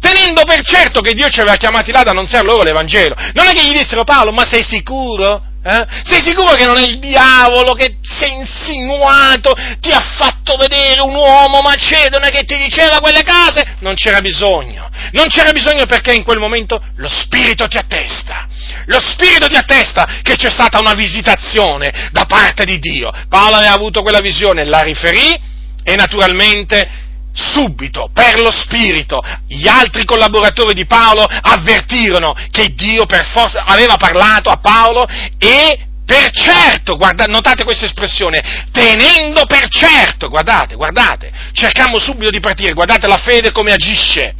tenendo 0.04 0.44
per 0.44 0.62
certo 0.66 1.00
che 1.00 1.13
Dio 1.13 1.30
ci 1.30 1.39
aveva 1.39 1.56
chiamati 1.56 1.92
là 1.92 2.02
ad 2.02 2.10
annunziare 2.10 2.46
loro 2.46 2.62
l'Evangelo. 2.62 3.16
Non 3.34 3.48
è 3.48 3.54
che 3.54 3.63
gli 3.63 3.72
dissero 3.72 4.04
Paolo, 4.04 4.34
ma 4.34 4.44
sei 4.46 4.62
sicuro? 4.62 5.42
Eh? 5.66 5.86
Sei 6.04 6.22
sicuro 6.22 6.56
che 6.56 6.66
non 6.66 6.78
è 6.78 6.82
il 6.82 7.00
diavolo 7.00 7.72
che 7.74 7.96
si 8.02 8.26
è 8.26 8.34
insinuato, 8.34 9.56
ti 9.80 9.92
ha 9.92 10.02
fatto 10.02 10.58
vedere 10.58 11.00
un 11.00 11.16
uomo 11.16 11.62
macedone 11.62 12.30
che 12.32 12.44
ti 12.44 12.58
diceva 12.58 13.00
quelle 13.00 13.24
cose? 13.24 13.78
Non 13.80 13.96
c'era 13.96 14.20
bisogno, 14.20 14.89
non 15.13 15.28
c'era 15.28 15.54
bisogno 15.54 15.86
perché 15.86 16.13
in 16.13 16.24
quel 16.24 16.39
momento 16.39 16.84
lo 16.98 17.08
Spirito 17.08 17.70
ti 17.70 17.78
attesta, 17.78 18.46
lo 18.88 19.00
Spirito 19.00 19.48
ti 19.48 19.56
attesta 19.56 20.20
che 20.22 20.36
c'è 20.36 20.50
stata 20.50 20.80
una 20.80 20.96
visitazione 20.96 22.10
da 22.12 22.26
parte 22.26 22.66
di 22.66 22.80
Dio. 22.80 23.10
Paolo 23.30 23.56
aveva 23.56 23.74
avuto 23.74 24.02
quella 24.02 24.20
visione, 24.20 24.66
la 24.66 24.82
riferì 24.82 25.39
e 25.82 25.96
naturalmente 25.96 27.03
subito, 27.34 28.10
per 28.13 28.39
lo 28.39 28.52
Spirito, 28.52 29.19
gli 29.48 29.67
altri 29.67 30.06
collaboratori 30.06 30.74
di 30.74 30.86
Paolo 30.86 31.24
avvertirono 31.24 32.36
che 32.52 32.74
Dio 32.76 33.06
per 33.06 33.26
forza 33.26 33.63
aveva 33.65 33.96
parlato 33.98 34.50
a 34.50 34.58
Paolo 34.58 35.08
e 35.39 35.88
per 36.06 36.32
certo, 36.32 36.98
guarda, 36.98 37.26
notate 37.26 37.63
questa 37.63 37.86
espressione, 37.86 38.67
tenendo 38.72 39.46
per 39.46 39.67
certo, 39.69 40.30
guardate, 40.30 40.76
guardate, 40.76 41.32
cercammo 41.54 41.98
subito 41.98 42.30
di 42.30 42.39
partire, 42.39 42.74
guardate 42.74 43.08
la 43.08 43.17
fede 43.17 43.52
come 43.52 43.72
agisce. 43.72 44.36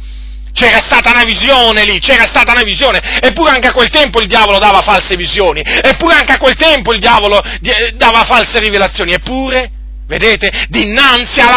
C'era 0.52 0.78
stata 0.78 1.10
una 1.10 1.24
visione 1.24 1.84
lì, 1.84 1.98
c'era 1.98 2.26
stata 2.26 2.52
una 2.52 2.62
visione, 2.62 3.18
eppure 3.20 3.50
anche 3.50 3.66
a 3.66 3.72
quel 3.72 3.88
tempo 3.88 4.20
il 4.20 4.28
diavolo 4.28 4.58
dava 4.58 4.82
false 4.82 5.16
visioni, 5.16 5.60
eppure 5.64 6.14
anche 6.14 6.32
a 6.32 6.38
quel 6.38 6.54
tempo 6.54 6.92
il 6.92 7.00
diavolo 7.00 7.42
eh, 7.42 7.92
dava 7.96 8.22
false 8.22 8.60
rivelazioni, 8.60 9.12
eppure 9.14 9.73
Vedete? 10.06 10.66
Dinanzi 10.68 11.40
a 11.40 11.48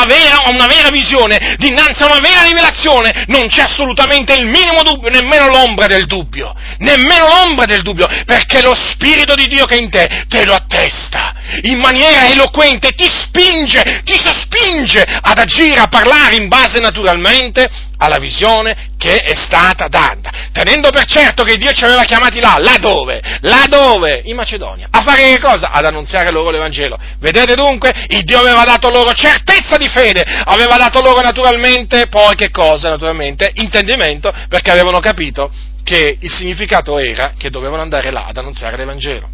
una 0.50 0.68
vera 0.68 0.90
visione, 0.90 1.56
dinanzi 1.58 2.04
a 2.04 2.06
una 2.06 2.20
vera 2.20 2.44
rivelazione, 2.44 3.26
non 3.28 3.48
c'è 3.48 3.64
assolutamente 3.64 4.34
il 4.36 4.46
minimo 4.46 4.84
dubbio, 4.84 5.10
nemmeno 5.10 5.48
l'ombra 5.48 5.86
del 5.88 6.06
dubbio, 6.06 6.56
nemmeno 6.80 7.28
l'ombra 7.28 7.66
del 7.66 7.82
dubbio, 7.82 8.08
perché 8.26 8.62
lo 8.62 8.74
Spirito 8.74 9.36
di 9.36 9.48
Dio 9.48 9.66
che 9.66 9.76
è 9.76 9.82
in 9.82 9.90
te 9.90 10.26
te 10.30 10.46
lo 10.46 10.54
attesta, 10.54 11.34
in 11.64 11.78
maniera 11.80 12.28
eloquente, 12.30 12.92
ti 12.92 13.06
spinge, 13.06 14.02
ti 14.06 14.18
sospinge 14.18 15.02
ad 15.02 15.38
agire, 15.38 15.82
a 15.82 15.88
parlare 15.88 16.36
in 16.36 16.48
base 16.48 16.80
naturalmente 16.80 17.70
alla 17.98 18.18
visione 18.20 18.92
che 18.98 19.18
è 19.18 19.34
stata 19.36 19.88
data, 19.88 20.32
tenendo 20.52 20.90
per 20.90 21.06
certo 21.06 21.44
che 21.44 21.58
Dio 21.58 21.72
ci 21.72 21.84
aveva 21.84 22.04
chiamati 22.04 22.40
là, 22.40 22.58
là 22.60 22.78
dove? 22.80 23.22
Là 23.42 23.66
dove? 23.68 24.22
In 24.26 24.36
Macedonia. 24.36 24.88
A 24.90 25.02
fare 25.02 25.34
che 25.34 25.40
cosa? 25.40 25.72
Ad 25.72 25.86
annunziare 25.86 26.32
loro 26.32 26.50
l'Evangelo. 26.50 26.98
Vedete 27.20 27.56
dunque? 27.56 27.94
Il 28.10 28.24
Dio 28.24 28.40
aveva 28.40 28.64
dato 28.64 28.90
loro 28.90 29.14
certezza 29.14 29.78
di 29.78 29.88
fede, 29.88 30.24
aveva 30.46 30.78
dato 30.78 31.02
loro 31.02 31.22
naturalmente, 31.22 32.08
poi 32.08 32.36
che 32.36 32.52
cosa? 32.52 32.90
Naturalmente, 32.90 33.52
intendimento, 33.56 34.34
perché 34.48 34.72
avevano 34.72 35.00
capito 35.00 35.52
che 35.84 36.18
il 36.20 36.32
significato 36.32 37.00
era 37.00 37.34
che 37.38 37.50
dovevano 37.50 37.82
andare 37.82 38.12
là 38.12 38.26
ad 38.28 38.38
annunziare 38.38 38.76
l'Evangelo. 38.76 39.30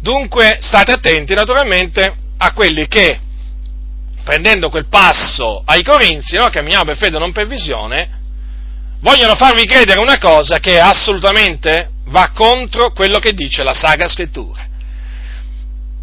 Dunque, 0.00 0.58
state 0.60 0.92
attenti, 0.92 1.34
naturalmente, 1.34 2.14
a 2.38 2.52
quelli 2.52 2.86
che, 2.86 3.18
prendendo 4.28 4.68
quel 4.68 4.88
passo 4.90 5.62
ai 5.64 5.82
Corinzi, 5.82 6.36
no, 6.36 6.50
camminiamo 6.50 6.84
per 6.84 6.98
fede 6.98 7.18
non 7.18 7.32
per 7.32 7.46
visione, 7.46 8.10
vogliono 9.00 9.34
farvi 9.36 9.64
credere 9.64 10.00
una 10.00 10.18
cosa 10.18 10.58
che 10.58 10.78
assolutamente 10.78 11.92
va 12.08 12.30
contro 12.34 12.92
quello 12.92 13.20
che 13.20 13.32
dice 13.32 13.62
la 13.62 13.72
Saga 13.72 14.06
Scrittura. 14.06 14.66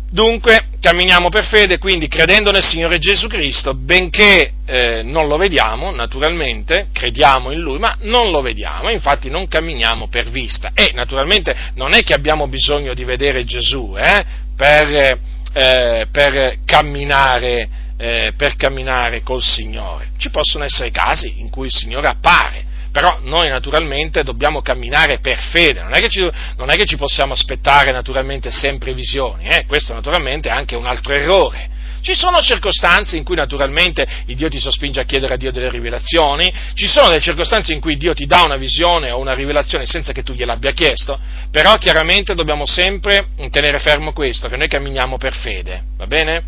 Dunque, 0.10 0.70
camminiamo 0.80 1.30
per 1.30 1.46
fede, 1.46 1.78
quindi 1.78 2.08
credendo 2.08 2.50
nel 2.50 2.64
Signore 2.64 2.98
Gesù 2.98 3.28
Cristo, 3.28 3.76
benché 3.76 4.54
eh, 4.66 5.04
non 5.04 5.28
lo 5.28 5.38
vediamo, 5.38 5.92
naturalmente, 5.92 6.88
crediamo 6.94 7.52
in 7.52 7.60
Lui, 7.60 7.78
ma 7.78 7.96
non 8.02 8.32
lo 8.32 8.42
vediamo, 8.42 8.90
infatti 8.90 9.30
non 9.30 9.48
camminiamo 9.48 10.08
per 10.08 10.32
vista. 10.32 10.72
E 10.74 10.94
naturalmente 10.96 11.56
non 11.76 11.94
è 11.94 12.02
che 12.02 12.16
abbiamo 12.16 12.48
bisogno 12.48 12.96
di 12.96 13.04
vedere 13.04 13.44
Gesù 13.44 13.94
eh, 13.96 14.26
per, 14.58 15.20
eh, 15.54 16.08
per, 16.12 16.58
camminare, 16.66 17.84
eh, 17.98 18.34
per 18.36 18.56
camminare 18.56 19.22
col 19.22 19.44
Signore. 19.44 20.10
Ci 20.18 20.30
possono 20.30 20.64
essere 20.64 20.92
casi 20.92 21.40
in 21.40 21.50
cui 21.50 21.68
il 21.68 21.74
Signore 21.74 22.08
appare, 22.08 22.66
però 22.92 23.20
noi 23.24 23.50
naturalmente 23.50 24.24
dobbiamo 24.24 24.62
camminare 24.62 25.20
per 25.20 25.38
fede, 25.38 25.82
non 25.82 25.94
è 25.94 26.00
che 26.00 26.10
ci, 26.10 26.24
è 26.24 26.76
che 26.76 26.86
ci 26.86 26.96
possiamo 26.98 27.34
aspettare 27.34 27.92
naturalmente 27.92 28.52
sempre 28.52 28.94
visioni, 28.94 29.48
eh? 29.48 29.66
questo 29.68 29.94
naturalmente 29.94 30.50
è 30.50 30.54
anche 30.54 30.76
un 30.76 30.86
altro 30.86 31.14
errore. 31.14 31.74
Ci 32.00 32.14
sono 32.14 32.40
circostanze 32.40 33.18
in 33.18 33.24
cui 33.24 33.36
naturalmente 33.36 34.06
il 34.28 34.36
Dio 34.36 34.48
ti 34.48 34.60
sospinge 34.60 35.00
a 35.00 35.06
chiedere 35.06 35.34
a 35.34 35.38
Dio 35.38 35.52
delle 35.52 35.72
rivelazioni, 35.72 36.54
ci 36.76 36.88
sono 36.88 37.08
delle 37.08 37.20
circostanze 37.20 37.74
in 37.74 37.80
cui 37.80 37.98
Dio 37.98 38.14
ti 38.14 38.28
dà 38.28 38.44
una 38.44 38.58
visione 38.58 39.10
o 39.10 39.20
una 39.20 39.34
rivelazione 39.34 39.88
senza 39.88 40.14
che 40.14 40.22
tu 40.22 40.34
gliel'abbia 40.34 40.72
chiesto, 40.72 41.20
però 41.50 41.74
chiaramente 41.78 42.36
dobbiamo 42.36 42.68
sempre 42.68 43.30
tenere 43.50 43.80
fermo 43.80 44.14
questo, 44.14 44.48
che 44.48 44.56
noi 44.56 44.68
camminiamo 44.68 45.18
per 45.18 45.34
fede, 45.34 45.84
va 45.98 46.06
bene? 46.06 46.44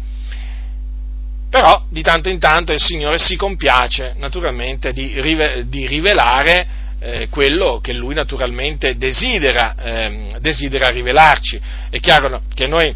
Però 1.50 1.86
di 1.90 2.02
tanto 2.02 2.30
in 2.30 2.40
tanto 2.40 2.74
il 2.74 2.82
Signore 2.82 3.18
si 3.20 3.36
compiace 3.36 4.14
naturalmente 4.18 4.92
di, 4.92 5.14
rivelare 5.88 6.68
eh, 7.00 7.28
quello 7.30 7.80
che 7.82 7.94
Lui 7.94 8.14
naturalmente 8.14 8.98
desidera, 8.98 9.76
eh, 9.76 10.36
desidera 10.40 10.90
rivelarci. 10.90 11.60
È 11.90 12.00
chiaro 12.00 12.42
che 12.54 12.68
noi 12.68 12.94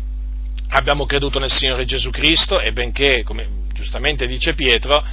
abbiamo 0.69 1.05
creduto 1.05 1.39
nel 1.39 1.51
Signore 1.51 1.85
Gesù 1.85 2.09
Cristo 2.09 2.59
e 2.59 2.73
benché, 2.73 3.23
come 3.23 3.47
giustamente 3.73 4.25
dice 4.25 4.53
Pietro, 4.53 5.03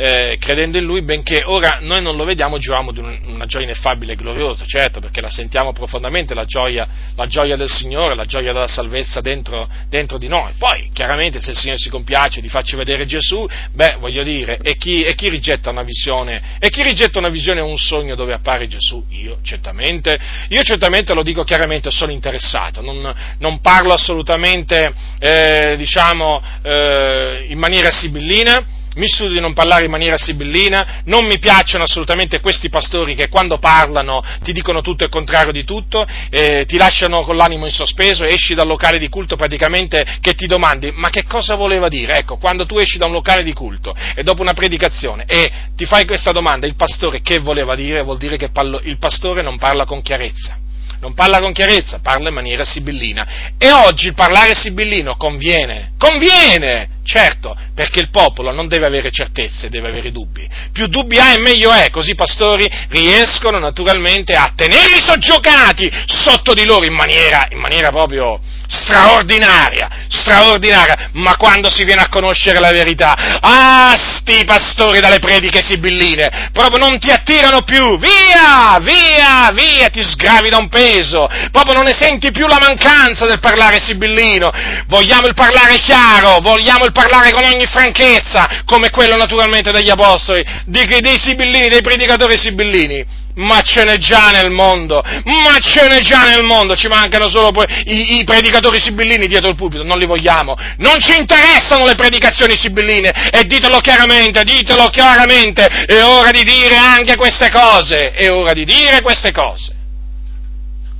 eh, 0.00 0.38
credendo 0.38 0.78
in 0.78 0.84
Lui, 0.84 1.02
benché 1.02 1.42
ora 1.44 1.78
noi 1.82 2.00
non 2.00 2.16
lo 2.16 2.24
vediamo, 2.24 2.56
gioiamo 2.56 2.90
di 2.90 3.00
una 3.00 3.44
gioia 3.44 3.64
ineffabile 3.64 4.14
e 4.14 4.16
gloriosa, 4.16 4.64
certo, 4.64 4.98
perché 4.98 5.20
la 5.20 5.28
sentiamo 5.28 5.72
profondamente, 5.72 6.32
la 6.32 6.46
gioia, 6.46 6.88
la 7.14 7.26
gioia 7.26 7.54
del 7.54 7.68
Signore, 7.68 8.14
la 8.14 8.24
gioia 8.24 8.54
della 8.54 8.66
salvezza 8.66 9.20
dentro, 9.20 9.68
dentro, 9.90 10.16
di 10.16 10.26
noi. 10.26 10.52
Poi, 10.56 10.88
chiaramente, 10.94 11.38
se 11.40 11.50
il 11.50 11.56
Signore 11.56 11.78
si 11.78 11.90
compiace 11.90 12.40
di 12.40 12.48
farci 12.48 12.76
vedere 12.76 13.04
Gesù, 13.04 13.46
beh, 13.72 13.96
voglio 14.00 14.22
dire, 14.22 14.58
e 14.62 14.78
chi, 14.78 15.02
e 15.02 15.14
chi 15.14 15.28
rigetta 15.28 15.68
una 15.68 15.82
visione, 15.82 16.56
e 16.58 16.70
chi 16.70 16.82
rigetta 16.82 17.18
una 17.18 17.28
visione 17.28 17.60
o 17.60 17.66
un 17.66 17.78
sogno 17.78 18.14
dove 18.14 18.32
appare 18.32 18.68
Gesù? 18.68 19.04
Io, 19.10 19.40
certamente, 19.42 20.18
io 20.48 20.62
certamente 20.62 21.12
lo 21.12 21.22
dico 21.22 21.44
chiaramente, 21.44 21.90
sono 21.90 22.10
interessato, 22.10 22.80
non, 22.80 23.14
non 23.38 23.60
parlo 23.60 23.92
assolutamente, 23.92 24.94
eh, 25.18 25.74
diciamo, 25.76 26.42
eh, 26.62 27.44
in 27.50 27.58
maniera 27.58 27.90
sibillina, 27.90 28.78
mi 28.96 29.06
studio 29.06 29.34
di 29.34 29.40
non 29.40 29.52
parlare 29.52 29.84
in 29.84 29.90
maniera 29.90 30.16
sibillina, 30.16 31.02
non 31.04 31.24
mi 31.24 31.38
piacciono 31.38 31.84
assolutamente 31.84 32.40
questi 32.40 32.68
pastori 32.68 33.14
che 33.14 33.28
quando 33.28 33.58
parlano 33.58 34.22
ti 34.42 34.52
dicono 34.52 34.80
tutto 34.80 35.04
il 35.04 35.10
contrario 35.10 35.52
di 35.52 35.64
tutto, 35.64 36.06
eh, 36.30 36.64
ti 36.66 36.76
lasciano 36.76 37.22
con 37.22 37.36
l'animo 37.36 37.66
in 37.66 37.72
sospeso, 37.72 38.24
esci 38.24 38.54
dal 38.54 38.66
locale 38.66 38.98
di 38.98 39.08
culto 39.08 39.36
praticamente 39.36 40.04
che 40.20 40.34
ti 40.34 40.46
domandi 40.46 40.92
ma 40.94 41.10
che 41.10 41.24
cosa 41.24 41.54
voleva 41.54 41.88
dire? 41.88 42.18
Ecco, 42.18 42.36
quando 42.36 42.66
tu 42.66 42.78
esci 42.78 42.98
da 42.98 43.06
un 43.06 43.12
locale 43.12 43.42
di 43.42 43.52
culto 43.52 43.94
e 44.14 44.22
dopo 44.22 44.42
una 44.42 44.54
predicazione 44.54 45.24
e 45.26 45.50
ti 45.76 45.84
fai 45.84 46.04
questa 46.04 46.32
domanda, 46.32 46.66
il 46.66 46.74
pastore 46.74 47.20
che 47.22 47.38
voleva 47.38 47.74
dire? 47.74 48.02
Vuol 48.02 48.18
dire 48.18 48.36
che 48.36 48.50
il 48.84 48.98
pastore 48.98 49.42
non 49.42 49.58
parla 49.58 49.84
con 49.84 50.02
chiarezza 50.02 50.58
non 51.00 51.14
parla 51.14 51.40
con 51.40 51.52
chiarezza, 51.52 52.00
parla 52.00 52.28
in 52.28 52.34
maniera 52.34 52.64
sibillina. 52.64 53.54
E 53.58 53.72
oggi 53.72 54.12
parlare 54.12 54.54
sibillino 54.54 55.16
conviene, 55.16 55.92
conviene, 55.98 56.99
certo, 57.04 57.56
perché 57.74 58.00
il 58.00 58.10
popolo 58.10 58.52
non 58.52 58.68
deve 58.68 58.86
avere 58.86 59.10
certezze, 59.10 59.68
deve 59.68 59.88
avere 59.88 60.10
dubbi. 60.10 60.48
Più 60.72 60.86
dubbi 60.86 61.18
ha 61.18 61.32
e 61.32 61.38
meglio 61.38 61.72
è, 61.72 61.90
così 61.90 62.10
i 62.10 62.14
pastori 62.14 62.70
riescono 62.88 63.58
naturalmente 63.58 64.34
a 64.34 64.52
tenerli 64.54 65.00
soggiocati 65.04 65.90
sotto 66.06 66.54
di 66.54 66.64
loro 66.64 66.84
in 66.84 66.94
maniera, 66.94 67.46
in 67.50 67.58
maniera 67.58 67.90
proprio 67.90 68.40
straordinaria, 68.70 70.06
straordinaria, 70.08 71.10
ma 71.14 71.36
quando 71.36 71.68
si 71.68 71.82
viene 71.84 72.02
a 72.02 72.08
conoscere 72.08 72.60
la 72.60 72.70
verità, 72.70 73.38
ah, 73.40 73.96
sti 73.96 74.44
pastori 74.44 75.00
dalle 75.00 75.18
prediche 75.18 75.60
sibilline, 75.60 76.50
proprio 76.52 76.78
non 76.78 76.98
ti 77.00 77.10
attirano 77.10 77.62
più, 77.62 77.98
via, 77.98 78.78
via, 78.80 79.50
via, 79.52 79.88
ti 79.88 80.02
sgravi 80.04 80.50
da 80.50 80.58
un 80.58 80.68
peso, 80.68 81.28
proprio 81.50 81.74
non 81.74 81.84
ne 81.84 81.96
senti 81.98 82.30
più 82.30 82.46
la 82.46 82.58
mancanza 82.60 83.26
del 83.26 83.40
parlare 83.40 83.80
sibillino, 83.80 84.50
vogliamo 84.86 85.26
il 85.26 85.34
parlare 85.34 85.78
chiaro, 85.78 86.38
vogliamo 86.40 86.84
il 86.84 86.89
parlare 86.92 87.30
con 87.32 87.44
ogni 87.44 87.66
franchezza, 87.66 88.62
come 88.64 88.90
quello 88.90 89.16
naturalmente 89.16 89.70
degli 89.72 89.90
apostoli, 89.90 90.44
dei, 90.64 90.86
dei 91.00 91.18
sibillini, 91.18 91.68
dei 91.68 91.82
predicatori 91.82 92.36
sibillini 92.38 93.18
ma 93.40 93.60
ce 93.62 93.84
n'è 93.84 93.96
già 93.96 94.30
nel 94.30 94.50
mondo, 94.50 95.02
ma 95.02 95.56
ce 95.60 95.88
n'è 95.88 96.00
già 96.00 96.28
nel 96.28 96.42
mondo, 96.42 96.74
ci 96.74 96.88
mancano 96.88 97.28
solo 97.28 97.52
i, 97.84 98.18
i, 98.18 98.24
predicatori 98.24 98.80
sibillini 98.80 99.26
dietro 99.26 99.48
il 99.48 99.56
pulpito, 99.56 99.82
non 99.82 99.98
li 99.98 100.06
vogliamo, 100.06 100.56
non 100.78 100.98
ci 101.00 101.16
interessano 101.16 101.86
le 101.86 101.94
predicazioni 101.94 102.56
sibilline 102.56 103.30
e 103.30 103.44
ditelo 103.44 103.78
chiaramente, 103.78 104.42
ditelo 104.42 104.88
chiaramente, 104.88 105.64
è 105.64 106.02
ora 106.02 106.30
di 106.30 106.42
dire 106.42 106.76
anche 106.76 107.16
queste 107.16 107.50
cose, 107.50 108.10
è 108.10 108.30
ora 108.30 108.52
di 108.52 108.64
dire 108.64 109.00
queste 109.00 109.32
cose, 109.32 109.74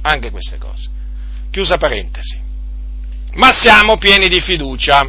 anche 0.02 0.30
queste 0.30 0.58
cose. 0.58 0.88
Chiusa 1.50 1.78
parentesi. 1.78 2.38
Ma 3.34 3.52
siamo 3.52 3.98
pieni 3.98 4.28
di 4.28 4.40
fiducia, 4.40 5.08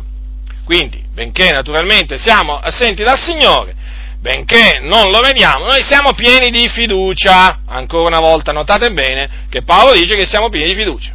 quindi, 0.71 1.03
benché 1.13 1.51
naturalmente 1.51 2.17
siamo 2.17 2.57
assenti 2.57 3.03
dal 3.03 3.19
Signore, 3.19 3.75
benché 4.21 4.79
non 4.79 5.11
lo 5.11 5.19
vediamo, 5.19 5.65
noi 5.65 5.83
siamo 5.83 6.13
pieni 6.13 6.49
di 6.49 6.69
fiducia. 6.69 7.59
Ancora 7.65 8.07
una 8.07 8.21
volta 8.21 8.53
notate 8.53 8.89
bene 8.93 9.47
che 9.49 9.63
Paolo 9.63 9.91
dice 9.91 10.15
che 10.15 10.25
siamo 10.25 10.47
pieni 10.47 10.69
di 10.69 10.75
fiducia. 10.75 11.13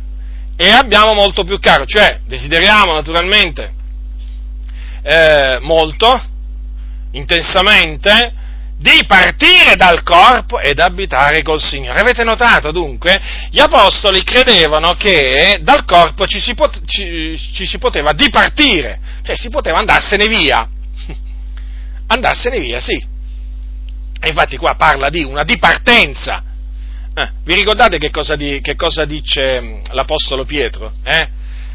E 0.59 0.69
abbiamo 0.69 1.15
molto 1.15 1.43
più 1.45 1.59
caro, 1.59 1.87
cioè 1.87 2.21
desideriamo 2.27 2.93
naturalmente 2.93 3.73
eh, 5.03 5.57
molto, 5.63 6.23
intensamente, 7.13 8.35
di 8.79 9.05
partire 9.07 9.75
dal 9.77 10.03
corpo 10.03 10.61
ed 10.61 10.79
abitare 10.79 11.43
col 11.43 11.61
Signore. 11.61 11.99
Avete 11.99 12.25
notato 12.25 12.73
dunque? 12.73 13.21
Gli 13.51 13.61
apostoli 13.61 14.23
credevano 14.23 14.95
che 14.95 15.59
dal 15.63 15.85
corpo 15.85 16.27
ci 16.27 16.39
si, 16.39 16.55
pot- 16.55 16.85
ci, 16.85 17.39
ci 17.55 17.67
si 17.67 17.79
poteva 17.79 18.13
dipartire, 18.13 18.99
cioè 19.23 19.37
si 19.37 19.49
poteva 19.49 19.79
andarsene 19.79 20.29
via 20.29 20.69
andarsene 22.09 22.59
via, 22.59 22.81
sì. 22.81 23.15
E 24.21 24.29
infatti 24.29 24.57
qua 24.57 24.75
parla 24.75 25.09
di 25.09 25.25
una 25.25 25.45
dipartenza. 25.45 26.43
Eh, 27.15 27.31
vi 27.45 27.55
ricordate 27.55 27.99
che 27.99 28.11
cosa, 28.11 28.37
di, 28.37 28.61
che 28.61 28.75
cosa, 28.75 29.05
dice 29.05 29.61
mm, 29.61 29.81
l'Apostolo 29.93 30.45
Pietro? 30.45 30.93
Eh? 31.03 31.29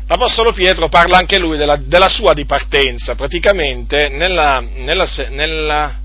L'Apostolo 0.08 0.52
Pietro 0.52 0.90
parla 0.90 1.18
anche 1.18 1.40
lui 1.40 1.58
della, 1.58 1.78
della 1.78 2.10
sua 2.10 2.34
dipartenza, 2.34 3.16
praticamente 3.16 4.10
nella, 4.10 4.60
nella, 4.60 5.08
nella 5.30 6.01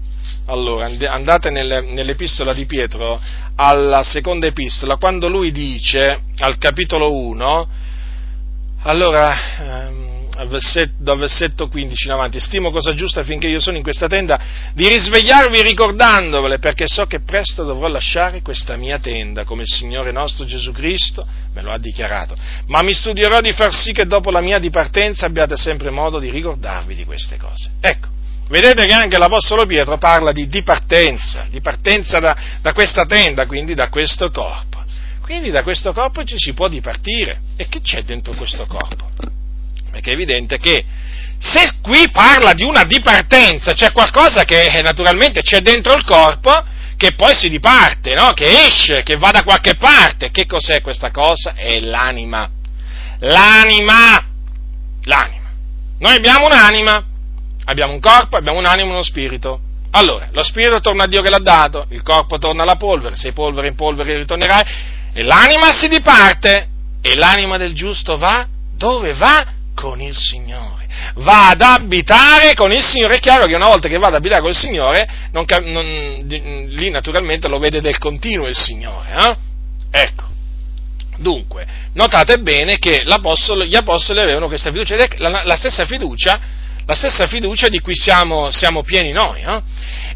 allora, 0.46 0.86
andate 1.10 1.50
nell'epistola 1.50 2.52
di 2.52 2.66
Pietro, 2.66 3.20
alla 3.56 4.02
seconda 4.02 4.46
epistola, 4.46 4.96
quando 4.96 5.28
lui 5.28 5.50
dice, 5.50 6.20
al 6.38 6.58
capitolo 6.58 7.14
1, 7.14 7.68
allora, 8.82 9.34
ehm, 9.58 10.14
dal 10.98 11.18
versetto 11.18 11.68
15 11.68 12.06
in 12.06 12.12
avanti, 12.12 12.38
stimo 12.38 12.70
cosa 12.70 12.94
giusta 12.94 13.24
finché 13.24 13.48
io 13.48 13.58
sono 13.58 13.76
in 13.78 13.82
questa 13.82 14.06
tenda, 14.06 14.38
di 14.74 14.86
risvegliarvi 14.86 15.62
ricordandovele, 15.62 16.58
perché 16.58 16.86
so 16.86 17.06
che 17.06 17.20
presto 17.20 17.64
dovrò 17.64 17.88
lasciare 17.88 18.42
questa 18.42 18.76
mia 18.76 18.98
tenda, 18.98 19.44
come 19.44 19.62
il 19.62 19.68
Signore 19.68 20.12
nostro 20.12 20.44
Gesù 20.44 20.72
Cristo 20.72 21.26
me 21.54 21.62
lo 21.62 21.70
ha 21.70 21.78
dichiarato. 21.78 22.36
Ma 22.66 22.82
mi 22.82 22.92
studierò 22.92 23.40
di 23.40 23.52
far 23.52 23.74
sì 23.74 23.92
che 23.92 24.04
dopo 24.04 24.30
la 24.30 24.40
mia 24.40 24.58
dipartenza 24.58 25.26
abbiate 25.26 25.56
sempre 25.56 25.90
modo 25.90 26.18
di 26.18 26.30
ricordarvi 26.30 26.94
di 26.94 27.04
queste 27.04 27.38
cose. 27.38 27.70
Ecco, 27.80 28.08
vedete 28.48 28.86
che 28.86 28.92
anche 28.92 29.18
l'Apostolo 29.18 29.66
Pietro 29.66 29.98
parla 29.98 30.32
di 30.32 30.48
dipartenza, 30.48 31.46
dipartenza 31.50 32.18
da, 32.18 32.36
da 32.60 32.72
questa 32.72 33.04
tenda, 33.04 33.46
quindi 33.46 33.74
da 33.74 33.88
questo 33.88 34.30
corpo. 34.30 34.84
Quindi 35.20 35.50
da 35.50 35.62
questo 35.62 35.92
corpo 35.92 36.22
ci 36.22 36.36
si 36.38 36.52
può 36.52 36.68
dipartire. 36.68 37.40
E 37.56 37.68
che 37.68 37.80
c'è 37.80 38.02
dentro 38.02 38.32
questo 38.34 38.66
corpo? 38.66 39.10
perché 39.96 40.10
è 40.10 40.12
evidente 40.12 40.58
che 40.58 40.84
se 41.38 41.78
qui 41.80 42.10
parla 42.10 42.52
di 42.52 42.62
una 42.62 42.84
dipartenza, 42.84 43.72
c'è 43.72 43.92
qualcosa 43.92 44.44
che 44.44 44.66
eh, 44.66 44.82
naturalmente 44.82 45.40
c'è 45.40 45.60
dentro 45.60 45.94
il 45.94 46.04
corpo, 46.04 46.64
che 46.96 47.14
poi 47.14 47.34
si 47.34 47.48
diparte, 47.48 48.14
no? 48.14 48.32
che 48.32 48.66
esce, 48.66 49.02
che 49.02 49.16
va 49.16 49.30
da 49.30 49.42
qualche 49.42 49.74
parte. 49.74 50.30
Che 50.30 50.46
cos'è 50.46 50.80
questa 50.80 51.10
cosa? 51.10 51.54
È 51.54 51.80
l'anima. 51.80 52.48
L'anima! 53.20 54.24
L'anima. 55.02 55.50
Noi 55.98 56.14
abbiamo 56.14 56.46
un'anima, 56.46 57.04
abbiamo 57.66 57.92
un 57.92 58.00
corpo, 58.00 58.36
abbiamo 58.36 58.58
un'anima 58.58 58.88
e 58.88 58.90
uno 58.90 59.02
spirito. 59.02 59.60
Allora, 59.90 60.28
lo 60.32 60.42
spirito 60.42 60.80
torna 60.80 61.04
a 61.04 61.06
Dio 61.06 61.22
che 61.22 61.30
l'ha 61.30 61.38
dato, 61.38 61.86
il 61.90 62.02
corpo 62.02 62.38
torna 62.38 62.62
alla 62.62 62.76
polvere, 62.76 63.16
sei 63.16 63.32
polvere 63.32 63.68
in 63.68 63.76
polvere 63.76 64.16
ritornerai, 64.16 64.64
e 65.12 65.22
l'anima 65.22 65.72
si 65.72 65.88
diparte, 65.88 66.68
e 67.00 67.14
l'anima 67.14 67.56
del 67.56 67.72
giusto 67.72 68.16
va 68.16 68.46
dove 68.76 69.14
va? 69.14 69.46
Con 69.74 70.00
il 70.00 70.16
Signore. 70.16 70.86
Va 71.16 71.50
ad 71.50 71.60
abitare 71.60 72.54
con 72.54 72.72
il 72.72 72.82
Signore. 72.82 73.16
È 73.16 73.20
chiaro 73.20 73.46
che 73.46 73.54
una 73.54 73.66
volta 73.66 73.88
che 73.88 73.98
va 73.98 74.08
ad 74.08 74.14
abitare 74.14 74.40
con 74.40 74.50
il 74.50 74.56
Signore, 74.56 75.06
non, 75.32 75.44
non, 75.64 76.64
lì 76.68 76.90
naturalmente 76.90 77.48
lo 77.48 77.58
vede 77.58 77.80
del 77.80 77.98
continuo 77.98 78.48
il 78.48 78.56
Signore. 78.56 79.08
Eh? 79.12 79.36
Ecco. 79.90 80.24
Dunque, 81.18 81.66
notate 81.94 82.38
bene 82.38 82.78
che 82.78 83.02
gli 83.04 83.10
apostoli 83.10 84.20
avevano 84.20 84.48
questa 84.48 84.70
fiducia, 84.70 84.96
la, 85.16 85.42
la, 85.44 85.56
stessa 85.56 85.86
fiducia, 85.86 86.38
la 86.86 86.94
stessa 86.94 87.26
fiducia 87.26 87.68
di 87.68 87.80
cui 87.80 87.96
siamo, 87.96 88.50
siamo 88.50 88.82
pieni 88.82 89.12
noi. 89.12 89.42
Eh? 89.42 89.62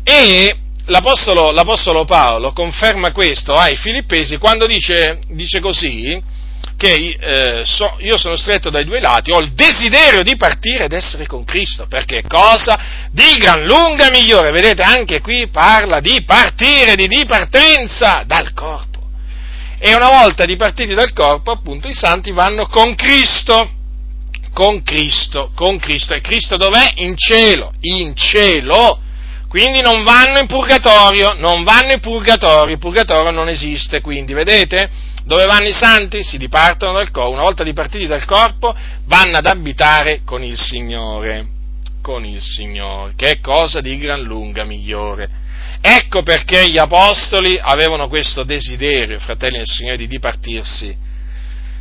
E 0.05 0.57
l'apostolo, 0.87 1.51
l'apostolo, 1.51 2.05
Paolo 2.05 2.53
conferma 2.53 3.13
questo 3.13 3.55
ai 3.55 3.77
Filippesi 3.77 4.39
quando 4.39 4.67
dice, 4.67 5.19
dice 5.29 5.61
così, 5.61 6.39
che 6.77 7.17
eh, 7.21 7.63
so, 7.67 7.97
io 7.99 8.17
sono 8.17 8.37
stretto 8.37 8.71
dai 8.71 8.85
due 8.85 9.01
lati, 9.01 9.33
ho 9.33 9.41
il 9.41 9.53
desiderio 9.53 10.23
di 10.23 10.37
partire 10.37 10.85
ed 10.85 10.93
essere 10.93 11.27
con 11.27 11.45
Cristo, 11.45 11.87
perché 11.87 12.23
cosa 12.27 12.79
di 13.11 13.35
gran 13.39 13.65
lunga 13.65 14.09
migliore, 14.11 14.51
vedete 14.51 14.83
anche 14.83 15.21
qui 15.21 15.49
parla 15.49 16.01
di 16.01 16.23
partire, 16.25 16.95
di 16.95 17.07
dipartenza 17.07 18.23
dal 18.27 18.55
corpo. 18.55 18.89
E 19.79 19.95
una 19.95 20.09
volta 20.09 20.45
dipartiti 20.45 20.95
dal 20.95 21.13
corpo, 21.13 21.51
appunto, 21.51 21.89
i 21.89 21.95
santi 21.95 22.33
vanno 22.33 22.67
con 22.67 22.95
Cristo, 22.95 23.71
con 24.61 24.83
Cristo, 24.83 25.53
con 25.55 25.79
Cristo. 25.79 26.13
E 26.13 26.21
Cristo 26.21 26.59
dov'è? 26.59 26.93
In 26.97 27.17
cielo, 27.17 27.73
in 27.81 28.15
cielo. 28.15 29.01
Quindi 29.49 29.81
non 29.81 30.05
vanno 30.05 30.39
in 30.39 30.47
purgatorio, 30.47 31.33
non 31.33 31.65
vanno 31.65 31.93
in 31.93 32.01
purgatorio, 32.01 32.75
il 32.75 32.79
purgatorio 32.79 33.31
non 33.31 33.49
esiste, 33.49 34.03
quindi 34.03 34.35
vedete? 34.35 34.91
Dove 35.25 35.47
vanno 35.47 35.67
i 35.67 35.73
santi? 35.73 36.23
Si 36.23 36.37
dipartono 36.37 36.93
dal 36.93 37.11
corpo, 37.11 37.33
una 37.33 37.43
volta 37.43 37.65
dipartiti 37.65 38.07
dal 38.07 38.27
corpo, 38.27 38.77
vanno 39.07 39.39
ad 39.39 39.47
abitare 39.47 40.21
con 40.27 40.45
il 40.45 40.59
Signore, 40.59 41.47
con 42.03 42.27
il 42.27 42.41
Signore, 42.43 43.15
che 43.17 43.31
è 43.31 43.41
cosa 43.41 43.81
di 43.81 43.97
gran 43.97 44.21
lunga 44.21 44.65
migliore. 44.65 45.29
Ecco 45.81 46.23
perché 46.23 46.69
gli 46.69 46.79
apostoli 46.79 47.59
avevano 47.59 48.09
questo 48.09 48.45
desiderio, 48.45 49.19
fratelli 49.21 49.57
del 49.57 49.67
Signore, 49.67 49.97
di 49.97 50.07
dipartirsi, 50.07 50.95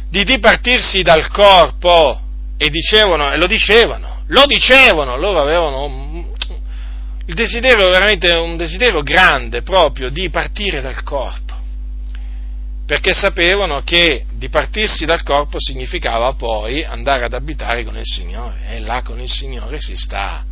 di 0.10 0.24
dipartirsi 0.24 1.02
dal 1.02 1.28
corpo, 1.28 2.28
e 2.62 2.70
dicevano, 2.70 3.32
e 3.32 3.38
lo 3.38 3.48
dicevano, 3.48 4.24
lo 4.28 4.46
dicevano, 4.46 5.16
loro 5.16 5.42
avevano 5.42 6.28
il 7.26 7.34
desiderio 7.34 7.88
veramente 7.88 8.30
un 8.34 8.58
desiderio 8.58 9.02
grande 9.02 9.62
proprio 9.62 10.10
di 10.10 10.30
partire 10.30 10.82
dal 10.82 11.02
corpo. 11.04 11.56
Perché 12.86 13.14
sapevano 13.14 13.82
che 13.84 14.26
dipartirsi 14.34 15.06
dal 15.06 15.24
corpo 15.24 15.58
significava 15.58 16.34
poi 16.34 16.84
andare 16.84 17.24
ad 17.24 17.34
abitare 17.34 17.86
con 17.86 17.96
il 17.96 18.04
Signore, 18.04 18.66
e 18.72 18.80
là 18.80 19.04
con 19.04 19.22
il 19.22 19.30
Signore 19.30 19.80
si 19.80 19.96
sta 19.96 20.44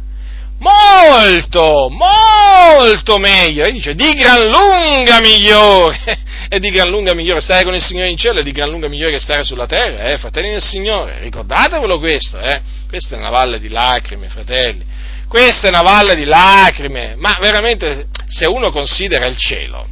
molto, 0.60 1.90
molto 1.90 3.18
meglio, 3.18 3.66
e 3.66 3.72
dice 3.74 3.96
di 3.96 4.14
gran 4.14 4.48
lunga 4.48 5.20
migliore, 5.20 6.20
è 6.50 6.60
di 6.60 6.70
gran 6.70 6.90
lunga 6.90 7.14
migliore. 7.14 7.42
Stare 7.42 7.64
con 7.64 7.76
il 7.76 7.82
Signore 7.82 8.10
in 8.10 8.18
cielo, 8.18 8.40
è 8.40 8.44
di 8.44 8.52
gran 8.52 8.70
lunga 8.70 8.88
migliore 8.88 9.14
che 9.14 9.20
stare 9.20 9.44
sulla 9.44 9.66
terra, 9.66 10.06
eh, 10.06 10.18
fratelli 10.18 10.52
del 10.52 10.62
Signore, 10.62 11.20
ricordatevelo 11.20 12.00
questo, 12.00 12.40
eh, 12.40 12.62
questa 12.88 13.16
è 13.16 13.18
una 13.18 13.30
valle 13.30 13.60
di 13.60 13.70
lacrime, 13.70 14.28
fratelli, 14.28 14.86
questa 15.28 15.68
è 15.68 15.70
una 15.70 15.82
valle 15.82 16.16
di 16.16 16.26
lacrime, 16.26 17.16
ma 17.18 17.38
veramente 17.40 18.08
se 18.28 18.46
uno 18.46 18.72
considera 18.72 19.28
il 19.28 19.38
cielo, 19.38 19.88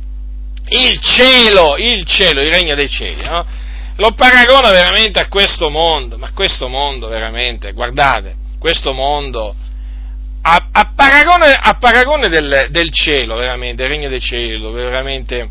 il 0.69 0.99
cielo, 0.99 1.75
il 1.77 2.05
cielo, 2.05 2.41
il 2.41 2.49
regno 2.49 2.75
dei 2.75 2.89
cieli, 2.89 3.23
no? 3.23 3.45
lo 3.97 4.11
paragona 4.11 4.71
veramente 4.71 5.21
a 5.21 5.27
questo 5.27 5.69
mondo, 5.69 6.17
ma 6.17 6.31
questo 6.33 6.67
mondo 6.67 7.07
veramente, 7.07 7.71
guardate, 7.71 8.35
questo 8.59 8.93
mondo, 8.93 9.55
a, 10.41 10.67
a 10.71 10.91
paragone, 10.95 11.57
a 11.59 11.77
paragone 11.77 12.27
del, 12.27 12.67
del, 12.69 12.91
cielo, 12.91 13.35
veramente, 13.35 13.81
del 13.81 13.91
regno 13.91 14.09
dei 14.09 14.19
cieli, 14.19 14.59
dove 14.59 14.83
veramente 14.83 15.47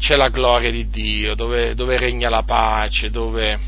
c'è 0.00 0.16
la 0.16 0.30
gloria 0.30 0.70
di 0.70 0.88
Dio, 0.88 1.36
dove, 1.36 1.74
dove 1.74 1.96
regna 1.96 2.28
la 2.28 2.42
pace, 2.42 3.10
dove, 3.10 3.58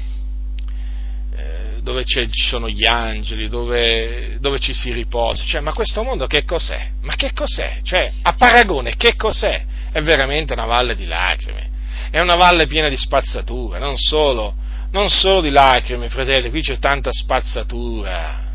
eh, 1.36 1.80
dove 1.82 2.04
ci 2.04 2.26
sono 2.32 2.68
gli 2.68 2.86
angeli, 2.86 3.48
dove, 3.48 4.38
dove, 4.40 4.58
ci 4.58 4.72
si 4.72 4.92
riposa, 4.92 5.44
cioè, 5.44 5.60
ma 5.60 5.72
questo 5.72 6.02
mondo 6.02 6.26
che 6.26 6.44
cos'è? 6.44 6.88
Ma 7.02 7.14
che 7.14 7.32
cos'è? 7.32 7.78
Cioè, 7.82 8.12
a 8.22 8.32
paragone, 8.32 8.96
che 8.96 9.14
cos'è? 9.14 9.64
è 9.92 10.00
veramente 10.00 10.54
una 10.54 10.64
valle 10.64 10.94
di 10.96 11.04
lacrime, 11.04 11.70
è 12.10 12.20
una 12.20 12.34
valle 12.34 12.66
piena 12.66 12.88
di 12.88 12.96
spazzatura, 12.96 13.78
non 13.78 13.96
solo, 13.96 14.54
non 14.90 15.10
solo 15.10 15.42
di 15.42 15.50
lacrime, 15.50 16.08
fratelli, 16.08 16.48
qui 16.48 16.62
c'è 16.62 16.78
tanta 16.78 17.10
spazzatura, 17.12 18.50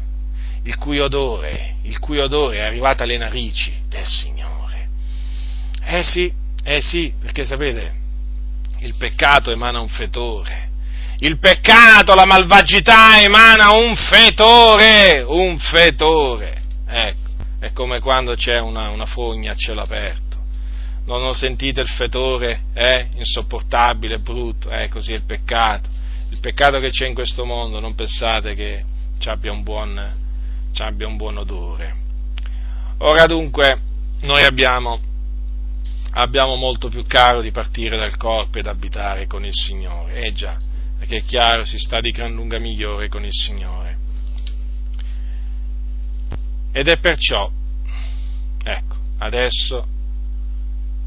il 0.63 0.75
cui 0.77 0.99
odore, 0.99 1.75
il 1.83 1.99
cui 1.99 2.19
odore 2.19 2.57
è 2.57 2.61
arrivato 2.61 3.03
alle 3.03 3.17
narici 3.17 3.71
del 3.87 4.05
Signore. 4.05 4.89
Eh 5.83 6.03
sì, 6.03 6.33
eh 6.69 6.81
sì, 6.81 7.13
perché 7.19 7.45
sapete, 7.45 7.95
il 8.79 8.95
peccato 8.95 9.51
emana 9.51 9.79
un 9.79 9.87
fetore, 9.87 10.69
il 11.19 11.39
peccato, 11.39 12.13
la 12.13 12.25
malvagità 12.25 13.21
emana 13.21 13.71
un 13.71 13.95
fetore, 13.95 15.23
un 15.25 15.57
fetore. 15.57 16.61
Ecco, 16.85 17.29
è 17.59 17.71
come 17.71 17.99
quando 17.99 18.35
c'è 18.35 18.59
una, 18.59 18.89
una 18.89 19.05
fogna 19.05 19.53
a 19.53 19.55
cielo 19.55 19.81
aperto 19.81 20.27
non 21.07 21.23
ho 21.23 21.33
sentito 21.33 21.79
il 21.79 21.87
fetore, 21.87 22.63
eh? 22.73 23.07
insopportabile, 23.15 24.19
brutto, 24.19 24.69
eh? 24.69 24.89
così 24.89 25.13
è 25.13 25.15
il 25.15 25.23
peccato. 25.23 25.89
Il 26.29 26.39
peccato 26.41 26.79
che 26.79 26.89
c'è 26.89 27.07
in 27.07 27.13
questo 27.13 27.45
mondo, 27.45 27.79
non 27.79 27.95
pensate 27.95 28.55
che 28.55 28.83
ci 29.17 29.29
abbia 29.29 29.51
un 29.51 29.63
buon, 29.63 29.97
abbia 30.77 31.07
un 31.07 31.15
buon 31.15 31.37
odore. 31.37 31.95
Ora 32.99 33.25
dunque, 33.25 33.79
noi 34.21 34.43
abbiamo, 34.43 34.99
abbiamo 36.17 36.55
molto 36.55 36.89
più 36.89 37.03
caro 37.03 37.41
di 37.41 37.51
partire 37.51 37.95
dal 37.97 38.17
corpo 38.17 38.57
ed 38.57 38.65
abitare 38.65 39.27
con 39.27 39.45
il 39.45 39.53
Signore, 39.53 40.23
eh 40.23 40.33
già, 40.33 40.57
perché 40.97 41.17
è 41.17 41.23
chiaro, 41.23 41.63
si 41.63 41.77
sta 41.77 41.99
di 41.99 42.11
gran 42.11 42.33
lunga 42.33 42.57
migliore 42.57 43.07
con 43.07 43.23
il 43.23 43.33
Signore. 43.33 43.97
Ed 46.71 46.87
è 46.87 46.97
perciò, 46.99 47.49
ecco, 48.63 48.95
adesso 49.19 49.87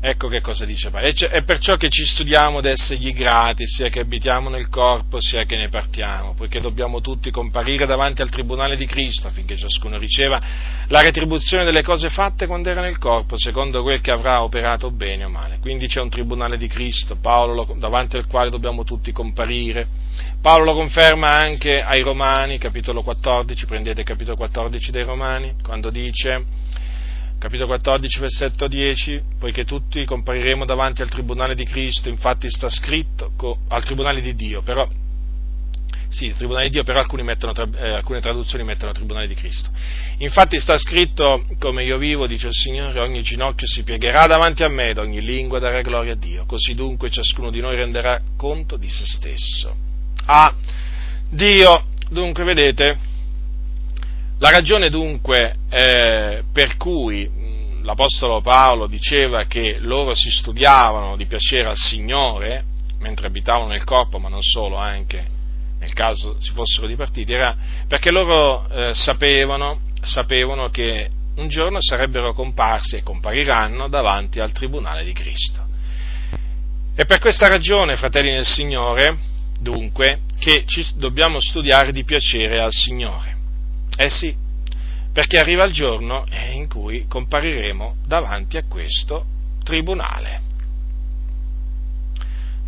Ecco 0.02 0.28
che 0.28 0.40
cosa 0.40 0.64
dice 0.64 0.88
Paolo. 0.88 1.08
È 1.08 1.42
perciò 1.42 1.76
che 1.76 1.90
ci 1.90 2.06
studiamo 2.06 2.58
ad 2.58 2.64
essergli 2.64 3.12
grati, 3.12 3.66
sia 3.66 3.90
che 3.90 4.00
abitiamo 4.00 4.48
nel 4.48 4.70
corpo, 4.70 5.20
sia 5.20 5.44
che 5.44 5.56
ne 5.56 5.68
partiamo, 5.68 6.32
poiché 6.32 6.58
dobbiamo 6.58 7.02
tutti 7.02 7.30
comparire 7.30 7.84
davanti 7.84 8.22
al 8.22 8.30
tribunale 8.30 8.78
di 8.78 8.86
Cristo, 8.86 9.26
affinché 9.26 9.58
ciascuno 9.58 9.98
riceva 9.98 10.40
la 10.86 11.02
retribuzione 11.02 11.64
delle 11.64 11.82
cose 11.82 12.08
fatte 12.08 12.46
quando 12.46 12.70
era 12.70 12.80
nel 12.80 12.96
corpo, 12.96 13.38
secondo 13.38 13.82
quel 13.82 14.00
che 14.00 14.10
avrà 14.10 14.42
operato 14.42 14.90
bene 14.90 15.24
o 15.24 15.28
male. 15.28 15.58
Quindi 15.60 15.86
c'è 15.86 16.00
un 16.00 16.08
tribunale 16.08 16.56
di 16.56 16.66
Cristo, 16.66 17.16
Paolo, 17.16 17.76
davanti 17.76 18.16
al 18.16 18.26
quale 18.26 18.48
dobbiamo 18.48 18.84
tutti 18.84 19.12
comparire. 19.12 19.86
Paolo 20.40 20.64
lo 20.64 20.74
conferma 20.74 21.28
anche 21.28 21.82
ai 21.82 22.00
Romani, 22.00 22.56
capitolo 22.56 23.02
14, 23.02 23.66
prendete 23.66 24.02
capitolo 24.02 24.38
14 24.38 24.90
dei 24.92 25.04
Romani, 25.04 25.56
quando 25.62 25.90
dice 25.90 26.68
capitolo 27.40 27.68
14, 27.68 28.20
versetto 28.20 28.68
10, 28.68 29.22
poiché 29.38 29.64
tutti 29.64 30.04
compariremo 30.04 30.66
davanti 30.66 31.00
al 31.00 31.08
tribunale 31.08 31.54
di 31.54 31.64
Cristo, 31.64 32.10
infatti 32.10 32.50
sta 32.50 32.68
scritto, 32.68 33.32
al 33.68 33.82
tribunale 33.82 34.20
di 34.20 34.34
Dio, 34.34 34.60
però, 34.60 34.86
sì, 36.10 36.26
il 36.26 36.34
tribunale 36.34 36.66
di 36.66 36.72
Dio, 36.72 36.82
però 36.82 37.02
mettono, 37.22 37.54
eh, 37.78 37.92
alcune 37.92 38.20
traduzioni 38.20 38.62
mettono 38.62 38.92
tribunale 38.92 39.26
di 39.26 39.32
Cristo. 39.32 39.70
Infatti 40.18 40.60
sta 40.60 40.76
scritto, 40.76 41.46
come 41.58 41.82
io 41.82 41.96
vivo, 41.96 42.26
dice 42.26 42.48
il 42.48 42.52
Signore, 42.52 43.00
ogni 43.00 43.22
ginocchio 43.22 43.66
si 43.66 43.84
piegherà 43.84 44.26
davanti 44.26 44.62
a 44.62 44.68
me 44.68 44.90
ed 44.90 44.98
ogni 44.98 45.22
lingua 45.22 45.58
darà 45.58 45.80
gloria 45.80 46.12
a 46.12 46.16
Dio, 46.16 46.44
così 46.44 46.74
dunque 46.74 47.08
ciascuno 47.08 47.50
di 47.50 47.60
noi 47.60 47.74
renderà 47.74 48.20
conto 48.36 48.76
di 48.76 48.90
se 48.90 49.06
stesso. 49.06 49.74
A 50.26 50.54
Dio, 51.30 51.86
dunque 52.10 52.44
vedete, 52.44 53.08
la 54.40 54.50
ragione 54.50 54.88
dunque 54.88 55.54
eh, 55.68 56.42
per 56.50 56.78
cui 56.78 57.28
l'Apostolo 57.82 58.40
Paolo 58.40 58.86
diceva 58.86 59.44
che 59.44 59.76
loro 59.80 60.14
si 60.14 60.30
studiavano 60.30 61.14
di 61.16 61.26
piacere 61.26 61.68
al 61.68 61.76
Signore 61.76 62.64
mentre 63.00 63.26
abitavano 63.26 63.68
nel 63.68 63.84
corpo, 63.84 64.18
ma 64.18 64.30
non 64.30 64.42
solo, 64.42 64.76
anche 64.76 65.38
nel 65.78 65.92
caso 65.92 66.36
si 66.40 66.52
fossero 66.52 66.86
dipartiti, 66.86 67.32
era 67.32 67.54
perché 67.86 68.10
loro 68.10 68.66
eh, 68.70 68.94
sapevano, 68.94 69.80
sapevano 70.00 70.70
che 70.70 71.10
un 71.36 71.48
giorno 71.48 71.78
sarebbero 71.80 72.32
comparsi 72.32 72.96
e 72.96 73.02
compariranno 73.02 73.88
davanti 73.88 74.40
al 74.40 74.52
tribunale 74.52 75.04
di 75.04 75.12
Cristo. 75.12 75.66
E 76.94 77.04
per 77.04 77.18
questa 77.18 77.46
ragione, 77.46 77.96
fratelli 77.96 78.30
nel 78.30 78.46
Signore, 78.46 79.18
dunque, 79.58 80.20
che 80.38 80.64
ci 80.66 80.86
dobbiamo 80.94 81.40
studiare 81.40 81.92
di 81.92 82.04
piacere 82.04 82.60
al 82.60 82.72
Signore 82.72 83.38
Eh 84.00 84.08
sì, 84.08 84.34
perché 85.12 85.38
arriva 85.38 85.64
il 85.64 85.74
giorno 85.74 86.24
in 86.52 86.68
cui 86.68 87.04
compariremo 87.06 87.96
davanti 88.06 88.56
a 88.56 88.64
questo 88.66 89.26
tribunale. 89.62 90.40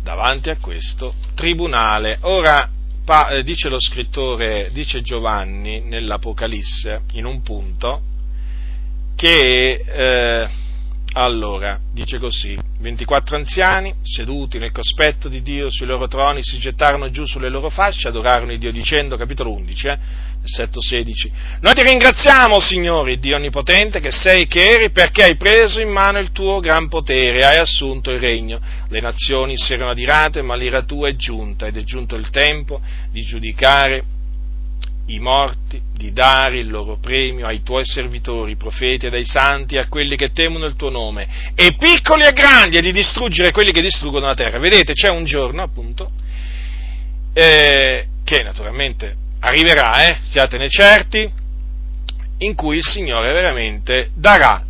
Davanti 0.03 0.51
a 0.51 0.57
questo 0.57 1.15
tribunale. 1.33 2.19
Ora, 2.21 2.69
pa, 3.03 3.29
eh, 3.29 3.41
dice 3.43 3.67
lo 3.69 3.79
scrittore, 3.79 4.69
dice 4.73 5.01
Giovanni 5.01 5.81
nell'Apocalisse, 5.81 7.01
in 7.13 7.25
un 7.25 7.41
punto, 7.41 8.01
che 9.15 9.83
eh, 9.83 10.49
allora, 11.13 11.79
dice 11.91 12.17
così, 12.17 12.57
24 12.79 13.35
anziani, 13.35 13.93
seduti 14.01 14.57
nel 14.57 14.71
cospetto 14.71 15.29
di 15.29 15.41
Dio 15.41 15.69
sui 15.69 15.85
loro 15.85 16.07
troni, 16.07 16.43
si 16.43 16.57
gettarono 16.57 17.11
giù 17.11 17.25
sulle 17.25 17.49
loro 17.49 17.69
fasce, 17.69 18.07
adorarono 18.07 18.51
il 18.51 18.59
Dio 18.59 18.71
dicendo, 18.71 19.15
capitolo 19.15 19.51
11, 19.53 19.87
eh, 19.87 19.99
versetto 20.39 20.81
16, 20.81 21.31
Noi 21.61 21.73
ti 21.73 21.83
ringraziamo, 21.83 22.59
Signore, 22.59 23.19
Dio 23.19 23.35
Onnipotente, 23.35 23.99
che 23.99 24.11
sei 24.11 24.47
che 24.47 24.67
eri, 24.67 24.91
perché 24.91 25.23
hai 25.23 25.37
preso 25.37 25.79
in 25.79 25.89
mano 25.89 26.17
il 26.17 26.31
tuo 26.31 26.59
gran 26.59 26.89
potere 26.89 27.45
hai 27.45 27.57
assunto 27.57 28.11
il 28.11 28.19
regno. 28.19 28.59
Le 28.89 28.99
nazioni 28.99 29.55
si 29.55 29.73
erano 29.73 29.91
adirate, 29.91 30.41
ma 30.41 30.55
l'ira 30.55 30.81
tua 30.81 31.09
è 31.09 31.15
giunta, 31.15 31.67
ed 31.67 31.77
è 31.77 31.83
giunto 31.83 32.15
il 32.15 32.29
tempo 32.29 32.81
di 33.11 33.21
giudicare 33.21 34.03
i 35.07 35.19
morti, 35.19 35.81
di 35.93 36.13
dare 36.13 36.59
il 36.59 36.69
loro 36.69 36.97
premio 36.97 37.45
ai 37.45 37.61
tuoi 37.61 37.85
servitori, 37.85 38.55
profeti 38.55 39.07
ed 39.07 39.13
ai 39.13 39.25
santi, 39.25 39.77
a 39.77 39.87
quelli 39.87 40.15
che 40.15 40.29
temono 40.31 40.65
il 40.65 40.75
tuo 40.75 40.89
nome, 40.89 41.27
e 41.55 41.75
piccoli 41.77 42.23
e 42.23 42.31
grandi, 42.31 42.77
e 42.77 42.81
di 42.81 42.93
distruggere 42.93 43.51
quelli 43.51 43.71
che 43.71 43.81
distruggono 43.81 44.27
la 44.27 44.33
terra. 44.33 44.59
Vedete, 44.59 44.93
c'è 44.93 45.09
un 45.09 45.25
giorno, 45.25 45.61
appunto, 45.61 46.11
eh, 47.33 48.07
che 48.23 48.43
naturalmente 48.43 49.15
arriverà, 49.41 50.07
eh, 50.07 50.17
siatene 50.21 50.69
certi, 50.69 51.29
in 52.37 52.55
cui 52.55 52.77
il 52.77 52.83
Signore 52.83 53.31
veramente 53.33 54.11
darà 54.15 54.65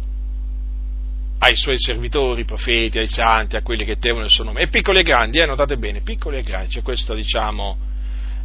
ai 1.39 1.55
suoi 1.55 1.77
servitori, 1.77 2.45
profeti, 2.45 2.97
ai 2.97 3.07
santi, 3.07 3.55
a 3.55 3.61
quelli 3.61 3.85
che 3.85 3.97
temono 3.97 4.25
il 4.25 4.31
suo 4.31 4.45
nome, 4.45 4.61
e 4.61 4.67
piccoli 4.67 4.99
e 4.99 5.03
grandi, 5.03 5.39
eh, 5.39 5.45
notate 5.45 5.77
bene, 5.77 6.01
piccoli 6.01 6.37
e 6.37 6.43
grandi, 6.43 6.69
c'è 6.69 6.81
questo, 6.81 7.13
diciamo, 7.13 7.91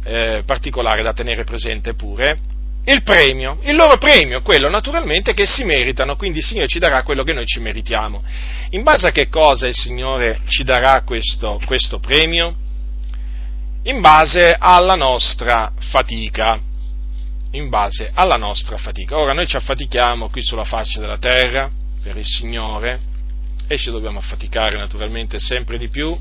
eh, 0.03 0.43
particolare 0.45 1.03
da 1.03 1.13
tenere 1.13 1.43
presente 1.43 1.93
pure, 1.93 2.39
il 2.85 3.03
premio, 3.03 3.59
il 3.63 3.75
loro 3.75 3.97
premio, 3.97 4.41
quello 4.41 4.69
naturalmente 4.69 5.33
che 5.33 5.45
si 5.45 5.63
meritano, 5.63 6.15
quindi 6.15 6.39
il 6.39 6.45
Signore 6.45 6.67
ci 6.67 6.79
darà 6.79 7.03
quello 7.03 7.23
che 7.23 7.33
noi 7.33 7.45
ci 7.45 7.59
meritiamo. 7.59 8.23
In 8.71 8.83
base 8.83 9.07
a 9.07 9.11
che 9.11 9.27
cosa 9.27 9.67
il 9.67 9.75
Signore 9.75 10.39
ci 10.47 10.63
darà 10.63 11.01
questo, 11.01 11.61
questo 11.65 11.99
premio? 11.99 12.55
In 13.83 14.01
base 14.01 14.55
alla 14.57 14.95
nostra 14.95 15.71
fatica. 15.77 16.59
In 17.51 17.69
base 17.69 18.11
alla 18.13 18.35
nostra 18.35 18.77
fatica. 18.77 19.17
Ora 19.17 19.33
noi 19.33 19.47
ci 19.47 19.57
affatichiamo 19.57 20.29
qui 20.29 20.43
sulla 20.43 20.65
faccia 20.65 20.99
della 20.99 21.17
terra 21.17 21.69
per 22.01 22.17
il 22.17 22.25
Signore 22.25 22.99
e 23.67 23.77
ci 23.77 23.91
dobbiamo 23.91 24.19
affaticare 24.19 24.77
naturalmente 24.77 25.37
sempre 25.37 25.77
di 25.77 25.89
più. 25.89 26.17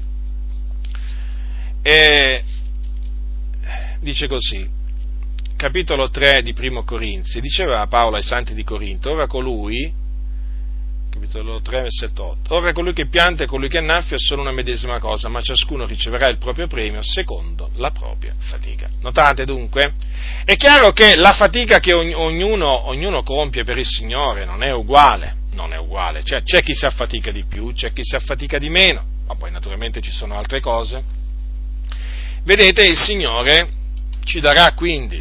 E 1.83 2.43
dice 4.01 4.26
così, 4.26 4.68
capitolo 5.57 6.09
3 6.11 6.42
di 6.42 6.53
Primo 6.53 6.84
Corinzi, 6.84 7.40
diceva 7.40 7.86
Paolo 7.86 8.16
ai 8.16 8.22
santi 8.22 8.55
di 8.55 8.64
Corinto, 8.64 9.11
ora 9.11 9.26
colui, 9.26 9.92
capitolo 11.11 11.61
3, 11.61 11.82
versetto 11.82 12.24
8, 12.24 12.55
ora 12.55 12.72
colui 12.72 12.92
che 12.92 13.09
pianta 13.09 13.42
e 13.42 13.46
colui 13.46 13.68
che 13.68 13.78
annaffia 13.78 14.16
sono 14.18 14.42
una 14.42 14.53
medesima 14.53 15.01
cosa, 15.01 15.28
ma 15.28 15.40
ciascuno 15.40 15.84
riceverà 15.84 16.28
il 16.28 16.38
proprio 16.38 16.68
premio 16.68 17.03
secondo 17.03 17.70
la 17.76 17.90
propria 17.90 18.34
fatica. 18.38 18.88
Notate 19.01 19.44
dunque? 19.44 19.94
È 20.44 20.57
chiaro 20.57 20.92
che 20.92 21.16
la 21.16 21.32
fatica 21.32 21.80
che 21.80 21.92
ognuno, 21.92 22.88
ognuno 22.88 23.22
compie 23.22 23.64
per 23.64 23.78
il 23.78 23.86
Signore 23.86 24.44
non 24.44 24.62
è 24.62 24.72
uguale, 24.72 25.36
non 25.55 25.72
è 25.72 25.76
uguale, 25.76 26.22
cioè, 26.22 26.42
c'è 26.42 26.62
chi 26.62 26.74
si 26.74 26.86
affatica 26.86 27.32
di 27.32 27.44
più, 27.44 27.72
c'è 27.72 27.92
chi 27.92 28.05
si 28.05 28.14
affatica 28.14 28.59
di 28.59 28.68
meno, 28.68 29.03
ma 29.26 29.34
poi 29.34 29.51
naturalmente 29.51 30.01
ci 30.01 30.12
sono 30.12 30.36
altre 30.36 30.61
cose. 30.61 31.03
Vedete, 32.44 32.84
il 32.84 32.96
Signore 32.96 33.76
ci 34.29 34.41
darà 34.41 34.72
quindi 34.74 35.18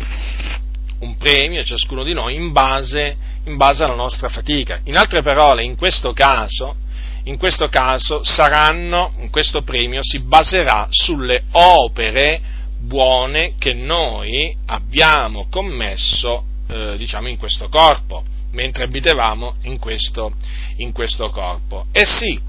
un 0.99 1.15
premio 1.15 1.61
a 1.61 1.63
ciascuno 1.63 2.03
di 2.03 2.13
noi 2.13 2.35
in 2.35 2.51
base, 2.51 3.15
in 3.45 3.55
base 3.55 3.83
alla 3.83 3.95
nostra 3.95 4.27
fatica. 4.27 4.81
In 4.83 4.97
altre 4.97 5.21
parole, 5.21 5.63
in 5.63 5.77
questo 5.77 6.11
caso, 6.11 6.75
in 7.23 7.37
questo 7.37 7.69
caso 7.69 8.21
saranno, 8.23 9.13
in 9.19 9.29
questo 9.29 9.61
premio 9.61 10.01
si 10.03 10.19
baserà 10.19 10.87
sulle 10.89 11.43
opere 11.51 12.41
buone 12.79 13.53
che 13.57 13.73
noi 13.73 14.55
abbiamo 14.65 15.47
commesso, 15.49 16.43
eh, 16.67 16.97
diciamo, 16.97 17.29
in 17.29 17.37
questo 17.37 17.69
corpo, 17.69 18.23
mentre 18.51 18.83
abitavamo 18.83 19.55
in 19.63 19.79
questo, 19.79 20.33
in 20.77 20.91
questo 20.91 21.29
corpo. 21.29 21.85
E 21.93 22.05
sì, 22.05 22.39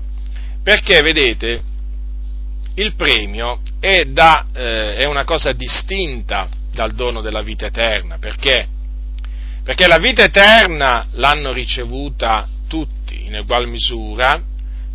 perché 0.63 1.03
vedete, 1.03 1.63
il 2.83 2.95
premio 2.95 3.61
è, 3.81 4.05
da, 4.05 4.47
eh, 4.53 4.97
è 4.97 5.05
una 5.05 5.25
cosa 5.25 5.53
distinta 5.53 6.49
dal 6.73 6.93
dono 6.93 7.21
della 7.21 7.43
vita 7.43 7.67
eterna. 7.67 8.19
Perché? 8.19 8.69
Perché 9.65 9.87
la 9.87 9.99
vita 9.99 10.23
eterna 10.23 11.07
l'hanno 11.13 11.53
ricevuta 11.53 12.49
tutti 12.69 13.27
in 13.27 13.37
ugual 13.37 13.67
misura, 13.69 14.41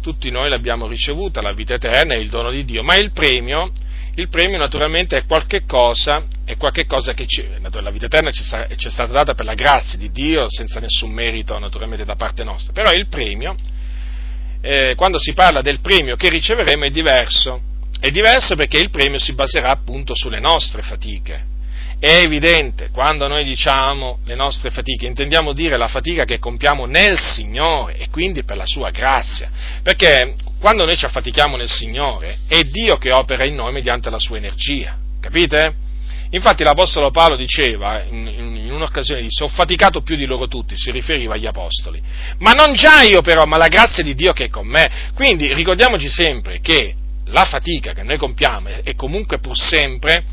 tutti 0.01 0.31
noi 0.31 0.49
l'abbiamo 0.49 0.87
ricevuta, 0.87 1.41
la 1.41 1.53
vita 1.53 1.73
eterna 1.73 2.15
è 2.15 2.17
il 2.17 2.29
dono 2.29 2.51
di 2.51 2.65
Dio, 2.65 2.83
ma 2.83 2.95
il 2.95 3.11
premio, 3.11 3.71
il 4.15 4.29
premio 4.29 4.57
naturalmente 4.57 5.17
è 5.17 5.25
qualche 5.25 5.65
cosa, 5.65 6.25
è 6.45 6.57
qualche 6.57 6.85
cosa 6.85 7.13
che 7.13 7.25
ci, 7.27 7.45
la 7.59 7.91
vita 7.91 8.05
eterna 8.05 8.31
ci, 8.31 8.43
è 8.43 8.89
stata 8.89 9.11
data 9.11 9.33
per 9.33 9.45
la 9.45 9.53
grazia 9.53 9.97
di 9.97 10.09
Dio, 10.09 10.45
senza 10.49 10.79
nessun 10.79 11.11
merito 11.11 11.57
naturalmente 11.59 12.05
da 12.05 12.15
parte 12.15 12.43
nostra, 12.43 12.73
però 12.73 12.91
il 12.91 13.07
premio, 13.07 13.55
eh, 14.61 14.93
quando 14.95 15.19
si 15.19 15.33
parla 15.33 15.61
del 15.61 15.81
premio 15.81 16.15
che 16.15 16.29
riceveremo 16.29 16.85
è 16.85 16.89
diverso, 16.89 17.71
è 18.03 18.11
diverso 18.11 18.57
perché 18.57 18.79
il 18.79 18.89
premio 18.89 19.17
si 19.17 19.31
baserà 19.31 19.69
appunto 19.69 20.13
sulle 20.13 20.41
nostre 20.41 20.81
fatiche. 20.81 21.45
È 21.97 22.13
evidente, 22.17 22.89
quando 22.91 23.29
noi 23.29 23.45
diciamo 23.45 24.19
le 24.25 24.35
nostre 24.35 24.71
fatiche, 24.71 25.05
intendiamo 25.05 25.53
dire 25.53 25.77
la 25.77 25.87
fatica 25.87 26.25
che 26.25 26.37
compiamo 26.37 26.85
nel 26.85 27.17
Signore 27.17 27.95
e 27.95 28.09
quindi 28.09 28.43
per 28.43 28.57
la 28.57 28.65
sua 28.65 28.89
grazia. 28.89 29.49
Perché 29.81 30.35
quando 30.59 30.83
noi 30.83 30.97
ci 30.97 31.05
affatichiamo 31.05 31.55
nel 31.55 31.69
Signore 31.69 32.39
è 32.45 32.63
Dio 32.63 32.97
che 32.97 33.13
opera 33.13 33.45
in 33.45 33.55
noi 33.55 33.71
mediante 33.71 34.09
la 34.09 34.19
sua 34.19 34.35
energia. 34.35 34.97
Capite? 35.21 35.73
Infatti 36.31 36.63
l'Apostolo 36.65 37.09
Paolo 37.09 37.37
diceva 37.37 38.03
in, 38.03 38.27
in, 38.27 38.69
un'occasione, 38.69 39.21
disse, 39.21 39.45
ho 39.45 39.47
faticato 39.47 40.01
più 40.01 40.17
di 40.17 40.25
loro 40.25 40.49
tutti, 40.49 40.75
si 40.75 40.91
riferiva 40.91 41.35
agli 41.35 41.45
Apostoli. 41.45 42.03
Ma 42.39 42.51
non 42.51 42.73
già 42.73 43.01
io 43.03 43.21
però, 43.21 43.45
ma 43.45 43.55
la 43.55 43.69
grazia 43.69 44.03
di 44.03 44.13
Dio 44.13 44.33
che 44.33 44.45
è 44.45 44.49
con 44.49 44.67
me. 44.67 45.11
Quindi 45.13 45.53
ricordiamoci 45.53 46.09
sempre 46.09 46.59
che 46.59 46.95
la 47.27 47.45
fatica 47.45 47.93
che 47.93 48.03
noi 48.03 48.17
compiamo 48.17 48.69
è 48.83 48.95
comunque 48.95 49.39
pur 49.39 49.55
sempre 49.55 50.23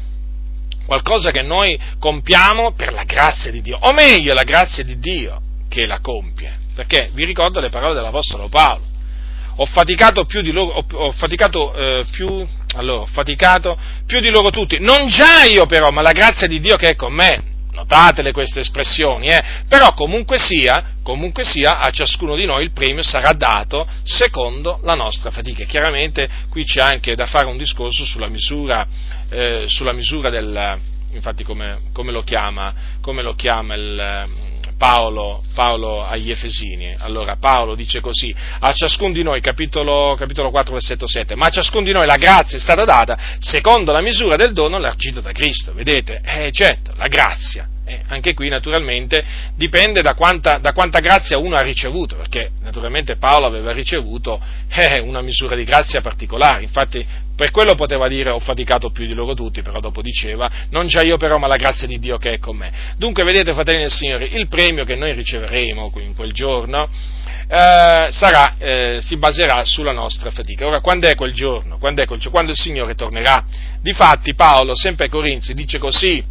qualcosa 0.86 1.30
che 1.30 1.43
noi 1.43 1.78
compiamo 1.99 2.72
per 2.72 2.93
la 2.93 3.05
grazia 3.05 3.51
di 3.53 3.62
Dio, 3.62 3.78
o 3.80 3.93
meglio 3.93 4.34
la 4.34 4.43
grazia 4.43 4.82
di 4.82 4.99
Dio 4.99 5.41
che 5.68 5.86
la 5.86 6.01
compie, 6.01 6.59
perché 6.74 7.11
vi 7.12 7.24
ricordo 7.24 7.61
le 7.61 7.70
parole 7.70 7.95
dell'Apostolo 7.95 8.49
Paolo, 8.49 8.82
ho 9.55 9.66
faticato 9.66 10.24
più 10.24 10.41
di 10.41 10.51
loro, 10.51 10.72
ho, 10.72 10.86
ho 11.07 11.12
faticato, 11.12 11.72
eh, 11.74 12.05
più, 12.11 12.45
allora, 12.74 13.03
ho 13.03 13.07
faticato 13.07 13.78
più 14.05 14.18
di 14.18 14.30
loro 14.30 14.51
tutti, 14.51 14.78
non 14.80 15.07
già 15.07 15.45
io 15.45 15.66
però, 15.66 15.91
ma 15.91 16.03
la 16.03 16.12
grazia 16.12 16.49
di 16.49 16.59
Dio 16.59 16.76
che 16.76 16.88
è 16.88 16.97
con 16.97 17.12
me, 17.12 17.43
notatele 17.81 18.33
queste 18.33 18.61
espressioni, 18.61 19.28
eh? 19.28 19.43
però 19.68 19.93
comunque 19.95 20.39
sia, 20.39 20.93
comunque 21.03 21.45
sia, 21.45 21.78
a 21.78 21.91
ciascuno 21.91 22.37
di 22.37 22.45
noi 22.45 22.64
il 22.64 22.72
premio 22.72 23.03
sarà 23.03 23.33
dato 23.33 23.87
secondo 24.05 24.81
la 24.83 24.95
nostra 24.95 25.31
fatica. 25.31 25.64
Chiaramente 25.64 26.28
qui 26.49 26.64
c'è 26.64 26.81
anche 26.81 27.14
da 27.14 27.26
fare 27.26 27.47
un 27.47 27.57
discorso 27.57 28.05
sulla 28.05 28.28
misura, 28.28 28.87
eh, 29.31 29.64
sulla 29.68 29.93
misura 29.93 30.31
del, 30.31 30.78
infatti 31.12 31.45
come, 31.45 31.78
come, 31.93 32.12
lo 32.12 32.22
chiama, 32.22 32.72
come 33.01 33.22
lo 33.22 33.35
chiama 33.35 33.74
il, 33.74 34.24
Paolo, 34.81 35.43
Paolo, 35.53 36.07
agli 36.07 36.31
Efesini. 36.31 36.95
Allora 37.01 37.37
Paolo 37.37 37.74
dice 37.74 38.01
così, 38.01 38.35
a 38.61 38.72
ciascun 38.72 39.12
di 39.12 39.22
noi, 39.22 39.43
capitolo, 39.43 40.16
capitolo 40.18 40.51
4, 40.51 40.72
versetto 40.72 41.07
7, 41.07 41.35
ma 41.35 41.47
a 41.47 41.51
ciascun 41.51 41.85
di 41.85 41.93
noi 41.93 42.07
la 42.07 42.16
grazia 42.16 42.57
è 42.57 42.61
stata 42.61 42.87
data 42.87 43.18
secondo 43.41 43.93
la 43.93 44.01
misura 44.01 44.37
del 44.37 44.55
dono 44.55 44.78
largito 44.78 45.20
da 45.20 45.33
Cristo. 45.33 45.74
Vedete? 45.74 46.22
Eh, 46.24 46.51
certo, 46.51 46.93
la 46.97 47.09
grazia. 47.09 47.68
Eh, 47.85 48.01
anche 48.07 48.33
qui 48.33 48.49
naturalmente 48.49 49.22
dipende 49.55 50.01
da 50.01 50.14
quanta, 50.14 50.57
da 50.57 50.72
quanta, 50.72 51.01
grazia 51.01 51.37
uno 51.39 51.57
ha 51.57 51.61
ricevuto, 51.61 52.16
perché 52.16 52.51
naturalmente 52.62 53.16
Paolo 53.16 53.45
aveva 53.45 53.72
ricevuto 53.72 54.41
eh, 54.70 54.99
una 55.01 55.20
misura 55.20 55.57
di 55.57 55.64
grazia 55.64 56.01
particolare, 56.01 56.62
infatti 56.62 57.05
per 57.41 57.53
quello 57.53 57.74
poteva 57.74 58.07
dire 58.07 58.28
ho 58.28 58.38
faticato 58.38 58.91
più 58.91 59.07
di 59.07 59.14
loro 59.14 59.32
tutti, 59.32 59.62
però 59.62 59.80
dopo 59.80 60.03
diceva 60.03 60.51
non 60.72 60.88
già 60.88 61.01
io 61.01 61.16
però 61.16 61.38
ma 61.38 61.47
la 61.47 61.57
grazia 61.57 61.86
di 61.86 61.99
Dio 61.99 62.18
che 62.18 62.32
è 62.32 62.38
con 62.38 62.55
me. 62.55 62.70
Dunque 62.99 63.24
vedete 63.24 63.55
fratelli 63.55 63.80
del 63.80 63.91
Signore, 63.91 64.26
il 64.26 64.47
premio 64.47 64.84
che 64.84 64.95
noi 64.95 65.14
riceveremo 65.14 65.91
in 66.03 66.14
quel 66.14 66.34
giorno 66.34 66.86
eh, 67.49 68.09
sarà, 68.11 68.57
eh, 68.59 68.99
si 69.01 69.16
baserà 69.16 69.64
sulla 69.64 69.93
nostra 69.93 70.30
fatica. 70.30 70.66
Ora, 70.66 70.80
quando 70.80 71.09
è 71.09 71.14
quel 71.14 71.32
giorno? 71.32 71.78
Quando, 71.78 72.03
è 72.03 72.05
quel 72.05 72.18
giorno? 72.18 72.32
quando 72.34 72.51
il 72.51 72.59
Signore 72.59 72.95
tornerà? 72.95 73.43
Difatti 73.80 74.34
Paolo, 74.34 74.76
sempre 74.76 75.05
ai 75.05 75.11
Corinzi, 75.11 75.55
dice 75.55 75.78
così, 75.78 76.22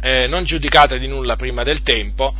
eh, 0.00 0.28
non 0.28 0.44
giudicate 0.44 1.00
di 1.00 1.08
nulla 1.08 1.34
prima 1.34 1.64
del 1.64 1.82
tempo, 1.82 2.32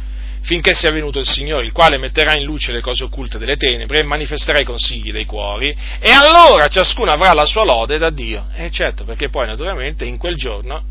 finché 0.42 0.74
sia 0.74 0.90
venuto 0.90 1.18
il 1.18 1.28
Signore, 1.28 1.64
il 1.64 1.72
quale 1.72 1.98
metterà 1.98 2.36
in 2.36 2.44
luce 2.44 2.72
le 2.72 2.80
cose 2.80 3.04
occulte 3.04 3.38
delle 3.38 3.56
tenebre 3.56 4.00
e 4.00 4.02
manifesterà 4.02 4.58
i 4.58 4.64
consigli 4.64 5.12
dei 5.12 5.24
cuori, 5.24 5.74
e 5.98 6.10
allora 6.10 6.68
ciascuno 6.68 7.10
avrà 7.10 7.32
la 7.32 7.44
sua 7.44 7.64
lode 7.64 7.98
da 7.98 8.10
Dio. 8.10 8.46
E 8.54 8.70
certo, 8.70 9.04
perché 9.04 9.28
poi 9.28 9.46
naturalmente 9.46 10.04
in 10.04 10.16
quel 10.16 10.36
giorno, 10.36 10.84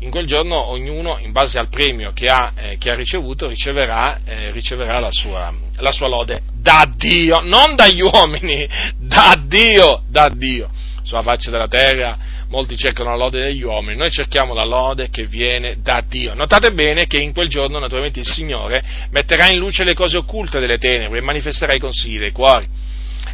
in 0.00 0.10
quel 0.10 0.26
giorno 0.26 0.70
ognuno, 0.70 1.18
in 1.18 1.32
base 1.32 1.58
al 1.58 1.68
premio 1.68 2.10
che 2.12 2.26
ha, 2.26 2.52
eh, 2.56 2.76
che 2.76 2.90
ha 2.90 2.94
ricevuto, 2.94 3.48
riceverà, 3.48 4.20
eh, 4.24 4.50
riceverà 4.50 4.98
la, 4.98 5.10
sua, 5.10 5.52
la 5.76 5.92
sua 5.92 6.08
lode 6.08 6.42
da 6.52 6.90
Dio, 6.96 7.40
non 7.40 7.74
dagli 7.76 8.00
uomini, 8.00 8.68
da 8.96 9.40
Dio, 9.46 10.02
da 10.08 10.28
Dio. 10.28 10.68
Sulla 11.02 11.22
faccia 11.22 11.50
della 11.50 11.68
terra 11.68 12.16
molti 12.52 12.76
cercano 12.76 13.08
la 13.08 13.16
lode 13.16 13.40
degli 13.40 13.62
uomini, 13.62 13.96
noi 13.96 14.10
cerchiamo 14.10 14.52
la 14.52 14.66
lode 14.66 15.08
che 15.08 15.24
viene 15.24 15.76
da 15.80 16.04
Dio. 16.06 16.34
Notate 16.34 16.70
bene 16.72 17.06
che 17.06 17.18
in 17.18 17.32
quel 17.32 17.48
giorno 17.48 17.78
naturalmente 17.78 18.20
il 18.20 18.26
Signore 18.26 18.84
metterà 19.10 19.48
in 19.48 19.56
luce 19.56 19.84
le 19.84 19.94
cose 19.94 20.18
occulte 20.18 20.60
delle 20.60 20.76
tenebre 20.76 21.18
e 21.18 21.22
manifesterà 21.22 21.74
i 21.74 21.78
consigli 21.78 22.18
dei 22.18 22.30
cuori. 22.30 22.68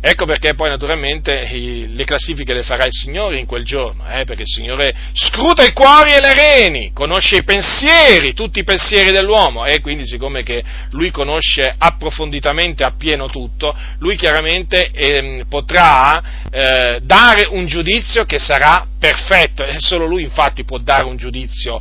Ecco 0.01 0.27
perché 0.27 0.55
poi 0.55 0.69
naturalmente 0.69 1.49
le 1.51 2.05
classifiche 2.05 2.55
le 2.55 2.63
farà 2.63 2.85
il 2.85 2.93
Signore 2.93 3.39
in 3.39 3.47
quel 3.47 3.65
giorno, 3.65 4.05
eh, 4.09 4.25
perché 4.25 4.43
il 4.43 4.49
Signore 4.49 4.95
scruta 5.13 5.65
i 5.65 5.73
cuori 5.73 6.13
e 6.13 6.21
le 6.21 6.35
reni, 6.35 6.93
conosce 6.93 7.39
i 7.39 7.45
pensieri, 7.45 8.33
tutti 8.33 8.61
i 8.61 8.65
pensieri 8.65 9.11
dell'uomo 9.11 9.65
e 9.65 9.81
quindi 9.81 10.07
siccome 10.07 10.43
che 10.43 10.63
lui 10.91 11.11
conosce 11.11 11.75
approfonditamente, 11.77 12.85
appieno 12.85 13.29
tutto, 13.29 13.75
lui 13.99 14.17
chiaramente 14.17 14.91
eh, 14.91 15.45
potrà 15.49 16.23
eh, 16.51 17.01
dare 17.03 17.47
un 17.51 17.67
giudizio 17.67 18.25
che 18.25 18.39
sarà 18.39 18.87
perfetto 18.99 19.65
e 19.65 19.77
solo 19.79 20.07
lui 20.07 20.23
infatti 20.23 20.65
può 20.65 20.79
dare 20.79 21.05
un 21.05 21.17
giudizio 21.17 21.81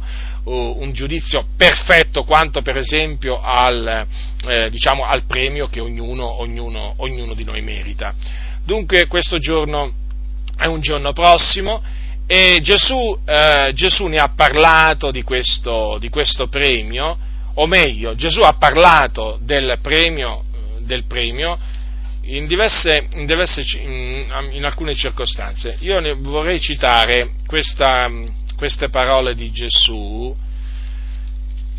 un 0.50 0.94
giudizio 0.94 1.46
perfetto 1.58 2.24
quanto 2.24 2.62
per 2.62 2.78
esempio 2.78 3.42
al, 3.42 4.08
eh, 4.46 4.70
diciamo, 4.70 5.04
al 5.04 5.24
premio 5.24 5.68
che 5.68 5.80
ognuno, 5.80 6.42
ognuno, 6.42 6.94
ognuno 6.98 7.34
di 7.34 7.44
noi 7.44 7.62
merita. 7.62 8.14
Dunque 8.64 9.08
questo 9.08 9.38
giorno 9.38 9.94
è 10.58 10.66
un 10.66 10.82
giorno 10.82 11.14
prossimo 11.14 11.82
e 12.26 12.60
Gesù, 12.62 13.18
eh, 13.26 13.72
Gesù 13.74 14.08
ne 14.08 14.18
ha 14.18 14.30
parlato 14.36 15.12
di 15.12 15.22
questo, 15.22 15.98
di 16.00 16.10
questo, 16.10 16.48
premio, 16.48 17.18
o 17.54 17.66
meglio, 17.68 18.16
Gesù 18.16 18.42
ha 18.42 18.54
parlato 18.54 19.40
del 19.42 19.78
premio, 19.82 20.44
del 20.80 21.06
premio 21.06 21.58
in, 22.24 22.46
diverse, 22.48 23.08
in, 23.16 23.26
diverse, 23.26 23.64
in, 23.80 24.62
alcune 24.66 24.94
circostanze. 24.94 25.78
Io 25.80 26.00
ne 26.00 26.14
vorrei 26.14 26.60
citare 26.60 27.32
questa, 27.46 28.10
queste 28.58 28.90
parole 28.90 29.34
di 29.34 29.52
Gesù 29.52 30.36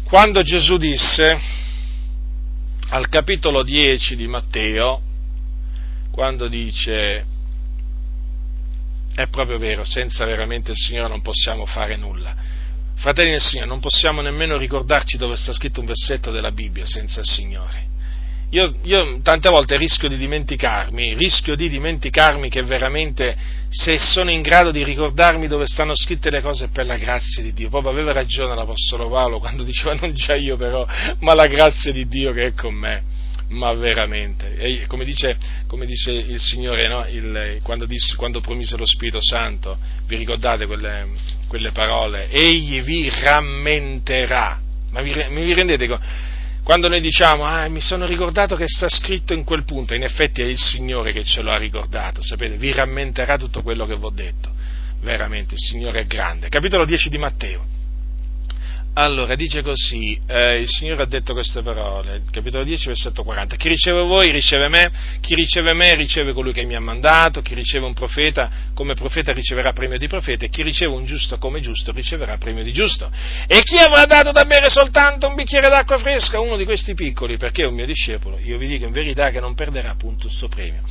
quando 0.09 0.40
Gesù 0.40 0.78
disse 0.78 1.38
al 2.91 3.09
capitolo 3.09 3.62
10 3.62 4.16
di 4.16 4.26
Matteo, 4.26 5.01
quando 6.11 6.49
dice 6.49 7.24
è 9.14 9.26
proprio 9.26 9.59
vero, 9.59 9.84
senza 9.84 10.24
veramente 10.24 10.70
il 10.70 10.76
Signore 10.76 11.09
non 11.09 11.20
possiamo 11.20 11.66
fare 11.66 11.97
nulla. 11.97 12.34
Fratelli 12.95 13.32
del 13.32 13.41
Signore, 13.41 13.68
non 13.68 13.80
possiamo 13.80 14.20
nemmeno 14.20 14.57
ricordarci 14.57 15.16
dove 15.16 15.36
sta 15.36 15.53
scritto 15.53 15.80
un 15.80 15.86
versetto 15.86 16.30
della 16.30 16.53
Bibbia 16.53 16.86
senza 16.86 17.20
il 17.20 17.26
Signore. 17.26 17.88
Io, 18.51 18.74
io, 18.84 19.20
tante 19.22 19.51
volte 19.51 19.76
rischio 19.76 20.09
di 20.09 20.16
dimenticarmi, 20.16 21.14
rischio 21.14 21.55
di 21.55 21.68
dimenticarmi 21.68 22.49
che 22.49 22.62
veramente 22.62 23.36
se 23.68 23.99
sono 23.99 24.30
in 24.30 24.40
grado 24.40 24.70
di 24.70 24.82
ricordarmi 24.84 25.46
dove 25.49 25.66
stanno 25.66 25.94
scritte 25.94 26.30
le 26.30 26.40
cose 26.40 26.68
per 26.68 26.86
la 26.86 26.96
grazia 26.96 27.42
di 27.42 27.53
Dio. 27.53 27.68
Proprio 27.68 27.92
aveva 27.92 28.12
ragione 28.12 28.55
l'Apostolo 28.55 29.11
Paolo 29.11 29.38
quando 29.38 29.64
diceva 29.64 29.92
non 30.01 30.14
già 30.14 30.34
io 30.34 30.57
però, 30.57 30.86
ma 31.20 31.34
la 31.34 31.46
grazia 31.46 31.92
di 31.92 32.09
Dio 32.09 32.32
che 32.32 32.46
è 32.46 32.55
con 32.55 32.74
me. 32.74 33.16
Ma 33.51 33.72
veramente, 33.72 34.57
e 34.57 34.84
come, 34.86 35.07
dice, 35.07 35.36
come 35.66 35.86
dice, 35.86 36.12
il 36.12 36.38
Signore 36.38 36.86
no? 36.86 37.07
il, 37.07 37.61
quando, 37.62 37.86
disse, 37.86 38.14
quando, 38.16 38.40
promise 38.40 38.76
lo 38.76 38.84
Spirito 38.84 39.20
Santo, 39.22 39.78
vi 40.07 40.16
ricordate 40.16 40.66
quelle, 40.66 41.07
quelle 41.49 41.70
parole? 41.72 42.28
Egli 42.28 42.82
vi 42.82 43.11
rammenterà. 43.11 44.61
Ma 44.90 45.01
vi, 45.01 45.12
vi 45.12 45.55
rendete 45.55 45.86
conto? 45.86 46.05
Quando 46.69 46.89
noi 46.89 47.01
diciamo, 47.01 47.47
ah, 47.47 47.66
mi 47.69 47.81
sono 47.81 48.05
ricordato 48.05 48.55
che 48.55 48.69
sta 48.69 48.91
scritto 48.91 49.33
in 49.33 49.43
quel 49.43 49.64
punto, 49.64 49.95
in 49.95 50.03
effetti 50.03 50.43
è 50.43 50.45
il 50.45 50.59
Signore 50.59 51.12
che 51.12 51.25
ce 51.25 51.41
lo 51.41 51.51
ha 51.51 51.57
ricordato, 51.57 52.23
sapete, 52.23 52.59
vi 52.59 52.75
rammenterà 52.75 53.39
tutto 53.39 53.62
quello 53.62 53.87
che 53.87 53.97
vi 53.97 54.05
ho 54.05 54.11
detto. 54.11 54.51
Veramente, 55.01 55.55
il 55.55 55.61
Signore 55.61 56.01
è 56.01 56.05
grande. 56.05 56.51
Capitolo 56.51 56.85
10 56.85 57.09
di 57.09 57.16
Matteo. 57.16 57.64
Allora, 58.95 59.36
dice 59.36 59.62
così, 59.62 60.18
eh, 60.26 60.59
il 60.59 60.66
Signore 60.68 61.03
ha 61.03 61.07
detto 61.07 61.32
queste 61.32 61.62
parole, 61.62 62.22
capitolo 62.32 62.64
10, 62.64 62.89
versetto 62.89 63.22
40, 63.22 63.55
chi 63.55 63.68
riceve 63.68 64.01
voi 64.01 64.32
riceve 64.32 64.66
me, 64.66 64.91
chi 65.20 65.36
riceve 65.36 65.72
me 65.72 65.95
riceve 65.95 66.32
colui 66.32 66.53
che 66.53 66.64
mi 66.64 66.74
ha 66.74 66.80
mandato, 66.80 67.41
chi 67.41 67.55
riceve 67.55 67.86
un 67.86 67.95
profeta 67.95 68.51
come 68.74 68.95
profeta 68.95 69.32
riceverà 69.32 69.72
premio 69.72 69.99
di 69.99 70.09
profeta 70.09 70.47
e 70.47 70.49
chi 70.49 70.62
riceve 70.62 70.95
un 70.95 71.05
giusto 71.05 71.39
come 71.39 71.61
giusto 71.61 71.93
riceverà 71.93 72.39
premio 72.39 72.64
di 72.64 72.72
giusto. 72.72 73.09
E 73.47 73.62
chi 73.62 73.76
avrà 73.76 74.05
dato 74.05 74.32
da 74.32 74.45
bere 74.45 74.68
soltanto 74.68 75.28
un 75.28 75.36
bicchiere 75.36 75.68
d'acqua 75.68 75.99
fresca 75.99 76.41
uno 76.41 76.57
di 76.57 76.64
questi 76.64 76.95
piccoli, 76.95 77.36
perché 77.36 77.62
è 77.62 77.66
un 77.66 77.74
mio 77.74 77.86
discepolo, 77.86 78.36
io 78.43 78.59
vi 78.59 78.66
dico 78.66 78.84
in 78.84 78.93
verità 78.93 79.30
che 79.30 79.39
non 79.39 79.55
perderà 79.55 79.91
appunto 79.91 80.26
il 80.26 80.32
suo 80.32 80.49
premio. 80.49 80.82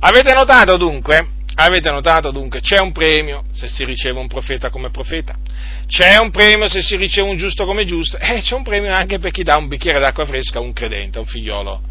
Avete 0.00 0.34
notato 0.34 0.76
dunque 0.76 1.40
Avete 1.54 1.90
notato 1.90 2.30
dunque, 2.30 2.60
c'è 2.60 2.78
un 2.78 2.92
premio 2.92 3.44
se 3.52 3.68
si 3.68 3.84
riceve 3.84 4.18
un 4.18 4.26
profeta 4.26 4.70
come 4.70 4.90
profeta, 4.90 5.36
c'è 5.86 6.16
un 6.18 6.30
premio 6.30 6.66
se 6.66 6.80
si 6.80 6.96
riceve 6.96 7.28
un 7.28 7.36
giusto 7.36 7.66
come 7.66 7.84
giusto 7.84 8.16
e 8.18 8.40
c'è 8.40 8.54
un 8.54 8.62
premio 8.62 8.92
anche 8.94 9.18
per 9.18 9.32
chi 9.32 9.42
dà 9.42 9.56
un 9.56 9.68
bicchiere 9.68 9.98
d'acqua 9.98 10.24
fresca 10.24 10.58
a 10.58 10.62
un 10.62 10.72
credente, 10.72 11.18
a 11.18 11.20
un 11.20 11.26
figliolo, 11.26 11.82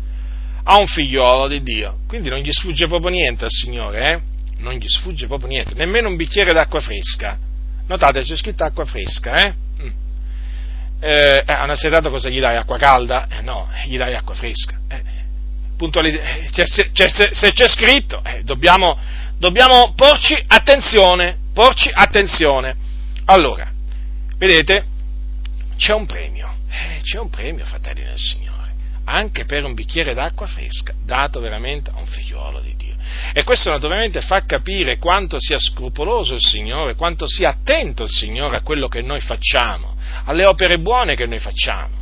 a 0.63 0.77
un 0.77 0.87
figliolo 0.87 1.47
di 1.47 1.61
Dio. 1.61 1.99
Quindi 2.07 2.29
non 2.29 2.39
gli 2.39 2.51
sfugge 2.51 2.87
proprio 2.87 3.11
niente 3.11 3.43
al 3.43 3.51
Signore, 3.51 4.11
eh? 4.11 4.21
Non 4.61 4.73
gli 4.73 4.87
sfugge 4.87 5.27
proprio 5.27 5.49
niente, 5.49 5.75
nemmeno 5.75 6.07
un 6.07 6.15
bicchiere 6.15 6.53
d'acqua 6.53 6.81
fresca. 6.81 7.37
Notate, 7.87 8.23
c'è 8.23 8.35
scritto 8.35 8.63
acqua 8.63 8.85
fresca, 8.85 9.45
eh? 9.45 9.53
Mm. 9.83 9.89
Eh, 11.01 11.43
a 11.45 11.63
una 11.63 11.75
sedata 11.75 12.09
cosa 12.09 12.29
gli 12.29 12.39
dai? 12.39 12.55
Acqua 12.55 12.77
calda? 12.77 13.27
Eh, 13.27 13.41
no, 13.41 13.69
gli 13.85 13.97
dai 13.97 14.15
acqua 14.15 14.33
fresca. 14.33 14.79
Eh, 14.87 15.01
puntuali- 15.77 16.19
c'è, 16.51 16.63
c'è, 16.91 17.07
se 17.07 17.51
c'è 17.53 17.67
scritto, 17.67 18.23
eh, 18.23 18.43
dobbiamo 18.43 18.97
dobbiamo 19.41 19.93
porci 19.95 20.39
attenzione, 20.47 21.35
porci 21.51 21.89
attenzione. 21.91 22.75
Allora, 23.25 23.69
vedete, 24.37 24.85
c'è 25.75 25.93
un 25.93 26.05
premio, 26.05 26.47
eh, 26.69 26.99
c'è 27.01 27.17
un 27.17 27.31
premio, 27.31 27.65
fratelli 27.65 28.03
del 28.03 28.19
Signore, 28.19 28.71
anche 29.05 29.45
per 29.45 29.65
un 29.65 29.73
bicchiere 29.73 30.13
d'acqua 30.13 30.45
fresca, 30.45 30.93
dato 31.03 31.39
veramente 31.39 31.89
a 31.89 31.97
un 31.97 32.05
figliuolo 32.05 32.59
di 32.59 32.75
Dio. 32.75 32.93
E 33.33 33.43
questo 33.43 33.71
naturalmente 33.71 34.21
fa 34.21 34.45
capire 34.45 34.99
quanto 34.99 35.37
sia 35.39 35.57
scrupoloso 35.57 36.35
il 36.35 36.41
Signore, 36.41 36.93
quanto 36.93 37.27
sia 37.27 37.49
attento 37.49 38.03
il 38.03 38.11
Signore 38.11 38.57
a 38.57 38.61
quello 38.61 38.87
che 38.87 39.01
noi 39.01 39.21
facciamo, 39.21 39.95
alle 40.25 40.45
opere 40.45 40.77
buone 40.77 41.15
che 41.15 41.25
noi 41.25 41.39
facciamo. 41.39 41.97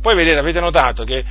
Poi 0.00 0.14
vedete, 0.14 0.38
avete 0.38 0.60
notato 0.60 1.02
che 1.02 1.24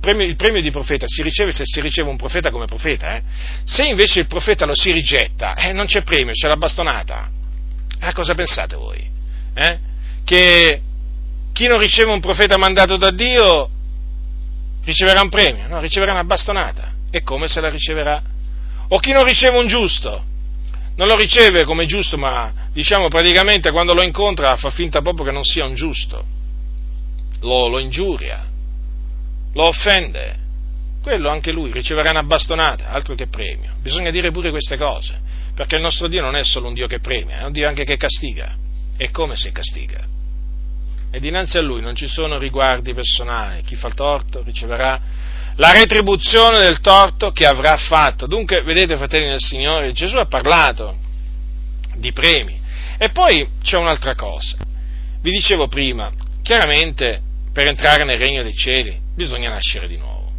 premio, 0.00 0.26
il 0.26 0.36
premio, 0.36 0.60
di 0.60 0.70
profeta 0.70 1.04
si 1.06 1.22
riceve 1.22 1.52
se 1.52 1.64
si 1.64 1.80
riceve 1.80 2.08
un 2.08 2.16
profeta 2.16 2.50
come 2.50 2.66
profeta. 2.66 3.16
Eh? 3.16 3.22
Se 3.64 3.84
invece 3.84 4.20
il 4.20 4.26
profeta 4.26 4.66
lo 4.66 4.74
si 4.74 4.90
rigetta, 4.90 5.54
eh, 5.54 5.72
non 5.72 5.86
c'è 5.86 6.02
premio, 6.02 6.32
c'è 6.32 6.48
la 6.48 6.56
bastonata. 6.56 7.30
Eh, 8.00 8.12
cosa 8.12 8.34
pensate 8.34 8.76
voi? 8.76 9.08
Eh? 9.54 9.78
Che 10.24 10.80
chi 11.52 11.66
non 11.66 11.78
riceve 11.78 12.10
un 12.10 12.20
profeta 12.20 12.56
mandato 12.56 12.96
da 12.96 13.10
Dio 13.10 13.68
riceverà 14.84 15.20
un 15.20 15.28
premio? 15.28 15.68
No, 15.68 15.80
riceverà 15.80 16.12
una 16.12 16.24
bastonata. 16.24 16.94
E 17.10 17.22
come 17.22 17.46
se 17.46 17.60
la 17.60 17.68
riceverà? 17.68 18.22
O 18.88 18.98
chi 18.98 19.12
non 19.12 19.24
riceve 19.24 19.58
un 19.58 19.66
giusto? 19.66 20.24
Non 20.96 21.06
lo 21.06 21.16
riceve 21.16 21.64
come 21.64 21.86
giusto, 21.86 22.18
ma 22.18 22.52
diciamo 22.72 23.08
praticamente 23.08 23.70
quando 23.70 23.94
lo 23.94 24.02
incontra 24.02 24.56
fa 24.56 24.70
finta 24.70 25.00
proprio 25.00 25.26
che 25.26 25.32
non 25.32 25.44
sia 25.44 25.64
un 25.64 25.74
giusto. 25.74 26.24
Lo, 27.40 27.68
lo 27.68 27.78
ingiuria 27.78 28.49
lo 29.52 29.64
offende, 29.64 30.36
quello 31.02 31.28
anche 31.30 31.52
lui 31.52 31.72
riceverà 31.72 32.10
una 32.10 32.22
bastonata, 32.22 32.90
altro 32.90 33.14
che 33.14 33.26
premio. 33.26 33.74
Bisogna 33.80 34.10
dire 34.10 34.30
pure 34.30 34.50
queste 34.50 34.76
cose, 34.76 35.18
perché 35.54 35.76
il 35.76 35.82
nostro 35.82 36.08
Dio 36.08 36.20
non 36.20 36.36
è 36.36 36.44
solo 36.44 36.68
un 36.68 36.74
Dio 36.74 36.86
che 36.86 37.00
premia, 37.00 37.40
è 37.40 37.44
un 37.44 37.52
Dio 37.52 37.66
anche 37.66 37.84
che 37.84 37.96
castiga. 37.96 38.54
E 38.96 39.10
come 39.10 39.34
si 39.34 39.50
castiga? 39.50 40.06
E 41.10 41.18
dinanzi 41.18 41.58
a 41.58 41.62
lui 41.62 41.80
non 41.80 41.96
ci 41.96 42.06
sono 42.06 42.38
riguardi 42.38 42.94
personali, 42.94 43.62
chi 43.62 43.74
fa 43.76 43.88
il 43.88 43.94
torto 43.94 44.42
riceverà 44.42 45.00
la 45.56 45.72
retribuzione 45.72 46.58
del 46.58 46.80
torto 46.80 47.32
che 47.32 47.46
avrà 47.46 47.76
fatto. 47.76 48.26
Dunque, 48.26 48.62
vedete, 48.62 48.96
fratelli 48.96 49.28
del 49.28 49.40
Signore, 49.40 49.92
Gesù 49.92 50.16
ha 50.16 50.26
parlato 50.26 50.96
di 51.96 52.12
premi. 52.12 52.58
E 52.96 53.10
poi 53.10 53.46
c'è 53.62 53.76
un'altra 53.76 54.14
cosa. 54.14 54.58
Vi 55.20 55.30
dicevo 55.30 55.68
prima, 55.68 56.10
chiaramente 56.42 57.20
per 57.52 57.66
entrare 57.66 58.04
nel 58.04 58.18
regno 58.18 58.42
dei 58.42 58.54
cieli 58.54 58.98
bisogna 59.24 59.50
nascere 59.50 59.86
di 59.86 59.98
nuovo. 59.98 60.32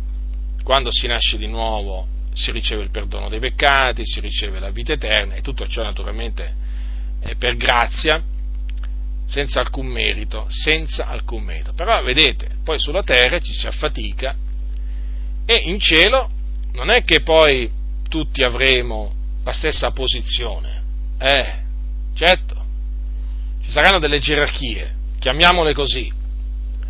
Quando 0.64 0.92
si 0.92 1.06
nasce 1.06 1.38
di 1.38 1.46
nuovo 1.46 2.08
si 2.34 2.52
riceve 2.52 2.82
il 2.82 2.90
perdono 2.90 3.30
dei 3.30 3.40
peccati, 3.40 4.02
si 4.06 4.20
riceve 4.20 4.60
la 4.60 4.72
vita 4.72 4.94
eterna 4.94 5.36
e 5.36 5.42
tutto 5.42 5.68
ciò 5.68 5.84
naturalmente 5.84 6.56
è 7.20 7.36
per 7.36 7.56
grazia. 7.58 8.24
senza 9.28 9.62
alcun 9.62 9.86
merito, 9.86 10.46
senza 10.50 11.08
alcun 11.08 11.44
merito. 11.44 11.72
Però 11.74 12.02
vedete, 12.04 12.58
poi 12.66 12.78
sulla 12.80 13.02
terra 13.02 13.40
ci 13.40 13.54
si 13.54 13.66
affatica 13.66 14.36
e 15.46 15.56
in 15.56 15.80
cielo 15.80 16.30
non 16.74 16.90
è 16.90 17.02
che 17.04 17.22
poi 17.22 17.72
tutti 18.10 18.44
avremo 18.44 19.14
la 19.46 19.54
stessa 19.54 19.92
posizione, 19.92 20.84
eh, 21.18 21.54
certo, 22.14 22.66
ci 23.64 23.72
saranno 23.72 24.00
delle 24.00 24.20
gerarchie, 24.20 24.96
chiamiamole 25.18 25.74
così, 25.74 26.12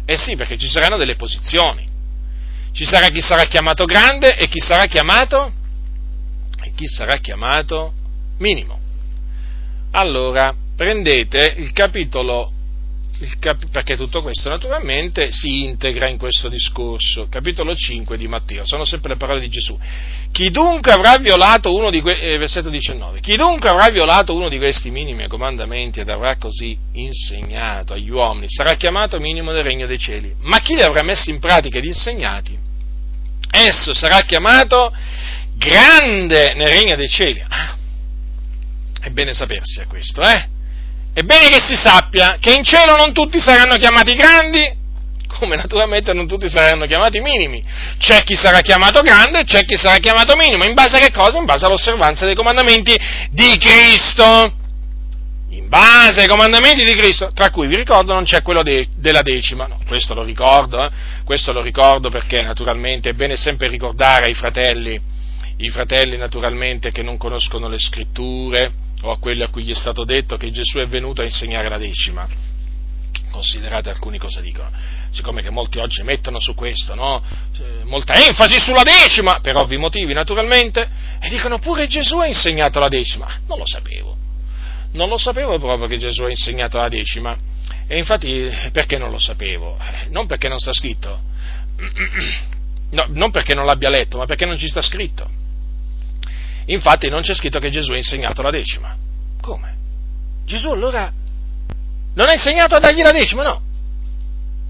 eh 0.05 0.17
sì, 0.17 0.35
perché 0.35 0.57
ci 0.57 0.67
saranno 0.67 0.97
delle 0.97 1.15
posizioni, 1.15 1.87
ci 2.71 2.85
sarà 2.85 3.09
chi 3.09 3.21
sarà 3.21 3.45
chiamato 3.45 3.85
grande 3.85 4.37
e 4.37 4.47
chi 4.47 4.59
sarà 4.59 4.85
chiamato, 4.85 5.51
e 6.63 6.71
chi 6.75 6.87
sarà 6.87 7.17
chiamato 7.17 7.93
minimo. 8.37 8.79
Allora, 9.91 10.53
prendete 10.75 11.55
il 11.57 11.71
capitolo, 11.73 12.51
cap- 13.39 13.69
perché 13.71 13.95
tutto 13.95 14.21
questo 14.21 14.49
naturalmente 14.49 15.31
si 15.31 15.63
integra 15.63 16.07
in 16.07 16.17
questo 16.17 16.49
discorso, 16.49 17.27
capitolo 17.29 17.75
5 17.75 18.17
di 18.17 18.27
Matteo, 18.27 18.65
sono 18.65 18.85
sempre 18.85 19.13
le 19.13 19.17
parole 19.17 19.39
di 19.39 19.49
Gesù. 19.49 19.77
Chi 20.31 20.49
dunque 20.49 20.91
avrà 20.91 21.17
violato 21.17 21.75
uno 21.75 21.89
di 21.89 22.01
questi, 22.01 22.21
eh, 22.21 22.37
versetto 22.37 22.69
19, 22.69 23.19
chi 23.19 23.35
dunque 23.35 23.69
avrà 23.69 23.89
violato 23.89 24.33
uno 24.33 24.49
di 24.49 24.57
questi 24.57 24.89
minimi 24.89 25.27
comandamenti 25.27 25.99
ed 25.99 26.09
avrà 26.09 26.37
così 26.37 26.77
insegnato 26.93 27.93
agli 27.93 28.09
uomini, 28.09 28.47
sarà 28.49 28.75
chiamato 28.75 29.19
minimo 29.19 29.51
del 29.51 29.63
regno 29.63 29.85
dei 29.85 29.99
cieli, 29.99 30.35
ma 30.39 30.59
chi 30.59 30.75
li 30.75 30.81
avrà 30.81 31.03
messi 31.03 31.29
in 31.29 31.39
pratica 31.39 31.77
ed 31.77 31.85
insegnati, 31.85 32.57
esso 33.51 33.93
sarà 33.93 34.21
chiamato 34.21 34.93
grande 35.55 36.53
nel 36.53 36.67
regno 36.67 36.95
dei 36.95 37.09
cieli. 37.09 37.43
Ah, 37.47 37.75
è 38.99 39.09
bene 39.09 39.33
sapersi 39.33 39.79
a 39.79 39.87
questo, 39.87 40.21
eh? 40.21 40.59
È 41.13 41.23
bene 41.23 41.49
che 41.49 41.59
si 41.59 41.75
sappia 41.75 42.37
che 42.39 42.53
in 42.53 42.63
cielo 42.63 42.95
non 42.95 43.13
tutti 43.13 43.39
saranno 43.41 43.75
chiamati 43.75 44.13
grandi, 44.15 44.79
come 45.27 45.57
naturalmente 45.57 46.13
non 46.13 46.25
tutti 46.25 46.49
saranno 46.49 46.85
chiamati 46.85 47.19
minimi. 47.19 47.63
C'è 47.97 48.23
chi 48.23 48.35
sarà 48.35 48.61
chiamato 48.61 49.01
grande 49.01 49.43
c'è 49.43 49.61
chi 49.61 49.75
sarà 49.75 49.97
chiamato 49.97 50.35
minimo. 50.35 50.63
In 50.63 50.73
base 50.73 50.97
a 50.97 50.99
che 50.99 51.11
cosa? 51.11 51.37
In 51.37 51.45
base 51.45 51.65
all'osservanza 51.65 52.25
dei 52.25 52.35
comandamenti 52.35 52.97
di 53.29 53.57
Cristo. 53.57 54.59
In 55.49 55.67
base 55.67 56.21
ai 56.21 56.27
comandamenti 56.27 56.85
di 56.85 56.95
Cristo, 56.95 57.29
tra 57.33 57.49
cui 57.49 57.67
vi 57.67 57.75
ricordo 57.75 58.13
non 58.13 58.23
c'è 58.23 58.41
quello 58.41 58.63
de- 58.63 58.87
della 58.95 59.21
decima, 59.21 59.67
no, 59.67 59.79
questo 59.85 60.13
lo 60.13 60.23
ricordo, 60.23 60.81
eh? 60.81 60.89
questo 61.25 61.51
lo 61.51 61.59
ricordo 61.59 62.09
perché 62.09 62.41
naturalmente 62.41 63.09
è 63.09 63.13
bene 63.13 63.35
sempre 63.35 63.67
ricordare 63.67 64.27
ai 64.27 64.33
fratelli, 64.33 64.97
i 65.57 65.69
fratelli 65.69 66.15
naturalmente 66.15 66.91
che 66.91 67.01
non 67.01 67.17
conoscono 67.17 67.67
le 67.67 67.79
scritture, 67.79 68.71
o 69.01 69.11
a 69.11 69.17
quelli 69.17 69.43
a 69.43 69.49
cui 69.49 69.63
gli 69.63 69.71
è 69.71 69.75
stato 69.75 70.03
detto 70.03 70.37
che 70.37 70.51
Gesù 70.51 70.79
è 70.79 70.87
venuto 70.87 71.21
a 71.21 71.25
insegnare 71.25 71.69
la 71.69 71.77
decima. 71.77 72.27
Considerate 73.31 73.89
alcuni 73.89 74.17
cosa 74.17 74.41
dicono, 74.41 74.69
siccome 75.11 75.41
che 75.41 75.49
molti 75.49 75.79
oggi 75.79 76.03
mettono 76.03 76.39
su 76.39 76.53
questo, 76.53 76.95
no? 76.95 77.23
molta 77.85 78.13
enfasi 78.13 78.59
sulla 78.59 78.83
decima, 78.83 79.39
per 79.39 79.55
ovvi 79.55 79.77
motivi 79.77 80.13
naturalmente, 80.13 80.87
e 81.19 81.29
dicono 81.29 81.57
pure 81.59 81.87
Gesù 81.87 82.17
ha 82.17 82.27
insegnato 82.27 82.79
la 82.79 82.89
decima. 82.89 83.39
Non 83.47 83.57
lo 83.57 83.65
sapevo, 83.65 84.17
non 84.91 85.07
lo 85.07 85.17
sapevo 85.17 85.57
proprio 85.59 85.87
che 85.87 85.97
Gesù 85.97 86.23
ha 86.23 86.29
insegnato 86.29 86.77
la 86.77 86.89
decima. 86.89 87.37
E 87.87 87.97
infatti 87.97 88.49
perché 88.71 88.97
non 88.97 89.11
lo 89.11 89.19
sapevo? 89.19 89.77
Non 90.09 90.27
perché 90.27 90.47
non 90.47 90.59
sta 90.59 90.73
scritto, 90.73 91.21
no, 92.91 93.05
non 93.09 93.31
perché 93.31 93.53
non 93.53 93.65
l'abbia 93.65 93.89
letto, 93.89 94.17
ma 94.17 94.25
perché 94.25 94.45
non 94.45 94.57
ci 94.57 94.67
sta 94.67 94.81
scritto. 94.81 95.39
Infatti 96.71 97.09
non 97.09 97.21
c'è 97.21 97.33
scritto 97.33 97.59
che 97.59 97.69
Gesù 97.69 97.91
ha 97.91 97.97
insegnato 97.97 98.41
la 98.41 98.49
decima. 98.49 98.95
Come? 99.41 99.77
Gesù 100.45 100.69
allora 100.69 101.11
non 102.13 102.27
ha 102.27 102.33
insegnato 102.33 102.75
a 102.75 102.79
dargli 102.79 103.01
la 103.01 103.11
decima? 103.11 103.43
No. 103.43 103.61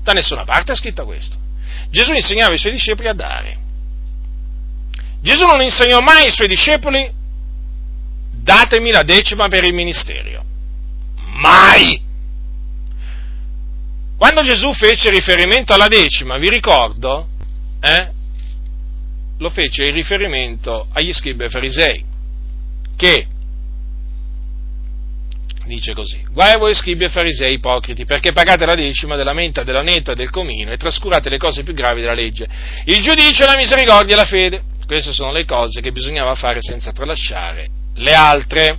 Da 0.03 0.13
nessuna 0.13 0.43
parte 0.43 0.71
è 0.71 0.75
scritto 0.75 1.05
questo. 1.05 1.37
Gesù 1.89 2.13
insegnava 2.13 2.51
ai 2.51 2.57
suoi 2.57 2.73
discepoli 2.73 3.07
a 3.07 3.13
dare. 3.13 3.59
Gesù 5.21 5.45
non 5.45 5.61
insegnò 5.61 5.99
mai 5.99 6.25
ai 6.25 6.31
suoi 6.31 6.47
discepoli 6.47 7.11
datemi 8.31 8.89
la 8.89 9.03
decima 9.03 9.47
per 9.47 9.63
il 9.63 9.73
ministero. 9.73 10.43
Mai! 11.33 12.09
Quando 14.17 14.41
Gesù 14.41 14.73
fece 14.73 15.11
riferimento 15.11 15.73
alla 15.73 15.87
decima, 15.87 16.37
vi 16.37 16.49
ricordo, 16.49 17.27
eh, 17.79 18.11
lo 19.41 19.49
fece 19.49 19.87
in 19.87 19.93
riferimento 19.95 20.87
agli 20.93 21.11
scribi 21.11 21.49
farisei, 21.49 22.05
che 22.95 23.25
dice 25.65 25.93
così, 25.93 26.23
guai 26.31 26.53
a 26.53 26.57
voi 26.57 26.75
scribi 26.75 27.05
e 27.05 27.09
farisei 27.09 27.53
ipocriti, 27.53 28.05
perché 28.05 28.33
pagate 28.33 28.65
la 28.67 28.75
decima 28.75 29.15
della 29.15 29.33
menta, 29.33 29.63
della 29.63 29.81
netta 29.81 30.11
e 30.11 30.15
del 30.15 30.29
comino 30.29 30.71
e 30.71 30.77
trascurate 30.77 31.29
le 31.29 31.37
cose 31.37 31.63
più 31.63 31.73
gravi 31.73 32.01
della 32.01 32.13
legge, 32.13 32.47
il 32.85 33.01
giudizio, 33.01 33.45
la 33.47 33.55
misericordia 33.57 34.13
e 34.13 34.17
la 34.17 34.25
fede. 34.25 34.63
Queste 34.85 35.13
sono 35.13 35.31
le 35.31 35.45
cose 35.45 35.79
che 35.79 35.91
bisognava 35.91 36.35
fare 36.35 36.59
senza 36.61 36.91
tralasciare 36.91 37.67
le 37.95 38.13
altre. 38.13 38.77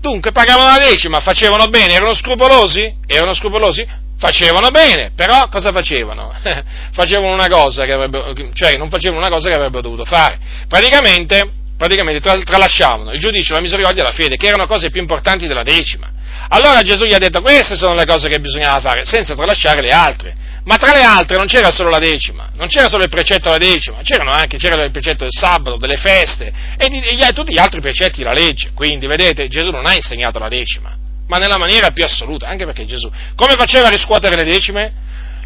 Dunque 0.00 0.32
pagavano 0.32 0.70
la 0.70 0.84
decima, 0.84 1.20
facevano 1.20 1.68
bene, 1.68 1.92
erano 1.92 2.14
scrupolosi? 2.14 2.96
Erano 3.06 3.34
scrupolosi? 3.34 3.86
Facevano 4.22 4.68
bene, 4.68 5.10
però 5.16 5.48
cosa 5.48 5.72
facevano? 5.72 6.32
facevano 6.94 7.32
una 7.32 7.48
cosa 7.48 7.82
che 7.82 7.92
avrebbero, 7.92 8.32
cioè 8.52 8.76
non 8.76 8.88
facevano 8.88 9.18
una 9.18 9.28
cosa 9.28 9.48
che 9.48 9.56
avrebbero 9.56 9.82
dovuto 9.82 10.04
fare. 10.04 10.38
Praticamente, 10.68 11.50
praticamente 11.76 12.20
tralasciavano 12.44 13.10
il 13.10 13.18
giudizio, 13.18 13.54
la 13.54 13.60
misericordia 13.60 14.02
e 14.02 14.06
la 14.06 14.12
fede, 14.12 14.36
che 14.36 14.46
erano 14.46 14.68
cose 14.68 14.90
più 14.90 15.00
importanti 15.00 15.48
della 15.48 15.64
decima. 15.64 16.08
Allora 16.50 16.82
Gesù 16.82 17.04
gli 17.04 17.14
ha 17.14 17.18
detto 17.18 17.40
queste 17.40 17.74
sono 17.74 17.94
le 17.94 18.06
cose 18.06 18.28
che 18.28 18.38
bisognava 18.38 18.78
fare, 18.78 19.04
senza 19.04 19.34
tralasciare 19.34 19.80
le 19.80 19.90
altre. 19.90 20.36
Ma 20.64 20.76
tra 20.76 20.92
le 20.92 21.02
altre 21.02 21.36
non 21.36 21.46
c'era 21.46 21.72
solo 21.72 21.88
la 21.88 21.98
decima, 21.98 22.48
non 22.54 22.68
c'era 22.68 22.88
solo 22.88 23.02
il 23.02 23.08
precetto 23.08 23.50
della 23.50 23.58
decima, 23.58 23.98
c'erano 24.02 24.30
anche, 24.30 24.56
c'era 24.56 24.80
il 24.84 24.92
precetto 24.92 25.24
del 25.24 25.32
sabato, 25.36 25.78
delle 25.78 25.96
feste 25.96 26.52
e, 26.76 26.86
di, 26.86 27.00
e 27.00 27.32
tutti 27.32 27.52
gli 27.52 27.58
altri 27.58 27.80
precetti 27.80 28.22
della 28.22 28.34
legge. 28.34 28.70
Quindi, 28.72 29.08
vedete, 29.08 29.48
Gesù 29.48 29.70
non 29.70 29.84
ha 29.86 29.94
insegnato 29.94 30.38
la 30.38 30.48
decima 30.48 31.01
ma 31.28 31.38
nella 31.38 31.58
maniera 31.58 31.90
più 31.90 32.04
assoluta, 32.04 32.48
anche 32.48 32.64
perché 32.64 32.84
Gesù, 32.84 33.10
come 33.34 33.54
faceva 33.56 33.86
a 33.86 33.90
riscuotere 33.90 34.36
le 34.36 34.44
decime? 34.44 34.92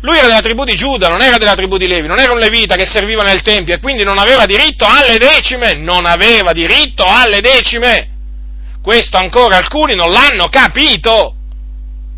Lui 0.01 0.19
era 0.19 0.27
della 0.27 0.41
tribù 0.41 0.65
di 0.65 0.75
Giuda, 0.75 1.09
non 1.09 1.23
era 1.23 1.39
della 1.39 1.55
tribù 1.55 1.79
di 1.79 1.87
Levi, 1.87 2.07
non 2.07 2.19
era 2.19 2.33
un 2.33 2.39
levita 2.39 2.77
che 2.77 2.85
serviva 2.85 3.23
nel 3.23 3.43
Tempio 3.43 3.75
e 3.75 3.81
quindi 3.81 4.05
non 4.05 4.19
aveva 4.19 4.45
diritto 4.45 4.85
alle 4.85 5.19
decime, 5.19 5.75
non 5.75 6.05
aveva 6.05 6.53
diritto 6.53 7.05
alle 7.05 7.41
decime. 7.41 8.11
Questo 8.83 9.17
ancora 9.17 9.57
alcuni 9.57 9.95
non 9.95 10.11
l'hanno 10.11 10.49
capito. 10.49 11.35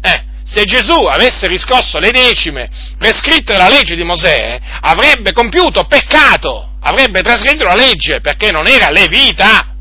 Eh, 0.03 0.25
se 0.45 0.65
Gesù 0.65 1.05
avesse 1.05 1.47
riscosso 1.47 1.99
le 1.99 2.11
decime 2.11 2.69
prescritte 2.99 3.53
dalla 3.53 3.69
legge 3.69 3.95
di 3.95 4.03
Mosè, 4.03 4.59
avrebbe 4.81 5.33
compiuto 5.33 5.85
peccato, 5.85 6.73
avrebbe 6.81 7.23
trasgredito 7.23 7.65
la 7.65 7.75
legge 7.75 8.21
perché 8.21 8.51
non 8.51 8.67
era 8.67 8.91
levita 8.91 9.78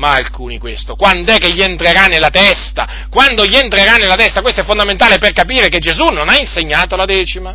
ma 0.00 0.14
alcuni 0.14 0.58
questo. 0.58 0.96
Quando 0.96 1.30
è 1.30 1.36
che 1.36 1.52
gli 1.52 1.60
entrerà 1.60 2.06
nella 2.06 2.30
testa? 2.30 3.06
Quando 3.10 3.44
gli 3.44 3.54
entrerà 3.54 3.96
nella 3.96 4.16
testa? 4.16 4.40
Questo 4.40 4.62
è 4.62 4.64
fondamentale 4.64 5.18
per 5.18 5.32
capire 5.32 5.68
che 5.68 5.78
Gesù 5.78 6.06
non 6.06 6.30
ha 6.30 6.38
insegnato 6.38 6.96
la 6.96 7.04
decima. 7.04 7.54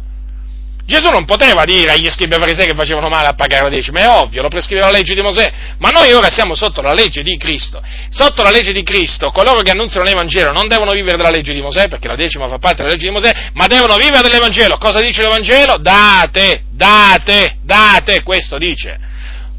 Gesù 0.85 1.09
non 1.09 1.25
poteva 1.25 1.63
dire 1.63 1.93
agli 1.93 2.07
scribi 2.07 2.35
e 2.35 2.37
farisei 2.37 2.67
che 2.67 2.75
facevano 2.75 3.09
male 3.09 3.25
a 3.25 3.33
pagare 3.33 3.63
la 3.63 3.69
decima, 3.69 4.01
è 4.01 4.07
ovvio, 4.07 4.43
lo 4.43 4.49
prescriveva 4.49 4.85
la 4.85 4.97
legge 4.97 5.15
di 5.15 5.21
Mosè, 5.21 5.51
ma 5.79 5.89
noi 5.89 6.13
ora 6.13 6.29
siamo 6.29 6.53
sotto 6.53 6.83
la 6.83 6.93
legge 6.93 7.23
di 7.23 7.35
Cristo. 7.37 7.81
Sotto 8.11 8.43
la 8.43 8.51
legge 8.51 8.71
di 8.71 8.83
Cristo, 8.83 9.31
coloro 9.31 9.63
che 9.63 9.71
annunziano 9.71 10.05
l'Evangelo 10.05 10.51
non 10.51 10.67
devono 10.67 10.91
vivere 10.91 11.17
della 11.17 11.31
legge 11.31 11.53
di 11.53 11.61
Mosè, 11.63 11.87
perché 11.87 12.07
la 12.07 12.15
decima 12.15 12.47
fa 12.47 12.59
parte 12.59 12.83
della 12.83 12.93
legge 12.93 13.07
di 13.07 13.11
Mosè, 13.11 13.31
ma 13.53 13.65
devono 13.65 13.97
vivere 13.97 14.21
dell'Evangelo. 14.21 14.77
Cosa 14.77 15.01
dice 15.01 15.23
l'Evangelo? 15.23 15.77
Date, 15.79 16.65
date, 16.69 17.57
date, 17.63 18.21
questo 18.21 18.59
dice 18.59 19.13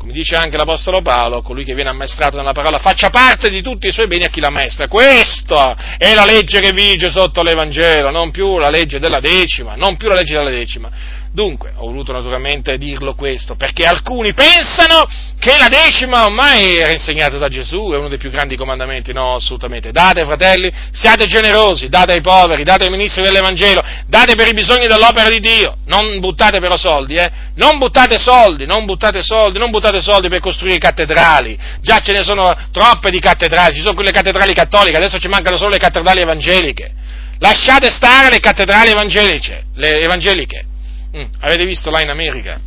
come 0.06 0.18
dice 0.18 0.36
anche 0.36 0.56
l'Apostolo 0.56 1.02
Paolo, 1.02 1.42
colui 1.42 1.64
che 1.64 1.74
viene 1.74 1.90
ammaestrato 1.90 2.36
nella 2.36 2.52
parola, 2.52 2.78
faccia 2.78 3.10
parte 3.10 3.50
di 3.50 3.60
tutti 3.60 3.88
i 3.88 3.92
suoi 3.92 4.06
beni 4.06 4.22
a 4.22 4.28
chi 4.28 4.38
l'ammaestra. 4.38 4.86
Questa 4.86 5.96
è 5.98 6.14
la 6.14 6.24
legge 6.24 6.60
che 6.60 6.70
vige 6.70 7.10
sotto 7.10 7.42
l'Evangelo, 7.42 8.10
non 8.10 8.30
più 8.30 8.56
la 8.56 8.70
legge 8.70 9.00
della 9.00 9.18
decima, 9.18 9.74
non 9.74 9.96
più 9.96 10.06
la 10.06 10.14
legge 10.14 10.36
della 10.36 10.50
decima. 10.50 10.88
Dunque, 11.36 11.74
ho 11.76 11.84
voluto 11.84 12.12
naturalmente 12.12 12.78
dirlo 12.78 13.14
questo, 13.14 13.56
perché 13.56 13.84
alcuni 13.84 14.32
pensano 14.32 15.04
che 15.38 15.54
la 15.58 15.68
decima 15.68 16.24
ormai 16.24 16.78
era 16.78 16.90
insegnata 16.92 17.36
da 17.36 17.48
Gesù, 17.48 17.90
è 17.92 17.98
uno 17.98 18.08
dei 18.08 18.16
più 18.16 18.30
grandi 18.30 18.56
comandamenti, 18.56 19.12
no, 19.12 19.34
assolutamente. 19.34 19.90
Date, 19.90 20.24
fratelli, 20.24 20.72
siate 20.92 21.26
generosi, 21.26 21.88
date 21.88 22.12
ai 22.12 22.22
poveri, 22.22 22.64
date 22.64 22.84
ai 22.84 22.90
ministri 22.90 23.22
dell'Evangelo, 23.22 23.84
date 24.06 24.34
per 24.34 24.48
i 24.48 24.54
bisogni 24.54 24.86
dell'opera 24.86 25.28
di 25.28 25.40
Dio, 25.40 25.76
non 25.88 26.20
buttate 26.20 26.58
però 26.58 26.78
soldi, 26.78 27.16
eh, 27.16 27.30
non 27.56 27.76
buttate 27.76 28.16
soldi, 28.16 28.64
non 28.64 28.86
buttate 28.86 29.22
soldi, 29.22 29.58
non 29.58 29.70
buttate 29.70 30.00
soldi 30.00 30.28
per 30.28 30.40
costruire 30.40 30.78
cattedrali, 30.78 31.58
già 31.82 32.00
ce 32.00 32.12
ne 32.12 32.22
sono 32.22 32.56
troppe 32.72 33.10
di 33.10 33.20
cattedrali, 33.20 33.74
ci 33.74 33.82
sono 33.82 33.92
quelle 33.92 34.10
cattedrali 34.10 34.54
cattoliche, 34.54 34.96
adesso 34.96 35.18
ci 35.18 35.28
mancano 35.28 35.58
solo 35.58 35.72
le 35.72 35.78
cattedrali 35.78 36.22
evangeliche. 36.22 36.94
Lasciate 37.40 37.90
stare 37.90 38.30
le 38.30 38.40
cattedrali 38.40 38.88
evangeliche, 38.88 39.64
le 39.74 40.00
evangeliche 40.00 40.68
Mm. 41.16 41.24
Avete 41.40 41.64
visto 41.64 41.90
là 41.90 42.02
in 42.02 42.10
America 42.10 42.60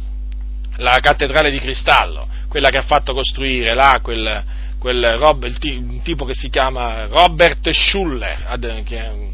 la 0.78 0.98
cattedrale 1.02 1.52
di 1.52 1.60
cristallo, 1.60 2.28
quella 2.48 2.70
che 2.70 2.78
ha 2.78 2.84
fatto 2.84 3.14
costruire 3.14 3.74
là 3.74 4.00
quel, 4.02 4.44
quel 4.80 5.18
Rob, 5.18 5.48
t- 5.58 6.02
tipo 6.02 6.26
che 6.26 6.34
si 6.34 6.50
chiama 6.50 7.06
Robert 7.06 7.70
Schuller, 7.70 8.58
che 8.86 9.28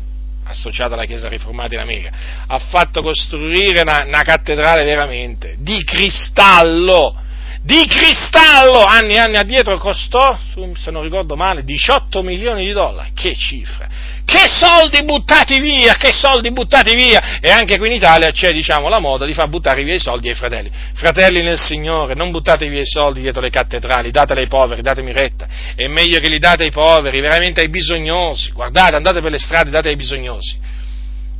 associata 0.43 0.95
alla 0.95 1.05
Chiesa 1.05 1.29
Riformata 1.29 1.75
in 1.75 1.81
America, 1.81 2.11
ha 2.47 2.59
fatto 2.59 3.01
costruire 3.01 3.81
una, 3.81 4.03
una 4.05 4.21
cattedrale 4.21 4.83
veramente 4.83 5.55
di 5.59 5.83
cristallo, 5.83 7.21
di 7.61 7.85
cristallo, 7.87 8.83
anni 8.83 9.13
e 9.13 9.19
anni 9.19 9.37
addietro 9.37 9.77
costò, 9.77 10.37
se 10.75 10.91
non 10.91 11.03
ricordo 11.03 11.35
male, 11.35 11.63
18 11.63 12.21
milioni 12.21 12.65
di 12.65 12.73
dollari, 12.73 13.11
che 13.13 13.33
cifra, 13.33 13.87
che 14.25 14.47
soldi 14.47 15.03
buttati 15.03 15.59
via, 15.59 15.93
che 15.95 16.11
soldi 16.11 16.51
buttati 16.51 16.95
via, 16.95 17.39
e 17.39 17.51
anche 17.51 17.77
qui 17.77 17.87
in 17.87 17.93
Italia 17.93 18.31
c'è, 18.31 18.51
diciamo, 18.51 18.89
la 18.89 18.99
moda 18.99 19.25
di 19.25 19.33
far 19.33 19.47
buttare 19.47 19.83
via 19.83 19.93
i 19.93 19.99
soldi 19.99 20.29
ai 20.29 20.35
fratelli, 20.35 20.69
fratelli 20.95 21.43
nel 21.43 21.59
Signore, 21.59 22.15
non 22.15 22.31
buttate 22.31 22.67
via 22.67 22.81
i 22.81 22.87
soldi 22.87 23.21
dietro 23.21 23.41
le 23.41 23.51
cattedrali, 23.51 24.09
dateli 24.09 24.41
ai 24.41 24.47
poveri, 24.47 24.81
datemi 24.81 25.13
retta, 25.13 25.47
è 25.75 25.87
meglio 25.87 26.19
che 26.19 26.27
li 26.27 26.39
date 26.39 26.63
ai 26.63 26.71
poveri, 26.71 27.21
veramente 27.21 27.61
ai 27.61 27.69
bisognosi, 27.69 28.51
guardate, 28.51 28.95
andate 28.95 29.21
per 29.21 29.31
le 29.31 29.39
strade, 29.39 29.69
date 29.69 29.89
ai 29.89 29.95
bisognosi, 29.95 30.57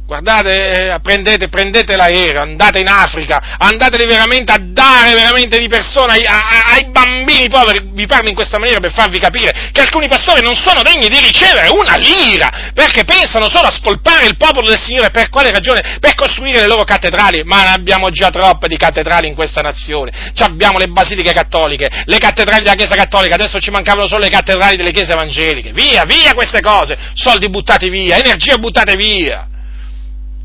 Guardate, 0.06 0.92
eh, 0.94 1.00
prendete, 1.02 1.48
prendete, 1.48 1.96
l'aereo, 1.96 2.40
andate 2.40 2.78
in 2.78 2.88
Africa, 2.88 3.56
andateli 3.58 4.06
veramente 4.06 4.52
a 4.52 4.60
dare 4.60 5.16
veramente 5.16 5.58
di 5.58 5.68
persona 5.68 6.14
ai, 6.14 6.22
ai, 6.24 6.92
bambini 6.92 7.50
poveri. 7.50 7.90
Vi 7.92 8.06
parlo 8.06 8.30
in 8.30 8.36
questa 8.36 8.60
maniera 8.60 8.80
per 8.80 8.94
farvi 8.94 9.18
capire 9.18 9.72
che 9.72 9.82
alcuni 9.82 10.08
pastori 10.08 10.44
non 10.44 10.54
sono 10.54 10.84
degni 10.84 11.10
di 11.10 11.18
ricevere 11.18 11.70
una 11.70 11.96
lira, 11.96 12.72
perché 12.76 13.04
pensano 13.04 13.50
solo 13.50 13.66
a 13.66 13.72
spolpare 13.72 14.28
il 14.28 14.38
popolo 14.38 14.68
del 14.68 14.80
Signore. 14.80 15.10
Per 15.10 15.30
quale 15.30 15.50
ragione? 15.50 15.98
Per 16.00 16.14
costruire 16.14 16.60
le 16.60 16.68
loro 16.68 16.84
cattedrali. 16.84 17.42
Ma 17.44 17.64
ne 17.64 17.70
abbiamo 17.72 18.12
già 18.12 18.30
troppe 18.30 18.68
di 18.68 18.78
cattedrali 18.78 19.28
in 19.28 19.34
questa 19.34 19.62
nazione. 19.62 20.32
Ci 20.36 20.44
abbiamo 20.44 20.78
le 20.78 20.86
basiliche 20.86 21.34
cattoliche, 21.34 21.90
le 22.06 22.18
cattedrali 22.20 22.62
della 22.62 22.76
Chiesa 22.76 22.94
Cattolica, 22.94 23.34
adesso 23.34 23.58
ci 23.58 23.72
mancavano 23.72 24.08
solo 24.08 24.22
le 24.22 24.30
cattedrali 24.30 24.76
delle 24.76 24.92
Chiese 24.92 25.14
Evangeliche. 25.14 25.72
Via, 25.72 26.06
via 26.06 26.36
queste 26.36 26.62
cose, 26.62 26.96
soldi 27.16 27.50
buttati 27.50 27.90
via, 27.90 28.18
energie 28.18 28.58
buttate 28.58 28.96
via 28.96 29.48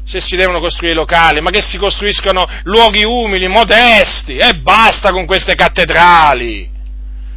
se 0.05 0.21
si 0.21 0.37
devono 0.37 0.61
costruire 0.61 0.95
locali, 0.95 1.41
ma 1.41 1.51
che 1.51 1.63
si 1.63 1.79
costruiscano 1.79 2.47
luoghi 2.65 3.05
umili, 3.05 3.49
modesti, 3.49 4.37
e 4.37 4.55
basta 4.55 5.13
con 5.13 5.27
queste 5.27 5.55
cattedrali. 5.55 6.69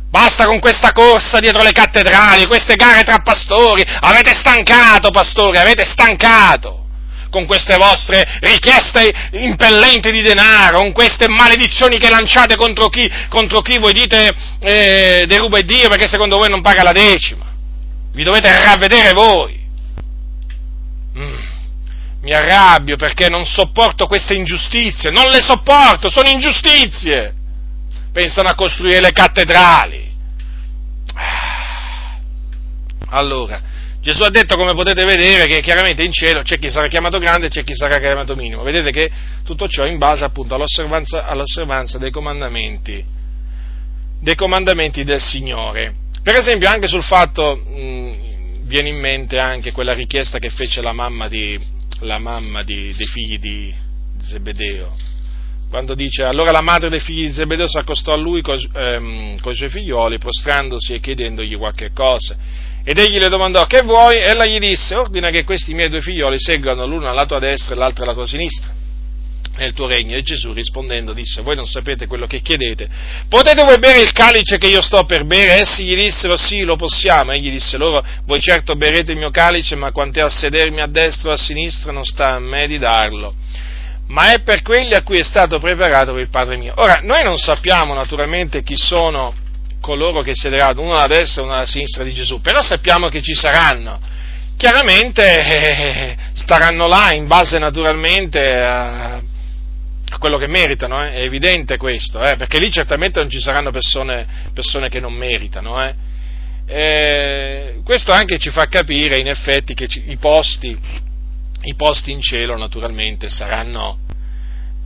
Basta 0.09 0.45
con 0.45 0.59
questa 0.59 0.91
corsa 0.91 1.39
dietro 1.39 1.63
le 1.63 1.71
cattedrali, 1.71 2.45
queste 2.45 2.75
gare 2.75 3.01
tra 3.01 3.19
pastori. 3.23 3.83
Avete 4.01 4.33
stancato, 4.33 5.09
pastori, 5.09 5.57
avete 5.57 5.83
stancato 5.85 6.81
con 7.31 7.47
queste 7.47 7.77
vostre 7.77 8.37
richieste 8.41 9.11
impellenti 9.31 10.11
di 10.11 10.21
denaro, 10.21 10.77
con 10.77 10.91
queste 10.91 11.27
maledizioni 11.27 11.97
che 11.97 12.11
lanciate 12.11 12.55
contro 12.55 12.89
chi, 12.89 13.11
contro 13.27 13.61
chi 13.61 13.79
voi 13.79 13.91
dite 13.91 14.31
eh, 14.59 15.25
deruba 15.27 15.59
Dio 15.61 15.89
perché 15.89 16.07
secondo 16.07 16.37
voi 16.37 16.49
non 16.49 16.61
paga 16.61 16.83
la 16.83 16.91
decima. 16.91 17.45
Vi 18.13 18.23
dovete 18.23 18.51
ravvedere 18.63 19.13
voi. 19.13 19.61
Mm 21.17 21.42
mi 22.23 22.33
arrabbio 22.33 22.95
perché 22.95 23.27
non 23.27 23.45
sopporto 23.45 24.07
queste 24.07 24.33
ingiustizie, 24.33 25.11
non 25.11 25.29
le 25.29 25.41
sopporto, 25.41 26.09
sono 26.09 26.29
ingiustizie. 26.29 27.33
Pensano 28.13 28.47
a 28.47 28.55
costruire 28.55 29.01
le 29.01 29.11
cattedrali. 29.11 30.11
Ah. 31.15 32.19
Allora, 33.09 33.61
Gesù 33.99 34.23
ha 34.23 34.29
detto, 34.29 34.55
come 34.55 34.73
potete 34.73 35.03
vedere, 35.03 35.47
che 35.47 35.61
chiaramente 35.61 36.03
in 36.03 36.11
cielo 36.11 36.41
c'è 36.43 36.57
chi 36.59 36.69
sarà 36.69 36.87
chiamato 36.87 37.17
grande 37.17 37.47
e 37.47 37.49
c'è 37.49 37.63
chi 37.63 37.75
sarà 37.75 37.99
chiamato 37.99 38.35
minimo. 38.35 38.63
Vedete 38.63 38.91
che 38.91 39.11
tutto 39.43 39.67
ciò 39.67 39.83
è 39.83 39.89
in 39.89 39.97
base 39.97 40.23
appunto 40.23 40.55
all'osservanza, 40.55 41.25
all'osservanza 41.25 41.97
dei, 41.97 42.11
comandamenti, 42.11 43.03
dei 44.21 44.35
comandamenti 44.35 45.03
del 45.03 45.21
Signore. 45.21 45.93
Per 46.21 46.35
esempio 46.35 46.69
anche 46.69 46.87
sul 46.87 47.03
fatto, 47.03 47.55
mh, 47.55 48.65
viene 48.65 48.89
in 48.89 48.99
mente 48.99 49.39
anche 49.39 49.73
quella 49.73 49.93
richiesta 49.93 50.39
che 50.39 50.49
fece 50.49 50.81
la 50.81 50.93
mamma 50.93 51.27
di, 51.27 51.59
la 52.01 52.17
mamma 52.17 52.63
di, 52.63 52.93
dei 52.95 53.05
figli 53.07 53.39
di 53.39 53.73
Zebedeo, 54.21 54.95
quando 55.69 55.95
dice 55.95 56.23
allora 56.23 56.51
la 56.51 56.61
madre 56.61 56.89
dei 56.89 56.99
figli 56.99 57.25
di 57.25 57.31
Zebedeo 57.31 57.67
si 57.67 57.77
accostò 57.77 58.13
a 58.13 58.17
lui 58.17 58.41
con 58.41 58.57
ehm, 58.73 59.37
i 59.43 59.55
suoi 59.55 59.69
figlioli, 59.69 60.17
prostrandosi 60.17 60.93
e 60.93 60.99
chiedendogli 60.99 61.57
qualche 61.57 61.91
cosa. 61.93 62.35
Ed 62.83 62.97
egli 62.97 63.17
le 63.17 63.29
domandò 63.29 63.65
che 63.65 63.81
vuoi? 63.81 64.17
Ella 64.17 64.45
gli 64.45 64.59
disse 64.59 64.95
ordina 64.95 65.29
che 65.29 65.45
questi 65.45 65.73
miei 65.73 65.89
due 65.89 66.01
figlioli 66.01 66.37
seggano 66.37 66.85
l'uno 66.85 67.09
alla 67.09 67.25
tua 67.25 67.39
destra 67.39 67.75
e 67.75 67.77
l'altro 67.77 68.03
alla 68.03 68.13
tua 68.13 68.27
sinistra 68.27 68.82
nel 69.57 69.73
tuo 69.73 69.87
regno. 69.87 70.15
E 70.15 70.21
Gesù 70.21 70.51
rispondendo 70.53 71.13
disse, 71.13 71.41
voi 71.41 71.55
non 71.55 71.65
sapete 71.65 72.07
quello 72.07 72.25
che 72.25 72.41
chiedete, 72.41 72.87
potete 73.27 73.63
voi 73.63 73.77
bere 73.79 74.01
il 74.01 74.11
calice 74.11 74.57
che 74.57 74.67
io 74.67 74.81
sto 74.81 75.05
per 75.05 75.25
bere? 75.25 75.61
Essi 75.61 75.83
gli 75.83 75.95
dissero, 75.95 76.35
sì, 76.37 76.61
lo 76.63 76.75
possiamo. 76.75 77.31
Egli 77.31 77.51
disse 77.51 77.77
loro, 77.77 78.03
voi 78.25 78.41
certo 78.41 78.75
berete 78.75 79.11
il 79.11 79.17
mio 79.17 79.31
calice, 79.31 79.75
ma 79.75 79.91
quanto 79.91 80.19
è 80.19 80.23
a 80.23 80.29
sedermi 80.29 80.81
a 80.81 80.87
destra 80.87 81.31
o 81.31 81.33
a 81.33 81.37
sinistra 81.37 81.91
non 81.91 82.03
sta 82.03 82.31
a 82.31 82.39
me 82.39 82.67
di 82.67 82.77
darlo. 82.77 83.35
Ma 84.07 84.33
è 84.33 84.41
per 84.41 84.61
quelli 84.61 84.93
a 84.93 85.01
cui 85.01 85.17
è 85.17 85.23
stato 85.23 85.59
preparato 85.59 86.11
per 86.11 86.21
il 86.21 86.29
Padre 86.29 86.57
mio. 86.57 86.73
Ora, 86.77 86.99
noi 87.01 87.23
non 87.23 87.37
sappiamo 87.37 87.93
naturalmente 87.93 88.61
chi 88.61 88.75
sono 88.75 89.33
coloro 89.79 90.21
che 90.21 90.33
siederanno, 90.33 90.81
uno 90.81 90.93
alla 90.93 91.07
destra 91.07 91.41
e 91.41 91.45
uno 91.45 91.53
alla 91.53 91.65
sinistra 91.65 92.03
di 92.03 92.13
Gesù, 92.13 92.39
però 92.41 92.61
sappiamo 92.61 93.09
che 93.09 93.21
ci 93.21 93.33
saranno 93.33 93.99
chiaramente 94.55 95.23
eh, 95.25 96.17
staranno 96.33 96.87
là 96.87 97.11
in 97.13 97.27
base 97.27 97.57
naturalmente 97.57 98.55
a, 98.55 99.21
a 100.13 100.17
quello 100.19 100.37
che 100.37 100.47
meritano, 100.47 101.03
eh? 101.03 101.13
è 101.13 101.21
evidente 101.21 101.77
questo, 101.77 102.21
eh? 102.21 102.35
perché 102.35 102.59
lì 102.59 102.71
certamente 102.71 103.19
non 103.19 103.29
ci 103.29 103.39
saranno 103.39 103.71
persone, 103.71 104.25
persone 104.53 104.89
che 104.89 104.99
non 104.99 105.13
meritano. 105.13 105.83
Eh? 105.83 105.95
eh 106.65 107.81
questo 107.83 108.11
anche 108.11 108.37
ci 108.37 108.51
fa 108.51 108.67
capire 108.67 109.17
in 109.17 109.27
effetti 109.27 109.73
che 109.73 109.87
i 110.05 110.17
posti, 110.17 110.77
i 111.63 111.75
posti 111.75 112.11
in 112.11 112.21
cielo 112.21 112.55
naturalmente 112.57 113.29
saranno, 113.29 113.99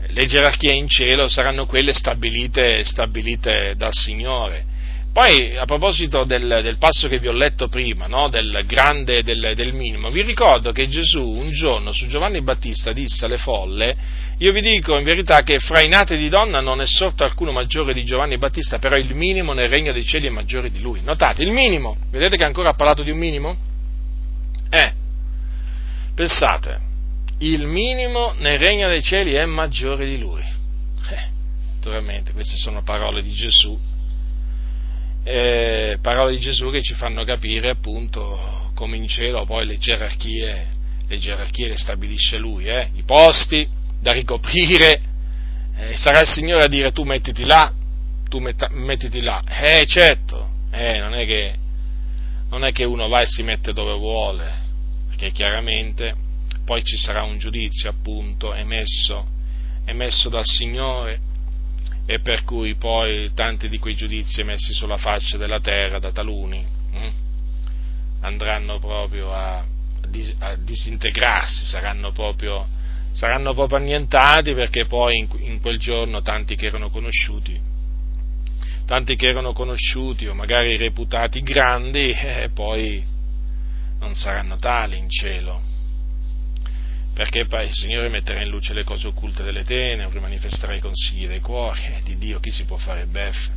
le 0.08 0.26
gerarchie 0.26 0.74
in 0.74 0.88
cielo 0.88 1.28
saranno 1.28 1.66
quelle 1.66 1.94
stabilite, 1.94 2.84
stabilite 2.86 3.74
dal 3.76 3.94
Signore. 3.94 4.76
Poi, 5.18 5.58
a 5.58 5.66
proposito 5.66 6.26
del, 6.26 6.60
del, 6.62 6.78
passo 6.78 7.08
che 7.08 7.18
vi 7.18 7.28
ho 7.28 7.32
letto 7.32 7.70
prima, 7.70 8.06
no? 8.06 8.30
del 8.30 8.64
grande 8.68 9.18
e 9.18 9.24
del, 9.24 9.54
del, 9.56 9.74
minimo, 9.74 10.12
vi 10.12 10.22
ricordo 10.22 10.72
che 10.72 10.88
Gesù 10.88 11.24
un 11.24 11.52
giorno 11.54 11.92
su 11.92 12.06
Giovanni 12.06 12.44
Battista 12.44 12.92
disse 12.92 13.26
alle 13.26 13.40
folle, 13.40 13.98
io 14.38 14.52
vi 14.52 14.62
dico 14.62 14.96
in 14.96 15.04
verità 15.04 15.42
che 15.42 15.58
fra 15.58 15.82
i 15.82 15.88
nati 15.88 16.16
di 16.18 16.30
donna 16.30 16.60
non 16.60 16.82
è 16.82 16.86
sorto 16.86 17.24
alcuno 17.24 17.52
maggiore 17.52 17.96
di 17.96 18.04
Giovanni 18.04 18.38
Battista, 18.38 18.78
però 18.78 18.96
il 18.96 19.16
minimo 19.16 19.54
nel 19.54 19.70
regno 19.70 19.92
dei 19.92 20.06
cieli 20.06 20.28
è 20.28 20.30
maggiore 20.30 20.70
di 20.70 20.82
lui. 20.82 21.02
Notate, 21.02 21.42
il 21.42 21.50
minimo, 21.50 21.98
vedete 22.12 22.38
che 22.38 22.44
ancora 22.44 22.70
ha 22.70 22.76
parlato 22.76 23.02
di 23.02 23.10
un 23.10 23.18
minimo? 23.18 23.58
Eh, 24.70 24.94
pensate, 26.14 26.80
il 27.40 27.66
minimo 27.66 28.36
nel 28.38 28.60
regno 28.60 28.88
dei 28.88 29.02
cieli 29.02 29.34
è 29.34 29.46
maggiore 29.46 30.06
di 30.06 30.20
lui. 30.20 30.44
Eh, 31.10 31.30
naturalmente, 31.74 32.34
queste 32.34 32.56
sono 32.58 32.84
parole 32.84 33.24
di 33.24 33.34
Gesù 33.34 33.96
eh, 35.28 35.98
parole 36.02 36.32
di 36.32 36.40
Gesù 36.40 36.70
che 36.70 36.82
ci 36.82 36.94
fanno 36.94 37.24
capire 37.24 37.70
appunto 37.70 38.72
come 38.74 38.96
in 38.98 39.08
cielo 39.08 39.46
poi 39.46 39.66
le 39.66 39.78
gerarchie 39.78 40.76
le, 41.08 41.18
gerarchie 41.18 41.70
le 41.70 41.78
stabilisce 41.78 42.38
Lui, 42.38 42.66
eh? 42.66 42.90
i 42.96 43.04
posti 43.04 43.68
da 44.00 44.12
ricoprire, 44.12 45.02
eh, 45.76 45.96
sarà 45.96 46.22
il 46.22 46.28
Signore 46.28 46.64
a 46.64 46.68
dire 46.68 46.92
tu 46.92 47.04
mettiti 47.04 47.46
là, 47.46 47.74
tu 48.30 48.40
metta, 48.40 48.68
mettiti 48.72 49.22
là, 49.22 49.42
eh 49.48 49.86
certo, 49.86 50.50
eh, 50.72 51.00
non, 51.00 51.14
è 51.14 51.26
che, 51.26 51.56
non 52.50 52.64
è 52.64 52.72
che 52.72 52.84
uno 52.84 53.08
va 53.08 53.22
e 53.22 53.28
si 53.28 53.42
mette 53.42 53.74
dove 53.74 53.94
vuole, 53.94 54.54
perché 55.08 55.32
chiaramente 55.32 56.14
poi 56.66 56.84
ci 56.84 56.98
sarà 56.98 57.24
un 57.24 57.38
giudizio 57.38 57.90
appunto 57.90 58.54
emesso, 58.54 59.26
emesso 59.86 60.30
dal 60.30 60.46
Signore 60.46 61.20
e 62.10 62.20
per 62.22 62.46
cui 62.46 62.76
poi 62.76 63.34
tanti 63.34 63.68
di 63.68 63.80
quei 63.80 63.94
giudizi 63.94 64.40
emessi 64.40 64.72
sulla 64.72 64.96
faccia 64.96 65.38
della 65.38 65.60
terra 65.60 66.00
da 66.00 66.14
taluni 66.14 66.66
hm, 66.92 67.12
andranno 68.22 68.80
proprio 68.80 69.34
a, 69.34 69.58
a, 69.58 70.56
disintegrarsi, 70.56 71.66
saranno 71.66 72.14
proprio, 72.14 72.66
saranno 73.12 73.54
proprio 73.54 73.80
annientati 73.80 74.54
perché 74.54 74.86
poi 74.86 75.18
in, 75.18 75.28
in, 75.40 75.60
quel 75.60 75.78
giorno 75.80 76.22
tanti 76.22 76.56
che 76.56 76.68
erano 76.68 76.90
conosciuti, 76.90 77.60
tanti 78.86 79.18
che 79.18 79.28
erano 79.28 79.52
conosciuti 79.52 80.28
o 80.28 80.34
magari 80.34 80.78
reputati 80.78 81.42
grandi, 81.42 82.12
eh, 82.16 82.50
poi 82.54 83.06
non 84.00 84.16
saranno 84.16 84.56
tali 84.56 84.98
in 84.98 85.10
cielo 85.10 85.67
perché 87.18 87.40
il 87.40 87.72
Signore 87.72 88.10
metterà 88.10 88.44
in 88.44 88.50
luce 88.50 88.76
le 88.76 88.84
cose 88.84 89.08
occulte 89.08 89.42
delle 89.42 89.64
tenebre, 89.64 90.20
manifesterà 90.20 90.76
i 90.76 90.80
consigli 90.80 91.26
dei 91.26 91.40
cuori, 91.40 91.82
di 92.04 92.16
Dio 92.16 92.40
chi 92.40 92.52
si 92.52 92.64
può 92.66 92.78
fare 92.78 93.08
beffe? 93.08 93.50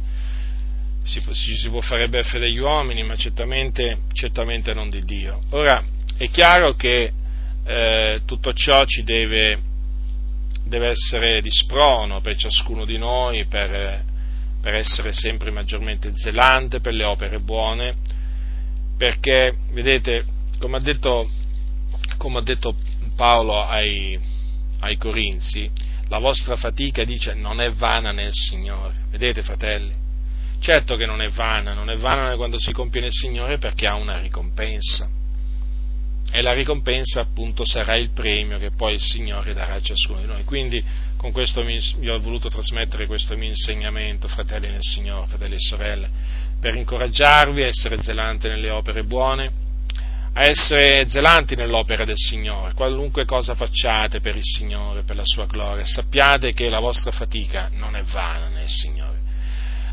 Si 1.05 1.21
può, 1.21 1.35
si 1.35 1.69
può 1.69 1.83
fare 1.83 2.09
beffe 2.09 2.39
degli 2.39 2.57
uomini, 2.57 3.05
ma 3.05 3.17
certamente, 3.17 3.99
certamente, 4.15 4.73
non 4.73 4.89
di 4.89 5.05
Dio. 5.05 5.43
Ora, 5.51 5.85
è 6.17 6.31
chiaro 6.31 6.75
che 6.75 7.13
eh, 7.67 8.23
tutto 8.25 8.55
ciò 8.55 8.83
ci 8.87 9.03
deve, 9.03 9.61
deve, 10.65 10.89
essere 10.89 11.43
di 11.43 11.51
sprono 11.51 12.23
per 12.23 12.37
ciascuno 12.37 12.87
di 12.87 12.97
noi, 12.97 13.45
per, 13.45 14.03
per 14.63 14.73
essere 14.73 15.13
sempre 15.13 15.51
maggiormente 15.51 16.13
zelante 16.15 16.81
per 16.81 16.95
le 16.95 17.05
opere 17.05 17.41
buone, 17.41 17.95
perché, 18.97 19.55
vedete, 19.73 20.25
come 20.59 20.79
ha 20.79 20.81
detto 20.81 21.29
come 22.17 22.39
ha 22.39 22.43
detto 22.43 22.75
Paolo 23.21 23.63
ai, 23.63 24.19
ai 24.79 24.97
Corinzi, 24.97 25.71
la 26.09 26.19
vostra 26.19 26.57
fatica, 26.57 27.05
dice, 27.05 27.35
non 27.35 27.61
è 27.61 27.71
vana 27.71 28.13
nel 28.13 28.31
Signore. 28.33 28.95
Vedete, 29.11 29.43
fratelli? 29.43 29.93
Certo 30.59 30.97
che 30.97 31.05
non 31.05 31.21
è 31.21 31.29
vana, 31.29 31.75
non 31.75 31.91
è 31.91 31.99
vana 31.99 32.35
quando 32.37 32.59
si 32.59 32.73
compie 32.73 33.03
nel 33.03 33.13
Signore 33.13 33.59
perché 33.59 33.87
ha 33.87 33.95
una 33.97 34.19
ricompensa. 34.21 35.07
E 36.33 36.41
la 36.41 36.55
ricompensa 36.55 37.21
appunto 37.21 37.63
sarà 37.67 37.95
il 37.97 38.09
premio 38.09 38.57
che 38.57 38.71
poi 38.71 38.95
il 38.95 39.03
Signore 39.03 39.53
darà 39.53 39.75
a 39.75 39.83
ciascuno 39.83 40.21
di 40.21 40.27
noi. 40.27 40.45
Quindi 40.45 40.83
con 41.19 41.31
questo 41.31 41.63
vi 41.63 42.09
ho 42.09 42.19
voluto 42.21 42.49
trasmettere 42.49 43.05
questo 43.05 43.37
mio 43.37 43.49
insegnamento, 43.49 44.29
fratelli 44.29 44.69
nel 44.69 44.81
Signore, 44.81 45.27
fratelli 45.27 45.57
e 45.57 45.61
sorelle, 45.61 46.09
per 46.59 46.75
incoraggiarvi 46.75 47.65
a 47.65 47.67
essere 47.67 48.03
zelanti 48.03 48.49
nelle 48.49 48.71
opere 48.71 49.05
buone, 49.05 49.69
a 50.33 50.45
essere 50.47 51.09
zelanti 51.09 51.57
nell'opera 51.57 52.05
del 52.05 52.17
Signore, 52.17 52.75
qualunque 52.75 53.25
cosa 53.25 53.55
facciate 53.55 54.21
per 54.21 54.37
il 54.37 54.45
Signore, 54.45 55.03
per 55.03 55.17
la 55.17 55.25
sua 55.25 55.47
gloria, 55.47 55.85
sappiate 55.85 56.53
che 56.53 56.69
la 56.69 56.79
vostra 56.79 57.11
fatica 57.11 57.69
non 57.73 57.97
è 57.97 58.03
vana 58.03 58.49
nel 58.49 58.69
Signore. 58.69 59.19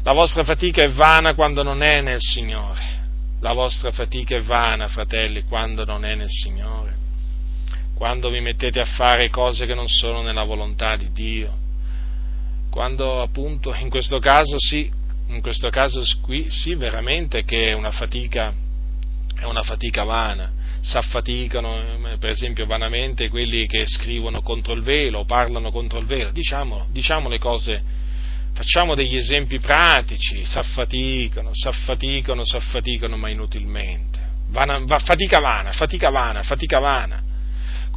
La 0.03 0.13
vostra 0.13 0.43
fatica 0.43 0.83
è 0.83 0.89
vana 0.89 1.33
quando 1.33 1.63
non 1.63 1.81
è 1.81 2.01
nel 2.01 2.21
Signore. 2.21 2.95
La 3.41 3.53
vostra 3.53 3.91
fatica 3.91 4.35
è 4.35 4.41
vana, 4.41 4.87
fratelli, 4.87 5.43
quando 5.43 5.83
non 5.83 6.05
è 6.05 6.15
nel 6.15 6.29
Signore. 6.29 6.95
Quando 7.95 8.29
vi 8.29 8.39
mettete 8.39 8.79
a 8.79 8.85
fare 8.85 9.29
cose 9.29 9.65
che 9.65 9.73
non 9.73 9.87
sono 9.87 10.21
nella 10.21 10.43
volontà 10.43 10.95
di 10.95 11.11
Dio. 11.11 11.65
Quando 12.69 13.21
appunto 13.21 13.73
in 13.73 13.89
questo 13.89 14.19
caso 14.19 14.55
sì, 14.59 14.89
in 15.27 15.41
questo 15.41 15.69
caso 15.69 16.03
qui 16.21 16.49
sì 16.49 16.75
veramente 16.75 17.43
che 17.43 17.69
è 17.69 17.73
una 17.73 17.91
fatica 17.91 18.53
è 19.39 19.45
una 19.45 19.63
fatica 19.63 20.03
vana, 20.03 20.51
si 20.81 20.97
affaticano, 20.97 22.07
eh, 22.07 22.17
per 22.17 22.29
esempio, 22.29 22.65
vanamente 22.65 23.29
quelli 23.29 23.65
che 23.67 23.85
scrivono 23.85 24.41
contro 24.41 24.73
il 24.73 24.81
velo, 24.81 25.25
parlano 25.25 25.71
contro 25.71 25.99
il 25.99 26.05
velo, 26.05 26.31
diciamo, 26.31 26.87
diciamo 26.91 27.29
le 27.29 27.39
cose, 27.39 27.83
facciamo 28.53 28.95
degli 28.95 29.15
esempi 29.15 29.59
pratici, 29.59 30.43
si 30.43 30.57
affaticano, 30.57 31.51
si 31.53 31.67
affaticano, 31.67 32.43
si 32.45 32.55
affaticano, 32.55 33.17
ma 33.17 33.29
inutilmente. 33.29 34.25
Vana, 34.49 34.79
va, 34.85 34.97
fatica 34.99 35.39
vana, 35.39 35.71
fatica 35.71 36.09
vana, 36.09 36.43
fatica 36.43 36.79
vana 36.79 37.35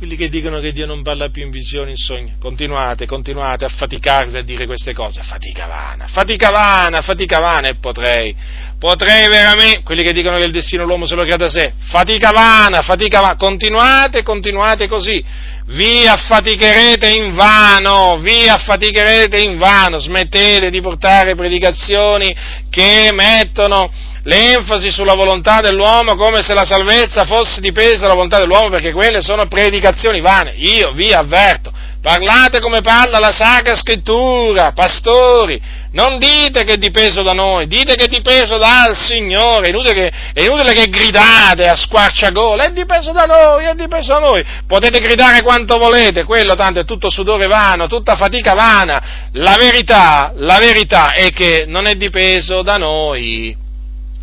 quelli 0.01 0.17
che 0.17 0.31
dicono 0.31 0.61
che 0.61 0.73
Dio 0.73 0.87
non 0.87 1.03
parla 1.03 1.29
più 1.29 1.43
in 1.43 1.51
visione, 1.51 1.91
in 1.91 1.97
sogni, 1.97 2.33
continuate, 2.41 3.05
continuate 3.05 3.67
a 3.67 3.69
faticarvi 3.69 4.39
a 4.39 4.43
dire 4.43 4.65
queste 4.65 4.95
cose, 4.95 5.21
fatica 5.21 5.67
vana, 5.67 6.07
fatica 6.07 6.49
vana, 6.49 7.03
fatica 7.03 7.39
vana, 7.39 7.69
e 7.69 7.75
potrei, 7.75 8.35
potrei 8.79 9.29
veramente, 9.29 9.83
quelli 9.83 10.03
che 10.03 10.15
dicono 10.15 10.39
che 10.39 10.45
il 10.45 10.53
destino 10.53 10.87
l'uomo 10.87 11.05
se 11.05 11.15
lo 11.15 11.23
crea 11.25 11.37
da 11.37 11.51
sé, 11.51 11.75
fatica 11.81 12.31
vana, 12.31 12.81
fatica 12.81 13.21
vana, 13.21 13.37
continuate, 13.37 14.23
continuate 14.23 14.89
così, 14.89 15.23
vi 15.67 16.07
affaticherete 16.07 17.07
in 17.11 17.35
vano, 17.35 18.17
vi 18.21 18.49
affaticherete 18.49 19.37
in 19.37 19.59
vano, 19.59 19.99
smettete 19.99 20.71
di 20.71 20.81
portare 20.81 21.35
predicazioni 21.35 22.35
che 22.71 23.11
mettono 23.13 23.93
l'enfasi 24.25 24.91
sulla 24.91 25.15
volontà 25.15 25.61
dell'uomo 25.61 26.17
come 26.17 26.43
se 26.43 26.55
la 26.55 26.65
salvezza 26.65 27.25
fosse 27.25 27.61
dipesa 27.61 28.03
dalla 28.03 28.15
volontà 28.15 28.39
dell'uomo 28.39 28.69
perché 28.69 28.93
quelle 28.93 29.23
sono 29.23 29.47
predicazioni 29.47 30.21
vane. 30.21 30.55
Io 30.57 30.93
vi 30.93 31.13
avverto, 31.13 31.73
parlate 32.03 32.61
come 32.61 32.81
parla 32.81 33.19
la 33.19 33.33
Sacra 33.33 33.75
Scrittura, 33.75 34.73
pastori, 34.73 35.61
non 35.93 36.19
dite 36.19 36.63
che 36.63 36.75
è 36.75 36.77
dipeso 36.77 37.23
da 37.23 37.33
noi, 37.33 37.67
dite 37.67 37.95
che 37.95 38.05
è 38.05 38.07
dipeso 38.07 38.59
dal 38.59 38.97
Signore, 38.97 39.67
è 39.67 39.69
inutile 39.71 39.93
che, 39.93 40.13
è 40.33 40.43
inutile 40.43 40.73
che 40.73 40.89
gridate 40.89 41.67
a 41.69 41.75
squarciagola, 41.75 42.65
è 42.65 42.71
dipeso 42.71 43.11
da 43.11 43.25
noi, 43.25 43.65
è 43.65 43.75
dipeso 43.75 44.13
da 44.13 44.19
noi. 44.21 44.45
Potete 44.69 45.01
gridare 45.01 45.43
quanto 45.43 45.79
volete, 45.79 46.25
quello 46.25 46.55
tanto 46.55 46.79
è 46.79 46.85
tutto 46.85 47.11
sudore 47.11 47.49
vano, 47.49 47.89
tutta 47.89 48.15
fatica 48.15 48.55
vana. 48.55 49.29
La 49.33 49.57
verità, 49.59 50.33
la 50.37 50.59
verità 50.59 51.13
è 51.13 51.33
che 51.33 51.65
non 51.67 51.87
è 51.87 51.95
dipeso 51.95 52.63
da 52.63 52.77
noi 52.77 53.60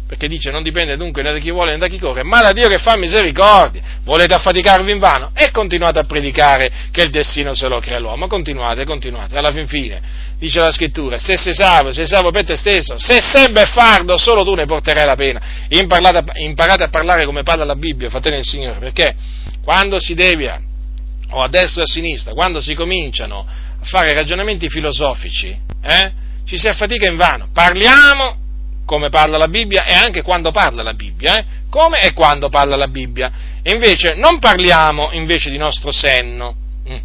perché 0.08 0.28
dice 0.28 0.52
non 0.52 0.64
dipende 0.64 0.96
dunque 0.96 1.22
né 1.22 1.34
da 1.34 1.38
chi 1.38 1.52
vuole 1.52 1.74
né 1.74 1.78
da 1.78 1.88
chi 1.88 2.00
corre, 2.00 2.24
ma 2.24 2.42
da 2.42 2.54
Dio 2.54 2.70
che 2.70 2.78
fa 2.78 2.98
misericordia. 2.98 3.82
Volete 4.04 4.34
affaticarvi 4.34 4.90
in 4.90 5.00
vano? 5.00 5.32
E 5.34 5.52
continuate 5.52 6.00
a 6.00 6.04
predicare 6.06 6.72
che 6.92 7.02
il 7.02 7.10
destino 7.10 7.54
se 7.54 7.68
lo 7.68 7.80
crea 7.80 8.00
l'uomo, 8.00 8.28
continuate, 8.28 8.86
continuate, 8.86 9.38
alla 9.38 9.52
fin 9.52 9.68
fine, 9.68 10.02
dice 10.40 10.60
la 10.60 10.72
scrittura, 10.72 11.20
se 11.20 11.36
sei 11.36 11.54
salvo, 11.54 11.92
sei 11.92 12.08
salvo 12.08 12.32
per 12.32 12.46
te 12.46 12.56
stesso, 12.56 12.98
se 12.98 13.22
sei 13.22 13.52
beffardo 13.52 14.18
solo 14.18 14.46
tu 14.46 14.56
ne 14.56 14.66
porterai 14.66 15.06
la 15.06 15.16
pena. 15.16 15.42
Imparate, 15.68 16.40
imparate 16.40 16.84
a 16.84 16.90
parlare 16.90 17.26
come 17.26 17.44
parla 17.44 17.66
la 17.66 17.76
Bibbia, 17.76 18.10
fratelli 18.10 18.36
del 18.36 18.46
Signore, 18.46 18.80
perché 18.80 19.14
quando 19.62 20.00
si 20.00 20.14
devia, 20.14 20.58
o 21.32 21.44
a 21.44 21.50
destra 21.50 21.82
o 21.82 21.84
a 21.84 21.88
sinistra, 21.88 22.34
quando 22.34 22.62
si 22.62 22.74
cominciano 22.76 23.46
a 23.46 23.84
fare 23.84 24.14
ragionamenti 24.14 24.70
filosofici, 24.70 25.54
eh, 25.82 26.12
ci 26.46 26.58
si 26.58 26.70
affatica 26.70 27.10
in 27.10 27.18
vano. 27.18 27.50
Parliamo 27.52 28.46
come 28.88 29.10
parla 29.10 29.38
la 29.38 29.50
Bibbia 29.50 29.84
e 29.84 29.94
anche 29.94 30.22
quando 30.22 30.52
parla 30.52 30.82
la 30.82 30.94
Bibbia, 30.94 31.38
eh? 31.38 31.46
come 31.70 32.02
e 32.02 32.14
quando 32.14 32.48
parla 32.48 32.78
la 32.78 32.88
Bibbia. 32.88 33.32
E 33.62 33.74
invece 33.74 34.14
non 34.16 34.40
parliamo 34.40 35.10
invece 35.12 35.50
di 35.50 35.58
nostro 35.58 35.92
senno, 35.92 36.56
mm. 36.90 36.98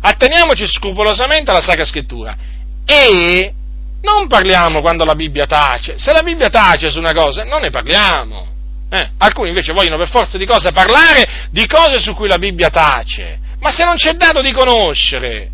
atteniamoci 0.00 0.66
scrupolosamente 0.66 1.52
alla 1.52 1.60
Sacra 1.60 1.84
Scrittura 1.84 2.36
e 2.84 3.54
non 4.02 4.26
parliamo 4.26 4.80
quando 4.80 5.04
la 5.04 5.14
Bibbia 5.14 5.46
tace. 5.46 5.98
Se 5.98 6.12
la 6.12 6.22
Bibbia 6.22 6.48
tace 6.48 6.90
su 6.90 6.98
una 6.98 7.12
cosa, 7.12 7.44
non 7.44 7.60
ne 7.60 7.70
parliamo. 7.70 8.48
Eh? 8.90 9.10
Alcuni 9.18 9.50
invece 9.50 9.72
vogliono 9.72 9.98
per 9.98 10.08
forza 10.08 10.36
di 10.36 10.46
cose 10.46 10.72
parlare 10.72 11.48
di 11.52 11.64
cose 11.68 12.00
su 12.00 12.12
cui 12.14 12.26
la 12.26 12.38
Bibbia 12.38 12.70
tace. 12.70 13.38
Ma 13.60 13.70
se 13.70 13.84
non 13.84 13.94
c'è 13.94 14.14
dato 14.14 14.42
di 14.42 14.50
conoscere, 14.50 15.50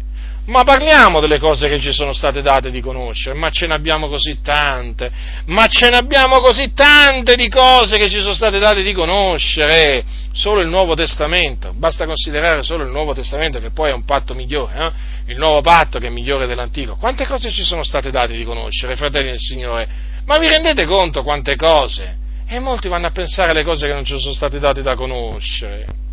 ma 0.47 0.63
parliamo 0.63 1.21
delle 1.21 1.39
cose 1.39 1.69
che 1.69 1.81
ci 1.81 1.93
sono 1.93 2.13
state 2.13 2.43
date 2.43 2.71
di 2.71 2.81
conoscere, 2.81 3.37
ma 3.37 3.51
ce 3.51 3.67
ne 3.67 3.75
abbiamo 3.75 4.09
così 4.09 4.39
tante, 4.43 5.11
ma 5.47 5.67
ce 5.67 5.91
ne 5.91 5.97
abbiamo 5.97 6.41
così 6.41 6.73
tante 6.73 7.35
di 7.35 7.49
cose 7.49 7.97
che 7.99 8.09
ci 8.09 8.21
sono 8.21 8.35
state 8.35 8.59
date 8.59 8.83
di 8.83 8.93
conoscere, 8.93 10.05
solo 10.33 10.61
il 10.61 10.69
Nuovo 10.69 10.95
Testamento, 10.95 11.73
basta 11.77 12.05
considerare 12.07 12.63
solo 12.63 12.85
il 12.85 12.91
Nuovo 12.91 13.13
Testamento 13.13 13.59
che 13.59 13.71
poi 13.71 13.91
è 13.91 13.93
un 13.93 14.05
patto 14.05 14.35
migliore, 14.35 14.75
eh? 14.77 14.93
il 15.33 15.39
nuovo 15.39 15.61
patto 15.61 15.99
che 15.99 16.07
è 16.07 16.11
migliore 16.11 16.47
dell'antico, 16.47 16.97
quante 16.97 17.27
cose 17.27 17.51
ci 17.51 17.65
sono 17.65 17.83
state 17.83 18.11
date 18.11 18.35
di 18.35 18.45
conoscere, 18.45 18.95
fratelli 18.95 19.31
del 19.31 19.41
Signore, 19.41 19.89
ma 20.27 20.39
vi 20.39 20.49
rendete 20.49 20.85
conto 20.85 21.23
quante 21.23 21.57
cose? 21.57 22.25
E 22.49 22.61
molti 22.61 22.89
vanno 22.89 23.09
a 23.09 23.11
pensare 23.11 23.51
alle 23.51 23.65
cose 23.65 23.89
che 23.89 23.93
non 23.93 24.05
ci 24.05 24.17
sono 24.19 24.33
state 24.33 24.61
date 24.61 24.83
da 24.83 24.95
conoscere 24.95 26.05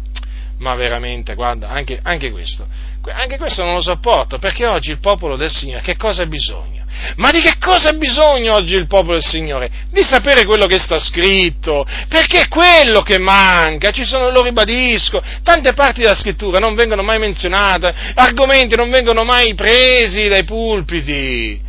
ma 0.63 0.75
veramente, 0.75 1.35
guarda, 1.35 1.67
anche, 1.67 1.99
anche, 2.01 2.31
questo, 2.31 2.65
anche 3.13 3.37
questo 3.37 3.65
non 3.65 3.75
lo 3.75 3.81
sopporto, 3.81 4.37
perché 4.37 4.65
oggi 4.65 4.91
il 4.91 4.99
popolo 4.99 5.35
del 5.35 5.51
Signore 5.51 5.83
che 5.83 5.97
cosa 5.97 6.23
ha 6.23 6.25
bisogno? 6.25 6.85
Ma 7.17 7.31
di 7.31 7.41
che 7.41 7.55
cosa 7.59 7.89
ha 7.89 7.93
bisogno 7.93 8.53
oggi 8.53 8.75
il 8.75 8.87
popolo 8.87 9.13
del 9.13 9.25
Signore? 9.25 9.69
Di 9.91 10.03
sapere 10.03 10.45
quello 10.45 10.65
che 10.65 10.79
sta 10.79 10.99
scritto, 10.99 11.85
perché 12.07 12.39
è 12.39 12.47
quello 12.47 13.01
che 13.01 13.17
manca, 13.17 13.91
ci 13.91 14.05
sono, 14.05 14.29
lo 14.29 14.41
ribadisco, 14.41 15.21
tante 15.43 15.73
parti 15.73 16.01
della 16.01 16.15
scrittura 16.15 16.59
non 16.59 16.75
vengono 16.75 17.03
mai 17.03 17.19
menzionate, 17.19 17.93
argomenti 18.15 18.75
non 18.75 18.89
vengono 18.89 19.23
mai 19.23 19.53
presi 19.53 20.29
dai 20.29 20.45
pulpiti. 20.45 21.61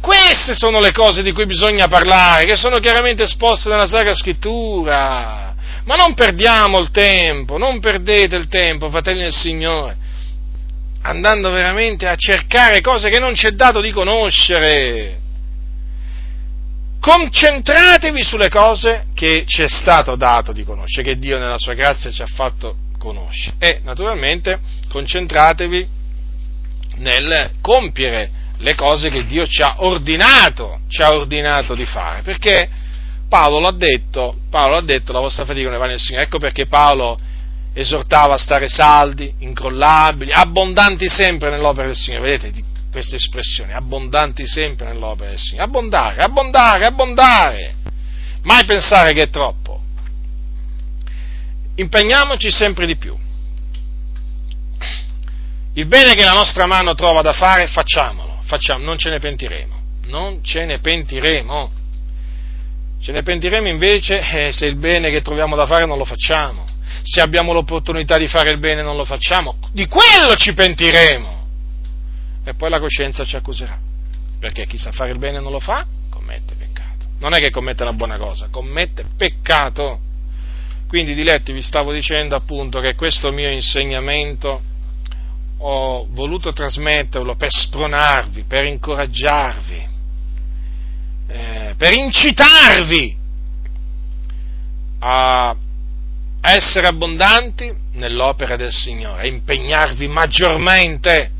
Queste 0.00 0.54
sono 0.54 0.78
le 0.80 0.92
cose 0.92 1.22
di 1.22 1.32
cui 1.32 1.44
bisogna 1.44 1.88
parlare, 1.88 2.44
che 2.44 2.56
sono 2.56 2.78
chiaramente 2.78 3.24
esposte 3.24 3.68
nella 3.68 3.86
Sacra 3.86 4.14
Scrittura. 4.14 5.49
Ma 5.90 5.96
non 5.96 6.14
perdiamo 6.14 6.78
il 6.78 6.92
tempo, 6.92 7.58
non 7.58 7.80
perdete 7.80 8.36
il 8.36 8.46
tempo, 8.46 8.90
fratelli 8.90 9.22
del 9.22 9.32
Signore, 9.32 9.96
andando 11.02 11.50
veramente 11.50 12.06
a 12.06 12.14
cercare 12.14 12.80
cose 12.80 13.08
che 13.08 13.18
non 13.18 13.32
c'è 13.32 13.50
dato 13.50 13.80
di 13.80 13.90
conoscere. 13.90 15.18
Concentratevi 17.00 18.22
sulle 18.22 18.48
cose 18.48 19.06
che 19.14 19.42
ci 19.46 19.62
è 19.62 19.68
stato 19.68 20.14
dato 20.14 20.52
di 20.52 20.62
conoscere, 20.62 21.08
che 21.08 21.18
Dio 21.18 21.40
nella 21.40 21.58
sua 21.58 21.74
grazia 21.74 22.12
ci 22.12 22.22
ha 22.22 22.26
fatto 22.26 22.76
conoscere. 22.96 23.56
E 23.58 23.80
naturalmente 23.82 24.60
concentratevi 24.88 25.88
nel 26.98 27.54
compiere 27.60 28.30
le 28.58 28.76
cose 28.76 29.08
che 29.08 29.26
Dio 29.26 29.44
ci 29.44 29.60
ha 29.60 29.74
ordinato, 29.78 30.82
ci 30.86 31.02
ha 31.02 31.08
ordinato 31.14 31.74
di 31.74 31.84
fare, 31.84 32.22
perché 32.22 32.68
Paolo 33.30 33.60
l'ha 33.60 33.70
detto, 33.70 34.38
Paolo 34.50 34.74
l'ha 34.74 34.80
detto, 34.80 35.12
la 35.12 35.20
vostra 35.20 35.44
fatica 35.44 35.66
non 35.66 35.76
è 35.76 35.78
vana 35.78 35.92
nel 35.92 36.00
Signore. 36.00 36.24
Ecco 36.24 36.38
perché 36.38 36.66
Paolo 36.66 37.16
esortava 37.72 38.34
a 38.34 38.38
stare 38.38 38.66
saldi, 38.66 39.32
incrollabili, 39.38 40.32
abbondanti 40.32 41.08
sempre 41.08 41.48
nell'opera 41.48 41.86
del 41.86 41.96
Signore. 41.96 42.24
Vedete 42.24 42.64
queste 42.90 43.14
espressioni, 43.14 43.72
abbondanti 43.72 44.44
sempre 44.48 44.86
nell'opera 44.86 45.30
del 45.30 45.38
Signore. 45.38 45.64
Abbondare, 45.64 46.22
abbondare, 46.22 46.84
abbondare. 46.86 47.74
Mai 48.42 48.64
pensare 48.64 49.12
che 49.12 49.22
è 49.22 49.30
troppo. 49.30 49.80
Impegniamoci 51.76 52.50
sempre 52.50 52.84
di 52.84 52.96
più. 52.96 53.16
Il 55.74 55.86
bene 55.86 56.14
che 56.14 56.24
la 56.24 56.32
nostra 56.32 56.66
mano 56.66 56.94
trova 56.94 57.22
da 57.22 57.32
fare, 57.32 57.68
facciamolo, 57.68 58.40
facciamo, 58.42 58.84
non 58.84 58.98
ce 58.98 59.08
ne 59.08 59.20
pentiremo, 59.20 59.80
non 60.06 60.42
ce 60.42 60.64
ne 60.64 60.80
pentiremo. 60.80 61.78
Ce 63.00 63.12
ne 63.12 63.22
pentiremo 63.22 63.68
invece 63.68 64.20
eh, 64.20 64.52
se 64.52 64.66
il 64.66 64.76
bene 64.76 65.10
che 65.10 65.22
troviamo 65.22 65.56
da 65.56 65.66
fare 65.66 65.86
non 65.86 65.96
lo 65.96 66.04
facciamo. 66.04 66.66
se 67.02 67.20
abbiamo 67.20 67.52
l'opportunità 67.52 68.18
di 68.18 68.28
fare 68.28 68.50
il 68.50 68.58
bene 68.58 68.82
non 68.82 68.96
lo 68.96 69.04
facciamo, 69.04 69.56
di 69.72 69.86
quello 69.86 70.34
ci 70.36 70.52
pentiremo. 70.52 71.38
E 72.44 72.54
poi 72.54 72.70
la 72.70 72.78
coscienza 72.80 73.24
ci 73.24 73.36
accuserà, 73.36 73.78
perché 74.38 74.66
chi 74.66 74.78
sa 74.78 74.92
fare 74.92 75.10
il 75.10 75.18
bene 75.18 75.40
non 75.40 75.52
lo 75.52 75.60
fa, 75.60 75.86
commette 76.10 76.54
peccato. 76.54 77.06
Non 77.18 77.34
è 77.34 77.38
che 77.38 77.50
commette 77.50 77.82
una 77.82 77.92
buona 77.92 78.18
cosa, 78.18 78.48
commette 78.50 79.04
peccato. 79.16 80.00
Quindi, 80.88 81.14
diletti, 81.14 81.52
vi 81.52 81.62
stavo 81.62 81.92
dicendo 81.92 82.34
appunto 82.34 82.80
che 82.80 82.94
questo 82.94 83.30
mio 83.30 83.50
insegnamento 83.50 84.62
ho 85.58 86.06
voluto 86.10 86.52
trasmetterlo 86.52 87.36
per 87.36 87.50
spronarvi, 87.50 88.44
per 88.44 88.64
incoraggiarvi, 88.64 89.86
eh, 91.30 91.74
per 91.76 91.92
incitarvi 91.92 93.16
a 94.98 95.56
essere 96.42 96.86
abbondanti 96.86 97.72
nell'opera 97.92 98.56
del 98.56 98.72
Signore, 98.72 99.22
a 99.22 99.26
impegnarvi 99.26 100.08
maggiormente, 100.08 101.30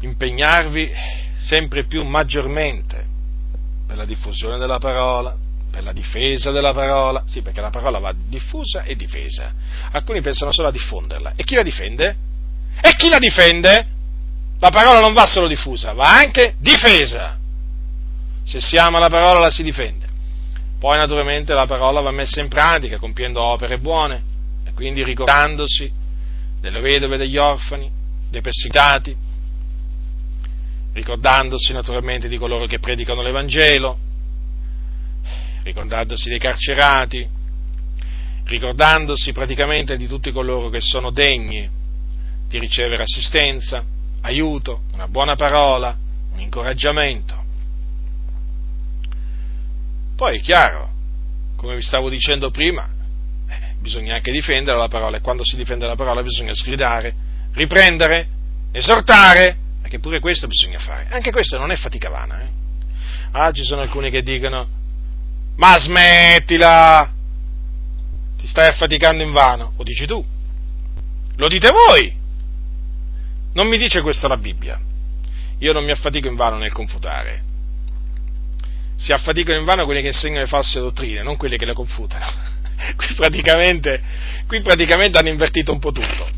impegnarvi 0.00 0.90
sempre 1.38 1.84
più 1.86 2.04
maggiormente 2.04 3.06
per 3.86 3.96
la 3.96 4.04
diffusione 4.04 4.56
della 4.56 4.78
parola, 4.78 5.36
per 5.70 5.82
la 5.82 5.92
difesa 5.92 6.50
della 6.50 6.72
parola, 6.72 7.24
sì 7.26 7.42
perché 7.42 7.60
la 7.60 7.70
parola 7.70 7.98
va 7.98 8.14
diffusa 8.16 8.84
e 8.84 8.96
difesa. 8.96 9.52
Alcuni 9.92 10.20
pensano 10.20 10.52
solo 10.52 10.68
a 10.68 10.72
diffonderla. 10.72 11.32
E 11.36 11.44
chi 11.44 11.54
la 11.54 11.62
difende? 11.62 12.16
E 12.80 12.94
chi 12.96 13.08
la 13.08 13.18
difende? 13.18 13.86
La 14.58 14.70
parola 14.70 15.00
non 15.00 15.12
va 15.12 15.26
solo 15.26 15.48
diffusa, 15.48 15.92
va 15.92 16.16
anche 16.16 16.54
difesa. 16.58 17.39
Se 18.44 18.60
si 18.60 18.76
ama 18.76 18.98
la 18.98 19.08
parola 19.08 19.40
la 19.40 19.50
si 19.50 19.62
difende. 19.62 20.08
Poi 20.78 20.96
naturalmente 20.96 21.52
la 21.52 21.66
parola 21.66 22.00
va 22.00 22.10
messa 22.10 22.40
in 22.40 22.48
pratica 22.48 22.98
compiendo 22.98 23.42
opere 23.42 23.78
buone 23.78 24.22
e 24.64 24.72
quindi 24.72 25.04
ricordandosi 25.04 25.92
delle 26.60 26.80
vedove, 26.80 27.16
degli 27.16 27.36
orfani, 27.36 27.90
dei 28.30 28.40
perseguitati, 28.40 29.16
ricordandosi 30.92 31.72
naturalmente 31.72 32.28
di 32.28 32.38
coloro 32.38 32.66
che 32.66 32.78
predicano 32.78 33.22
l'Evangelo, 33.22 33.98
ricordandosi 35.62 36.28
dei 36.28 36.38
carcerati, 36.38 37.28
ricordandosi 38.44 39.32
praticamente 39.32 39.96
di 39.96 40.06
tutti 40.06 40.32
coloro 40.32 40.68
che 40.70 40.80
sono 40.80 41.10
degni 41.10 41.68
di 42.48 42.58
ricevere 42.58 43.02
assistenza, 43.02 43.84
aiuto, 44.22 44.82
una 44.94 45.06
buona 45.06 45.36
parola, 45.36 45.96
un 46.32 46.40
incoraggiamento. 46.40 47.39
Poi 50.20 50.36
è 50.36 50.40
chiaro, 50.42 50.90
come 51.56 51.76
vi 51.76 51.80
stavo 51.80 52.10
dicendo 52.10 52.50
prima, 52.50 52.86
eh, 53.48 53.76
bisogna 53.80 54.16
anche 54.16 54.30
difendere 54.30 54.76
la 54.76 54.86
parola 54.86 55.16
e 55.16 55.22
quando 55.22 55.46
si 55.46 55.56
difende 55.56 55.86
la 55.86 55.94
parola 55.94 56.20
bisogna 56.20 56.52
sgridare, 56.52 57.14
riprendere, 57.54 58.28
esortare, 58.70 59.56
perché 59.80 59.98
pure 59.98 60.20
questo 60.20 60.46
bisogna 60.46 60.78
fare. 60.78 61.06
Anche 61.08 61.30
questo 61.30 61.56
non 61.56 61.70
è 61.70 61.76
fatica 61.76 62.10
vana. 62.10 62.42
Eh? 62.42 62.48
Ah, 63.30 63.50
ci 63.52 63.64
sono 63.64 63.80
alcuni 63.80 64.10
che 64.10 64.20
dicono, 64.20 64.68
ma 65.56 65.78
smettila, 65.78 67.10
ti 68.36 68.46
stai 68.46 68.68
affaticando 68.68 69.22
in 69.22 69.32
vano, 69.32 69.72
lo 69.74 69.82
dici 69.82 70.04
tu, 70.04 70.22
lo 71.34 71.48
dite 71.48 71.70
voi, 71.70 72.14
non 73.54 73.66
mi 73.66 73.78
dice 73.78 74.02
questo 74.02 74.28
la 74.28 74.36
Bibbia, 74.36 74.78
io 75.60 75.72
non 75.72 75.82
mi 75.82 75.92
affatico 75.92 76.28
in 76.28 76.36
vano 76.36 76.58
nel 76.58 76.72
confutare, 76.72 77.48
si 79.00 79.12
affaticano 79.12 79.58
in 79.58 79.64
vano 79.64 79.86
quelli 79.86 80.02
che 80.02 80.08
insegnano 80.08 80.42
le 80.42 80.46
false 80.46 80.78
dottrine, 80.78 81.22
non 81.22 81.36
quelli 81.36 81.56
che 81.56 81.64
le 81.64 81.72
confutano. 81.72 82.26
Qui 82.96 83.14
praticamente, 83.14 84.00
qui 84.46 84.62
praticamente 84.62 85.18
hanno 85.18 85.28
invertito 85.28 85.72
un 85.72 85.78
po' 85.78 85.92
tutto. 85.92 86.28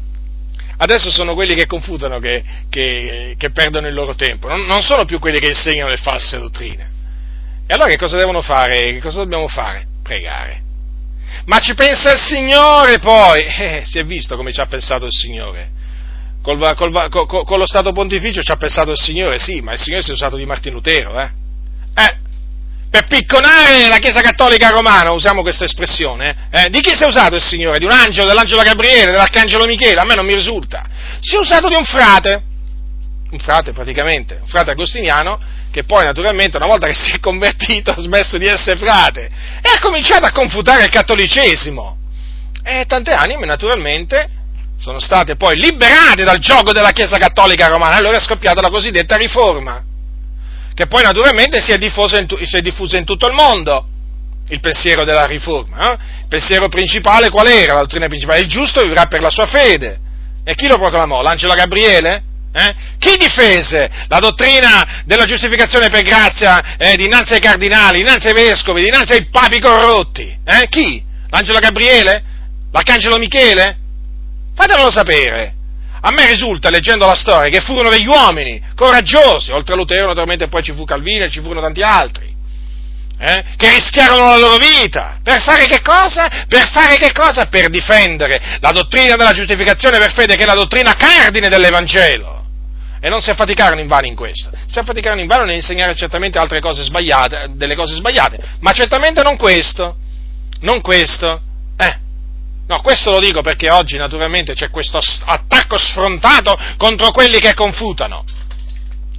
Adesso 0.76 1.10
sono 1.12 1.34
quelli 1.34 1.54
che 1.54 1.66
confutano 1.66 2.18
che, 2.18 2.42
che, 2.68 3.34
che 3.38 3.50
perdono 3.50 3.86
il 3.86 3.94
loro 3.94 4.14
tempo, 4.16 4.48
non, 4.48 4.66
non 4.66 4.82
sono 4.82 5.04
più 5.04 5.20
quelli 5.20 5.38
che 5.38 5.48
insegnano 5.48 5.90
le 5.90 5.98
false 5.98 6.38
dottrine. 6.38 6.90
E 7.66 7.74
allora 7.74 7.88
che 7.88 7.96
cosa 7.96 8.16
devono 8.16 8.40
fare? 8.42 8.92
Che 8.92 9.00
cosa 9.00 9.18
dobbiamo 9.18 9.46
fare? 9.46 9.86
Pregare. 10.02 10.62
Ma 11.44 11.58
ci 11.60 11.74
pensa 11.74 12.12
il 12.12 12.18
Signore 12.18 12.98
poi! 12.98 13.42
Eh, 13.58 13.82
si 13.84 13.98
è 13.98 14.04
visto 14.04 14.36
come 14.36 14.52
ci 14.52 14.60
ha 14.60 14.66
pensato 14.66 15.06
il 15.06 15.12
Signore. 15.12 15.70
Col, 16.42 16.58
col, 16.74 17.08
col, 17.08 17.44
con 17.44 17.58
lo 17.58 17.66
Stato 17.66 17.92
Pontificio 17.92 18.42
ci 18.42 18.50
ha 18.50 18.56
pensato 18.56 18.90
il 18.90 18.98
Signore, 18.98 19.38
sì, 19.38 19.60
ma 19.60 19.72
il 19.72 19.78
Signore 19.78 20.02
si 20.02 20.10
è 20.10 20.14
usato 20.14 20.36
di 20.36 20.44
Martin 20.44 20.72
Lutero, 20.72 21.20
eh? 21.20 21.41
Per 22.92 23.06
picconare 23.06 23.88
la 23.88 23.96
Chiesa 23.96 24.20
Cattolica 24.20 24.68
Romana, 24.68 25.12
usiamo 25.12 25.40
questa 25.40 25.64
espressione, 25.64 26.48
eh? 26.50 26.68
di 26.68 26.80
chi 26.80 26.94
si 26.94 27.04
è 27.04 27.06
usato 27.06 27.36
il 27.36 27.40
Signore? 27.40 27.78
Di 27.78 27.86
un 27.86 27.90
angelo, 27.90 28.26
dell'angelo 28.26 28.60
Gabriele, 28.60 29.12
dell'arcangelo 29.12 29.64
Michele? 29.64 29.98
A 29.98 30.04
me 30.04 30.14
non 30.14 30.26
mi 30.26 30.34
risulta. 30.34 30.84
Si 31.18 31.34
è 31.34 31.38
usato 31.38 31.68
di 31.68 31.74
un 31.74 31.84
frate, 31.84 32.42
un 33.30 33.38
frate 33.38 33.72
praticamente, 33.72 34.40
un 34.42 34.46
frate 34.46 34.72
agostiniano, 34.72 35.40
che 35.70 35.84
poi 35.84 36.04
naturalmente 36.04 36.58
una 36.58 36.66
volta 36.66 36.86
che 36.86 36.92
si 36.92 37.12
è 37.12 37.18
convertito 37.18 37.92
ha 37.92 37.98
smesso 37.98 38.36
di 38.36 38.44
essere 38.44 38.78
frate 38.78 39.30
e 39.62 39.70
ha 39.74 39.80
cominciato 39.80 40.26
a 40.26 40.30
confutare 40.30 40.84
il 40.84 40.90
cattolicesimo. 40.90 41.96
E 42.62 42.84
tante 42.86 43.12
anime 43.12 43.46
naturalmente 43.46 44.28
sono 44.76 45.00
state 45.00 45.36
poi 45.36 45.58
liberate 45.58 46.24
dal 46.24 46.40
gioco 46.40 46.72
della 46.72 46.90
Chiesa 46.90 47.16
Cattolica 47.16 47.68
Romana, 47.68 47.94
allora 47.94 48.18
è 48.18 48.20
scoppiata 48.20 48.60
la 48.60 48.68
cosiddetta 48.68 49.16
riforma, 49.16 49.82
che 50.74 50.86
poi 50.86 51.02
naturalmente 51.02 51.60
si 51.60 51.72
è 51.72 51.78
in, 51.78 52.26
si 52.44 52.56
è 52.56 52.60
diffusa 52.60 52.96
in 52.96 53.04
tutto 53.04 53.26
il 53.26 53.34
mondo 53.34 53.86
il 54.48 54.60
pensiero 54.60 55.04
della 55.04 55.24
riforma. 55.26 55.92
Eh? 55.92 55.98
Il 56.20 56.28
pensiero 56.28 56.68
principale 56.68 57.30
qual 57.30 57.46
era? 57.46 57.74
La 57.74 57.80
dottrina 57.80 58.08
principale? 58.08 58.40
Il 58.40 58.48
giusto 58.48 58.82
vivrà 58.82 59.06
per 59.06 59.20
la 59.20 59.30
sua 59.30 59.46
fede. 59.46 59.98
E 60.44 60.54
chi 60.54 60.66
lo 60.66 60.78
proclamò? 60.78 61.22
L'angelo 61.22 61.54
Gabriele? 61.54 62.22
Eh? 62.52 62.74
Chi 62.98 63.16
difese 63.16 63.90
la 64.08 64.18
dottrina 64.18 65.02
della 65.06 65.24
giustificazione 65.24 65.88
per 65.88 66.02
grazia 66.02 66.76
eh, 66.76 66.96
dinanzi 66.96 67.32
ai 67.32 67.40
cardinali, 67.40 67.98
dinanzi 67.98 68.26
ai 68.26 68.34
vescovi, 68.34 68.82
dinanzi 68.82 69.12
ai 69.12 69.26
papi 69.26 69.58
corrotti? 69.58 70.38
Eh? 70.44 70.68
Chi? 70.68 71.02
L'angelo 71.30 71.58
Gabriele? 71.58 72.22
L'arcangelo 72.70 73.16
Michele? 73.16 73.78
Fatemelo 74.54 74.90
sapere. 74.90 75.54
A 76.04 76.10
me 76.10 76.26
risulta, 76.26 76.68
leggendo 76.68 77.06
la 77.06 77.14
storia, 77.14 77.48
che 77.48 77.64
furono 77.64 77.88
degli 77.88 78.06
uomini 78.06 78.60
coraggiosi, 78.74 79.52
oltre 79.52 79.74
a 79.74 79.76
Lutero 79.76 80.08
naturalmente 80.08 80.48
poi 80.48 80.62
ci 80.62 80.72
fu 80.72 80.84
Calvino 80.84 81.24
e 81.24 81.30
ci 81.30 81.40
furono 81.40 81.60
tanti 81.60 81.80
altri, 81.80 82.34
eh, 83.20 83.44
che 83.56 83.70
rischiarono 83.70 84.24
la 84.24 84.36
loro 84.36 84.56
vita. 84.56 85.20
Per 85.22 85.40
fare 85.42 85.66
che 85.66 85.80
cosa? 85.80 86.28
Per 86.48 86.70
fare 86.70 86.96
che 86.96 87.12
cosa? 87.12 87.46
Per 87.46 87.70
difendere 87.70 88.58
la 88.58 88.72
dottrina 88.72 89.14
della 89.14 89.30
giustificazione 89.30 89.98
per 89.98 90.12
fede, 90.12 90.34
che 90.34 90.42
è 90.42 90.46
la 90.46 90.54
dottrina 90.54 90.94
cardine 90.94 91.48
dell'Evangelo 91.48 92.40
e 93.00 93.08
non 93.08 93.20
si 93.20 93.30
affaticarono 93.30 93.80
in 93.80 93.86
vano 93.86 94.06
in 94.06 94.16
questo, 94.16 94.50
si 94.66 94.78
affaticarono 94.78 95.20
in 95.20 95.26
vano 95.28 95.44
nell'insegnare 95.44 95.94
certamente 95.94 96.38
altre 96.38 96.60
cose 96.60 96.82
sbagliate, 96.82 97.50
delle 97.54 97.76
cose 97.76 97.94
sbagliate, 97.94 98.38
ma 98.60 98.72
certamente 98.72 99.22
non 99.22 99.36
questo, 99.36 99.96
non 100.60 100.80
questo. 100.80 101.42
No, 102.66 102.80
questo 102.80 103.10
lo 103.10 103.20
dico 103.20 103.42
perché 103.42 103.70
oggi 103.70 103.96
naturalmente 103.96 104.54
c'è 104.54 104.70
questo 104.70 104.98
attacco 105.24 105.78
sfrontato 105.78 106.56
contro 106.76 107.10
quelli 107.10 107.38
che 107.38 107.54
confutano. 107.54 108.24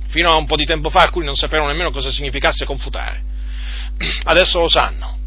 Fino 0.08 0.32
a 0.32 0.36
un 0.36 0.46
po' 0.46 0.56
di 0.56 0.66
tempo 0.66 0.90
fa 0.90 1.02
alcuni 1.02 1.26
non 1.26 1.36
sapevano 1.36 1.70
nemmeno 1.70 1.92
cosa 1.92 2.12
significasse 2.12 2.66
confutare. 2.66 3.24
Adesso 4.24 4.60
lo 4.60 4.68
sanno. 4.68 5.18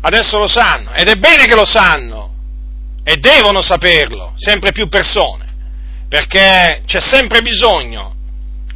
Adesso 0.00 0.38
lo 0.38 0.48
sanno. 0.48 0.92
Ed 0.92 1.08
è 1.08 1.14
bene 1.14 1.46
che 1.46 1.54
lo 1.54 1.64
sanno. 1.64 2.32
E 3.04 3.16
devono 3.16 3.60
saperlo, 3.60 4.32
sempre 4.36 4.72
più 4.72 4.88
persone 4.88 5.44
perché 6.14 6.82
c'è 6.86 7.00
sempre 7.00 7.42
bisogno 7.42 8.14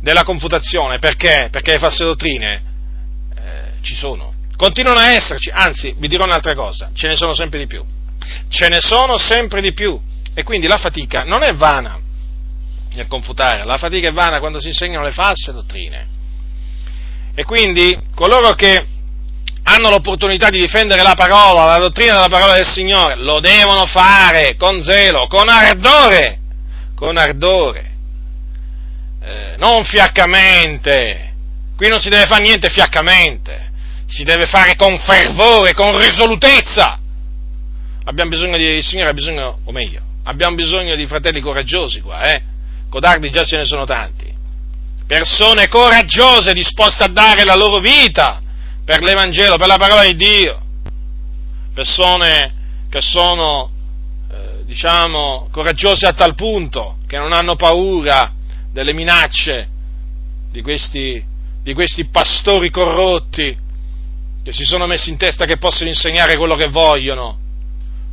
della 0.01 0.25
confutazione, 0.25 0.99
perché? 0.99 1.49
Perché 1.53 1.75
le 1.75 1.79
false 1.79 2.03
dottrine 2.03 2.63
eh, 3.37 3.73
ci 3.81 3.95
sono, 3.95 4.33
continuano 4.57 4.99
a 4.99 5.13
esserci, 5.13 5.49
anzi 5.49 5.95
vi 5.97 6.09
dirò 6.09 6.25
un'altra 6.25 6.55
cosa, 6.55 6.91
ce 6.95 7.07
ne 7.07 7.15
sono 7.15 7.35
sempre 7.35 7.61
di 7.61 7.69
più, 7.69 7.85
ce 8.49 8.69
ne 8.69 8.81
sono 8.81 9.19
sempre 9.19 9.61
di 9.61 9.73
più 9.73 9.99
e 10.35 10.43
quindi 10.43 10.67
la 10.67 10.77
fatica 10.77 11.25
non 11.25 11.43
è 11.43 11.55
vana 11.55 11.99
nel 12.95 13.07
confutare, 13.07 13.65
la 13.65 13.77
fatica 13.77 14.09
è 14.09 14.13
vana 14.13 14.39
quando 14.41 14.61
si 14.61 14.69
insegnano 14.69 15.05
le 15.05 15.13
false 15.13 15.53
dottrine. 15.53 16.07
E 17.35 17.45
quindi 17.45 17.97
coloro 18.15 18.55
che 18.55 18.85
hanno 19.65 19.91
l'opportunità 19.91 20.49
di 20.49 20.61
difendere 20.61 21.03
la 21.03 21.15
parola, 21.15 21.67
la 21.67 21.79
dottrina 21.79 22.15
della 22.15 22.29
parola 22.29 22.55
del 22.55 22.67
Signore, 22.67 23.17
lo 23.17 23.39
devono 23.39 23.85
fare 23.87 24.57
con 24.57 24.83
zelo, 24.83 25.27
con 25.27 25.49
ardore, 25.49 26.39
con 26.95 27.17
ardore, 27.17 27.91
eh, 29.23 29.57
non 29.59 29.85
fiaccamente. 29.85 31.35
Qui 31.77 31.89
non 31.89 32.01
si 32.01 32.09
deve 32.09 32.27
fare 32.27 32.43
niente 32.43 32.71
fiaccamente, 32.71 33.71
si 34.07 34.25
deve 34.25 34.47
fare 34.47 34.75
con 34.75 34.99
fervore, 34.99 35.75
con 35.75 35.97
risolutezza. 35.97 36.99
Abbiamo 38.09 38.31
bisogno 38.31 38.57
di, 38.57 38.65
il 38.65 38.85
Signore 38.85 39.11
ha 39.11 39.13
bisogno, 39.13 39.59
o 39.63 39.71
meglio, 39.71 40.01
abbiamo 40.25 40.55
bisogno 40.57 40.97
di 40.97 41.07
fratelli 41.07 41.41
coraggiosi 41.41 42.01
qua, 42.01 42.33
eh? 42.33 42.43
Codardi 42.89 43.31
già 43.31 43.45
ce 43.45 43.59
ne 43.59 43.67
sono 43.67 43.85
tanti. 43.85 44.35
Persone 45.07 45.69
coraggiose 45.69 46.55
disposte 46.55 47.05
a 47.05 47.09
dare 47.09 47.45
la 47.45 47.55
loro 47.55 47.81
vita 47.81 48.41
per 48.83 49.03
l'Evangelo, 49.03 49.59
per 49.59 49.67
la 49.67 49.77
parola 49.77 50.05
di 50.05 50.17
Dio. 50.17 50.59
Persone 51.75 52.55
che 52.89 53.03
sono, 53.03 53.71
eh, 54.31 54.65
diciamo, 54.65 55.49
coraggiosi 55.53 56.07
a 56.07 56.15
tal 56.15 56.35
punto 56.35 56.97
che 57.07 57.19
non 57.19 57.35
hanno 57.35 57.57
paura 57.57 58.33
delle 58.73 58.95
minacce 58.95 59.69
di 60.51 60.63
questi, 60.63 61.23
di 61.63 61.75
questi 61.75 62.07
pastori 62.07 62.71
corrotti 62.71 63.55
che 64.43 64.53
si 64.53 64.65
sono 64.65 64.87
messi 64.87 65.11
in 65.11 65.19
testa 65.19 65.45
che 65.45 65.59
possono 65.59 65.91
insegnare 65.91 66.39
quello 66.39 66.57
che 66.57 66.69
vogliono, 66.69 67.47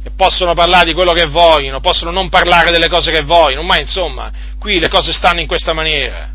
che 0.05 0.11
possono 0.15 0.53
parlare 0.53 0.85
di 0.85 0.93
quello 0.93 1.13
che 1.13 1.25
vogliono, 1.25 1.79
possono 1.79 2.11
non 2.11 2.29
parlare 2.29 2.69
delle 2.69 2.89
cose 2.89 3.11
che 3.11 3.23
vogliono, 3.23 3.63
ma 3.63 3.79
insomma, 3.79 4.31
qui 4.59 4.77
le 4.77 4.87
cose 4.87 5.11
stanno 5.11 5.39
in 5.39 5.47
questa 5.47 5.73
maniera 5.73 6.34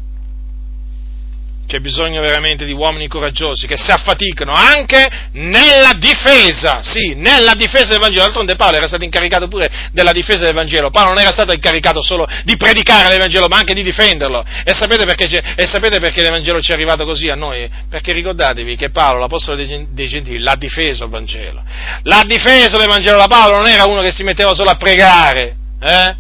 c'è 1.71 1.79
bisogno 1.79 2.21
veramente 2.21 2.65
di 2.65 2.73
uomini 2.73 3.07
coraggiosi 3.07 3.69
che 3.69 3.77
si 3.77 3.93
affaticano 3.93 4.53
anche 4.53 5.09
nella 5.35 5.93
difesa, 5.97 6.83
sì, 6.83 7.15
nella 7.15 7.55
difesa 7.55 7.91
del 7.91 8.01
Vangelo. 8.01 8.25
D'altronde 8.25 8.57
Paolo 8.57 8.77
era 8.77 8.89
stato 8.89 9.05
incaricato 9.05 9.47
pure 9.47 9.71
della 9.93 10.11
difesa 10.11 10.47
del 10.47 10.55
Vangelo. 10.55 10.91
Paolo 10.91 11.11
non 11.11 11.21
era 11.21 11.31
stato 11.31 11.53
incaricato 11.53 12.03
solo 12.03 12.27
di 12.43 12.57
predicare 12.57 13.09
l'Evangelo, 13.11 13.47
ma 13.47 13.59
anche 13.59 13.73
di 13.73 13.85
difenderlo. 13.85 14.45
E 14.65 14.75
sapete 14.75 15.05
perché, 15.05 15.27
e 15.55 15.67
sapete 15.67 16.01
perché 16.01 16.23
l'Evangelo 16.23 16.61
ci 16.61 16.73
è 16.73 16.75
arrivato 16.75 17.05
così 17.05 17.29
a 17.29 17.37
noi? 17.37 17.71
Perché 17.89 18.13
ricordatevi 18.13 18.75
che 18.75 18.91
Paolo, 18.91 19.21
l'Apostolo 19.21 19.57
dei 19.57 20.09
Gentili, 20.09 20.41
l'ha 20.41 20.57
difeso 20.57 21.05
il 21.05 21.11
Vangelo. 21.11 21.63
L'ha 22.03 22.25
difeso 22.27 22.79
l'Evangelo 22.79 23.17
da 23.17 23.29
Paolo, 23.29 23.59
non 23.59 23.69
era 23.69 23.85
uno 23.85 24.03
che 24.03 24.11
si 24.11 24.25
metteva 24.25 24.55
solo 24.55 24.71
a 24.71 24.75
pregare, 24.75 25.55
eh? 25.81 26.17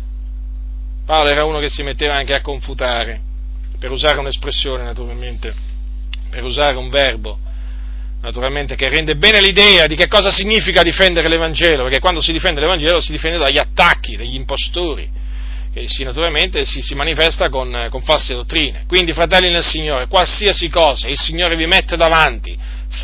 Paolo 1.05 1.29
era 1.29 1.45
uno 1.45 1.59
che 1.59 1.69
si 1.69 1.83
metteva 1.83 2.15
anche 2.15 2.35
a 2.35 2.41
confutare 2.41 3.23
per 3.81 3.91
usare 3.91 4.19
un'espressione 4.19 4.85
naturalmente, 4.85 5.55
per 6.29 6.45
usare 6.45 6.77
un 6.77 6.91
verbo 6.91 7.39
naturalmente 8.21 8.77
che 8.77 8.91
rende 8.91 9.17
bene 9.17 9.41
l'idea 9.41 9.87
di 9.87 9.97
che 9.97 10.07
cosa 10.07 10.31
significa 10.31 10.83
difendere 10.83 11.29
l'Evangelo, 11.29 11.85
perché 11.85 11.99
quando 11.99 12.21
si 12.21 12.33
difende 12.33 12.61
l'Evangelo 12.61 13.01
si 13.01 13.13
difende 13.13 13.39
dagli 13.39 13.57
attacchi, 13.57 14.17
dagli 14.17 14.35
impostori, 14.35 15.09
che 15.73 15.89
si, 15.89 16.05
naturalmente 16.05 16.67
si, 16.67 16.83
si 16.83 16.95
manifesta 16.95 17.49
con, 17.49 17.87
con, 17.91 18.03
false 18.03 18.35
dottrine. 18.35 18.85
Quindi, 18.87 19.15
fratelli 19.15 19.51
nel 19.51 19.65
Signore, 19.65 20.09
qualsiasi 20.09 20.69
cosa 20.69 21.09
il 21.09 21.19
Signore 21.19 21.57
vi 21.57 21.67
mette 21.67 21.97
davanti, 21.97 22.57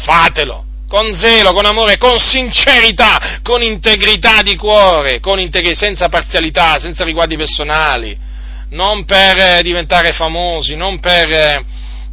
fatelo. 0.05 0.65
Con 0.86 1.12
zelo, 1.15 1.53
con 1.53 1.65
amore, 1.65 1.97
con 1.97 2.16
sincerità, 2.19 3.40
con 3.43 3.61
integrità 3.61 4.40
di 4.43 4.55
cuore, 4.55 5.20
integrità, 5.20 5.74
senza 5.74 6.09
parzialità, 6.09 6.78
senza 6.78 7.03
riguardi 7.03 7.36
personali, 7.36 8.16
non 8.70 9.05
per 9.05 9.38
eh, 9.38 9.62
diventare 9.62 10.12
famosi, 10.12 10.74
non 10.74 10.98
per 10.98 11.30
eh, 11.30 11.64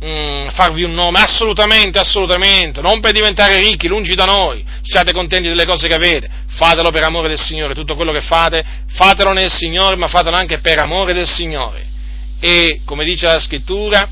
mm, 0.03 0.47
farvi 0.49 0.83
un 0.83 0.93
nome, 0.93 1.19
assolutamente, 1.19 1.99
assolutamente, 1.99 2.81
non 2.81 2.99
per 2.99 3.11
diventare 3.11 3.59
ricchi, 3.59 3.87
lungi 3.87 4.15
da 4.15 4.25
noi, 4.25 4.63
siate 4.81 5.11
contenti 5.11 5.47
delle 5.47 5.65
cose 5.65 5.87
che 5.87 5.95
avete, 5.95 6.29
fatelo 6.47 6.91
per 6.91 7.03
amore 7.03 7.29
del 7.29 7.39
Signore, 7.39 7.73
tutto 7.73 7.95
quello 7.95 8.11
che 8.11 8.21
fate, 8.21 8.63
fatelo 8.93 9.31
nel 9.31 9.51
Signore, 9.51 9.95
ma 9.95 10.07
fatelo 10.07 10.35
anche 10.35 10.59
per 10.59 10.79
amore 10.79 11.13
del 11.13 11.27
Signore. 11.27 11.91
E, 12.39 12.81
come 12.85 13.05
dice 13.05 13.25
la 13.25 13.39
scrittura, 13.39 14.07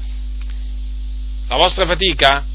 la 1.48 1.56
vostra 1.58 1.86
fatica 1.86 2.46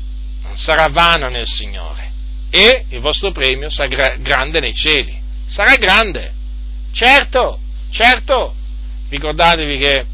non 0.43 0.57
sarà 0.57 0.89
vana 0.89 1.29
nel 1.29 1.47
Signore 1.47 2.11
e 2.51 2.87
il 2.89 3.01
vostro 3.01 3.33
premio 3.33 3.69
sarà 3.69 4.17
grande 4.17 4.61
nei 4.61 4.75
cieli. 4.75 5.15
Sarà 5.47 5.77
grande, 5.77 6.33
certo, 6.93 7.61
certo, 7.91 8.55
ricordatevi 9.09 9.79
che 9.79 10.05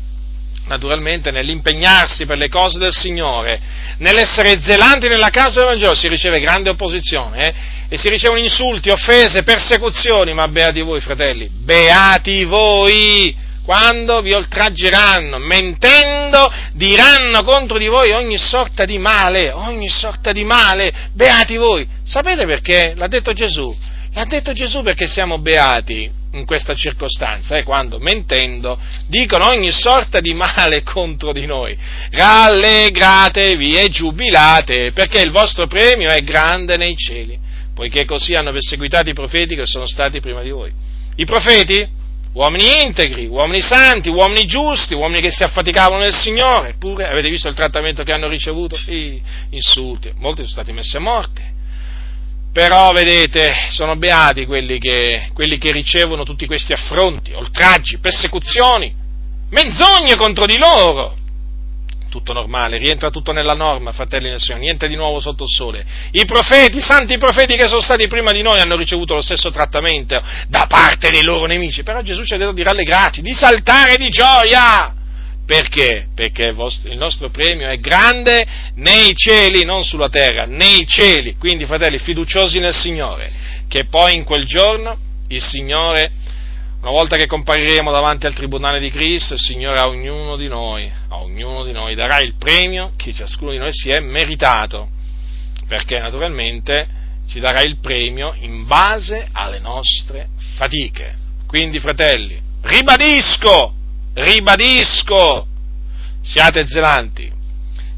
naturalmente 0.66 1.30
nell'impegnarsi 1.30 2.24
per 2.24 2.38
le 2.38 2.48
cose 2.48 2.78
del 2.78 2.92
Signore, 2.92 3.60
nell'essere 3.98 4.60
zelanti 4.60 5.08
nella 5.08 5.30
causa 5.30 5.60
del 5.60 5.68
Vangelo 5.68 5.94
si 5.94 6.08
riceve 6.08 6.40
grande 6.40 6.70
opposizione 6.70 7.48
eh? 7.48 7.54
e 7.88 7.96
si 7.96 8.08
ricevono 8.08 8.40
insulti, 8.40 8.90
offese, 8.90 9.42
persecuzioni, 9.42 10.32
ma 10.32 10.48
beati 10.48 10.80
voi 10.80 11.00
fratelli, 11.00 11.48
beati 11.48 12.44
voi 12.44 13.36
quando 13.64 14.20
vi 14.22 14.32
oltraggeranno, 14.32 15.38
mentendo 15.38 16.52
diranno 16.72 17.42
contro 17.42 17.78
di 17.78 17.86
voi 17.86 18.10
ogni 18.10 18.38
sorta 18.38 18.84
di 18.84 18.98
male, 18.98 19.52
ogni 19.52 19.88
sorta 19.88 20.32
di 20.32 20.42
male, 20.42 21.10
beati 21.12 21.56
voi. 21.56 21.86
Sapete 22.02 22.44
perché? 22.44 22.94
L'ha 22.96 23.06
detto 23.06 23.32
Gesù. 23.32 23.72
L'ha 24.14 24.24
detto 24.24 24.52
Gesù 24.52 24.82
perché 24.82 25.06
siamo 25.06 25.38
beati 25.38 26.20
in 26.32 26.44
questa 26.44 26.74
circostanza, 26.74 27.56
eh, 27.56 27.62
quando 27.62 27.98
mentendo 27.98 28.78
dicono 29.06 29.48
ogni 29.48 29.70
sorta 29.70 30.20
di 30.20 30.32
male 30.34 30.82
contro 30.84 31.32
di 31.32 31.46
noi. 31.46 31.76
Rallegratevi 32.10 33.76
e 33.76 33.88
giubilate, 33.88 34.92
perché 34.92 35.20
il 35.20 35.30
vostro 35.30 35.66
premio 35.66 36.10
è 36.10 36.22
grande 36.22 36.76
nei 36.76 36.96
cieli, 36.96 37.38
poiché 37.74 38.04
così 38.04 38.34
hanno 38.34 38.52
perseguitato 38.52 39.10
i 39.10 39.14
profeti 39.14 39.54
che 39.54 39.66
sono 39.66 39.86
stati 39.86 40.20
prima 40.20 40.42
di 40.42 40.50
voi. 40.50 40.72
I 41.16 41.24
profeti? 41.24 42.00
Uomini 42.34 42.82
integri, 42.82 43.26
uomini 43.26 43.60
santi, 43.60 44.08
uomini 44.08 44.46
giusti, 44.46 44.94
uomini 44.94 45.20
che 45.20 45.30
si 45.30 45.42
affaticavano 45.42 46.00
nel 46.00 46.14
Signore, 46.14 46.70
eppure 46.70 47.06
avete 47.06 47.28
visto 47.28 47.48
il 47.48 47.54
trattamento 47.54 48.04
che 48.04 48.12
hanno 48.12 48.26
ricevuto? 48.26 48.74
I 48.86 49.20
insulti, 49.50 50.10
molti 50.16 50.40
sono 50.40 50.48
stati 50.48 50.72
messi 50.72 50.96
a 50.96 51.00
morte 51.00 51.60
però, 52.52 52.92
vedete, 52.92 53.50
sono 53.70 53.96
beati 53.96 54.44
quelli 54.44 54.78
che, 54.78 55.30
quelli 55.32 55.56
che 55.56 55.72
ricevono 55.72 56.22
tutti 56.22 56.46
questi 56.46 56.74
affronti, 56.74 57.32
oltraggi, 57.32 57.98
persecuzioni, 57.98 58.94
menzogne 59.50 60.16
contro 60.16 60.44
di 60.44 60.58
loro. 60.58 61.16
Tutto 62.10 62.34
normale, 62.34 62.76
rientra 62.76 63.08
tutto 63.08 63.32
nella 63.32 63.54
norma, 63.54 63.92
fratelli 63.92 64.28
del 64.28 64.38
Signore, 64.38 64.64
niente 64.64 64.86
di 64.86 64.96
nuovo 64.96 65.18
sotto 65.18 65.44
il 65.44 65.48
sole. 65.48 65.82
I 66.10 66.26
profeti, 66.26 66.76
i 66.76 66.82
santi 66.82 67.16
profeti 67.16 67.56
che 67.56 67.68
sono 67.68 67.80
stati 67.80 68.06
prima 68.06 68.32
di 68.32 68.42
noi 68.42 68.60
hanno 68.60 68.76
ricevuto 68.76 69.14
lo 69.14 69.22
stesso 69.22 69.50
trattamento 69.50 70.22
da 70.48 70.66
parte 70.68 71.10
dei 71.10 71.22
loro 71.22 71.46
nemici, 71.46 71.82
però 71.82 72.02
Gesù 72.02 72.22
ci 72.24 72.34
ha 72.34 72.36
detto 72.36 72.52
di 72.52 72.62
rallegrarci, 72.62 73.22
di 73.22 73.32
saltare 73.32 73.96
di 73.96 74.10
gioia 74.10 74.94
perché? 75.52 76.06
Perché 76.14 76.46
il, 76.46 76.96
nostro 76.96 77.28
premio 77.28 77.68
è 77.68 77.78
grande 77.78 78.46
nei 78.76 79.14
cieli, 79.14 79.66
non 79.66 79.84
sulla 79.84 80.08
terra, 80.08 80.46
nei 80.46 80.86
cieli. 80.86 81.36
Quindi, 81.36 81.66
fratelli, 81.66 81.98
fiduciosi 81.98 82.58
nel 82.58 82.72
Signore, 82.72 83.30
che 83.68 83.84
poi 83.84 84.14
in 84.14 84.24
quel 84.24 84.46
giorno 84.46 84.96
il 85.28 85.42
Signore, 85.42 86.10
una 86.80 86.90
volta 86.90 87.16
che 87.16 87.26
compariremo 87.26 87.92
davanti 87.92 88.24
al 88.24 88.32
tribunale 88.32 88.80
di 88.80 88.88
Cristo, 88.88 89.34
il 89.34 89.40
Signore 89.40 89.78
a 89.78 89.88
ognuno 89.88 90.36
di 90.36 90.48
noi, 90.48 90.90
a 91.08 91.20
ognuno 91.20 91.64
di 91.64 91.72
noi 91.72 91.94
darà 91.94 92.20
il 92.20 92.36
premio 92.38 92.92
che 92.96 93.12
ciascuno 93.12 93.50
di 93.50 93.58
noi 93.58 93.74
si 93.74 93.90
è 93.90 94.00
meritato. 94.00 94.88
Perché 95.68 95.98
naturalmente 95.98 96.88
ci 97.28 97.40
darà 97.40 97.60
il 97.60 97.76
premio 97.78 98.34
in 98.40 98.64
base 98.66 99.28
alle 99.32 99.58
nostre 99.58 100.28
fatiche. 100.56 101.14
Quindi, 101.46 101.78
fratelli, 101.78 102.40
ribadisco, 102.62 103.80
ribadisco, 104.14 105.46
siate 106.20 106.66
zelanti, 106.66 107.30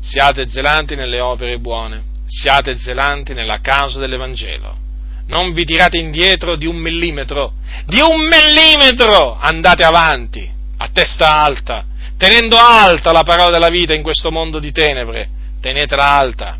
siate 0.00 0.48
zelanti 0.48 0.94
nelle 0.94 1.20
opere 1.20 1.58
buone, 1.58 2.02
siate 2.26 2.78
zelanti 2.78 3.34
nella 3.34 3.60
causa 3.60 3.98
dell'Evangelo. 3.98 4.82
Non 5.26 5.52
vi 5.52 5.64
tirate 5.64 5.96
indietro 5.96 6.56
di 6.56 6.66
un 6.66 6.76
millimetro, 6.76 7.54
di 7.86 7.98
un 8.00 8.28
millimetro! 8.28 9.36
Andate 9.38 9.82
avanti, 9.82 10.50
a 10.76 10.88
testa 10.92 11.42
alta, 11.42 11.86
tenendo 12.18 12.56
alta 12.58 13.10
la 13.10 13.22
parola 13.22 13.50
della 13.50 13.70
vita 13.70 13.94
in 13.94 14.02
questo 14.02 14.30
mondo 14.30 14.58
di 14.58 14.70
tenebre, 14.70 15.28
tenetela 15.60 16.10
alta, 16.10 16.58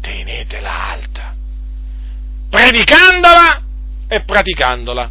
tenetela 0.00 0.88
alta, 0.90 1.34
predicandola 2.48 3.62
e 4.06 4.22
praticandola 4.22 5.10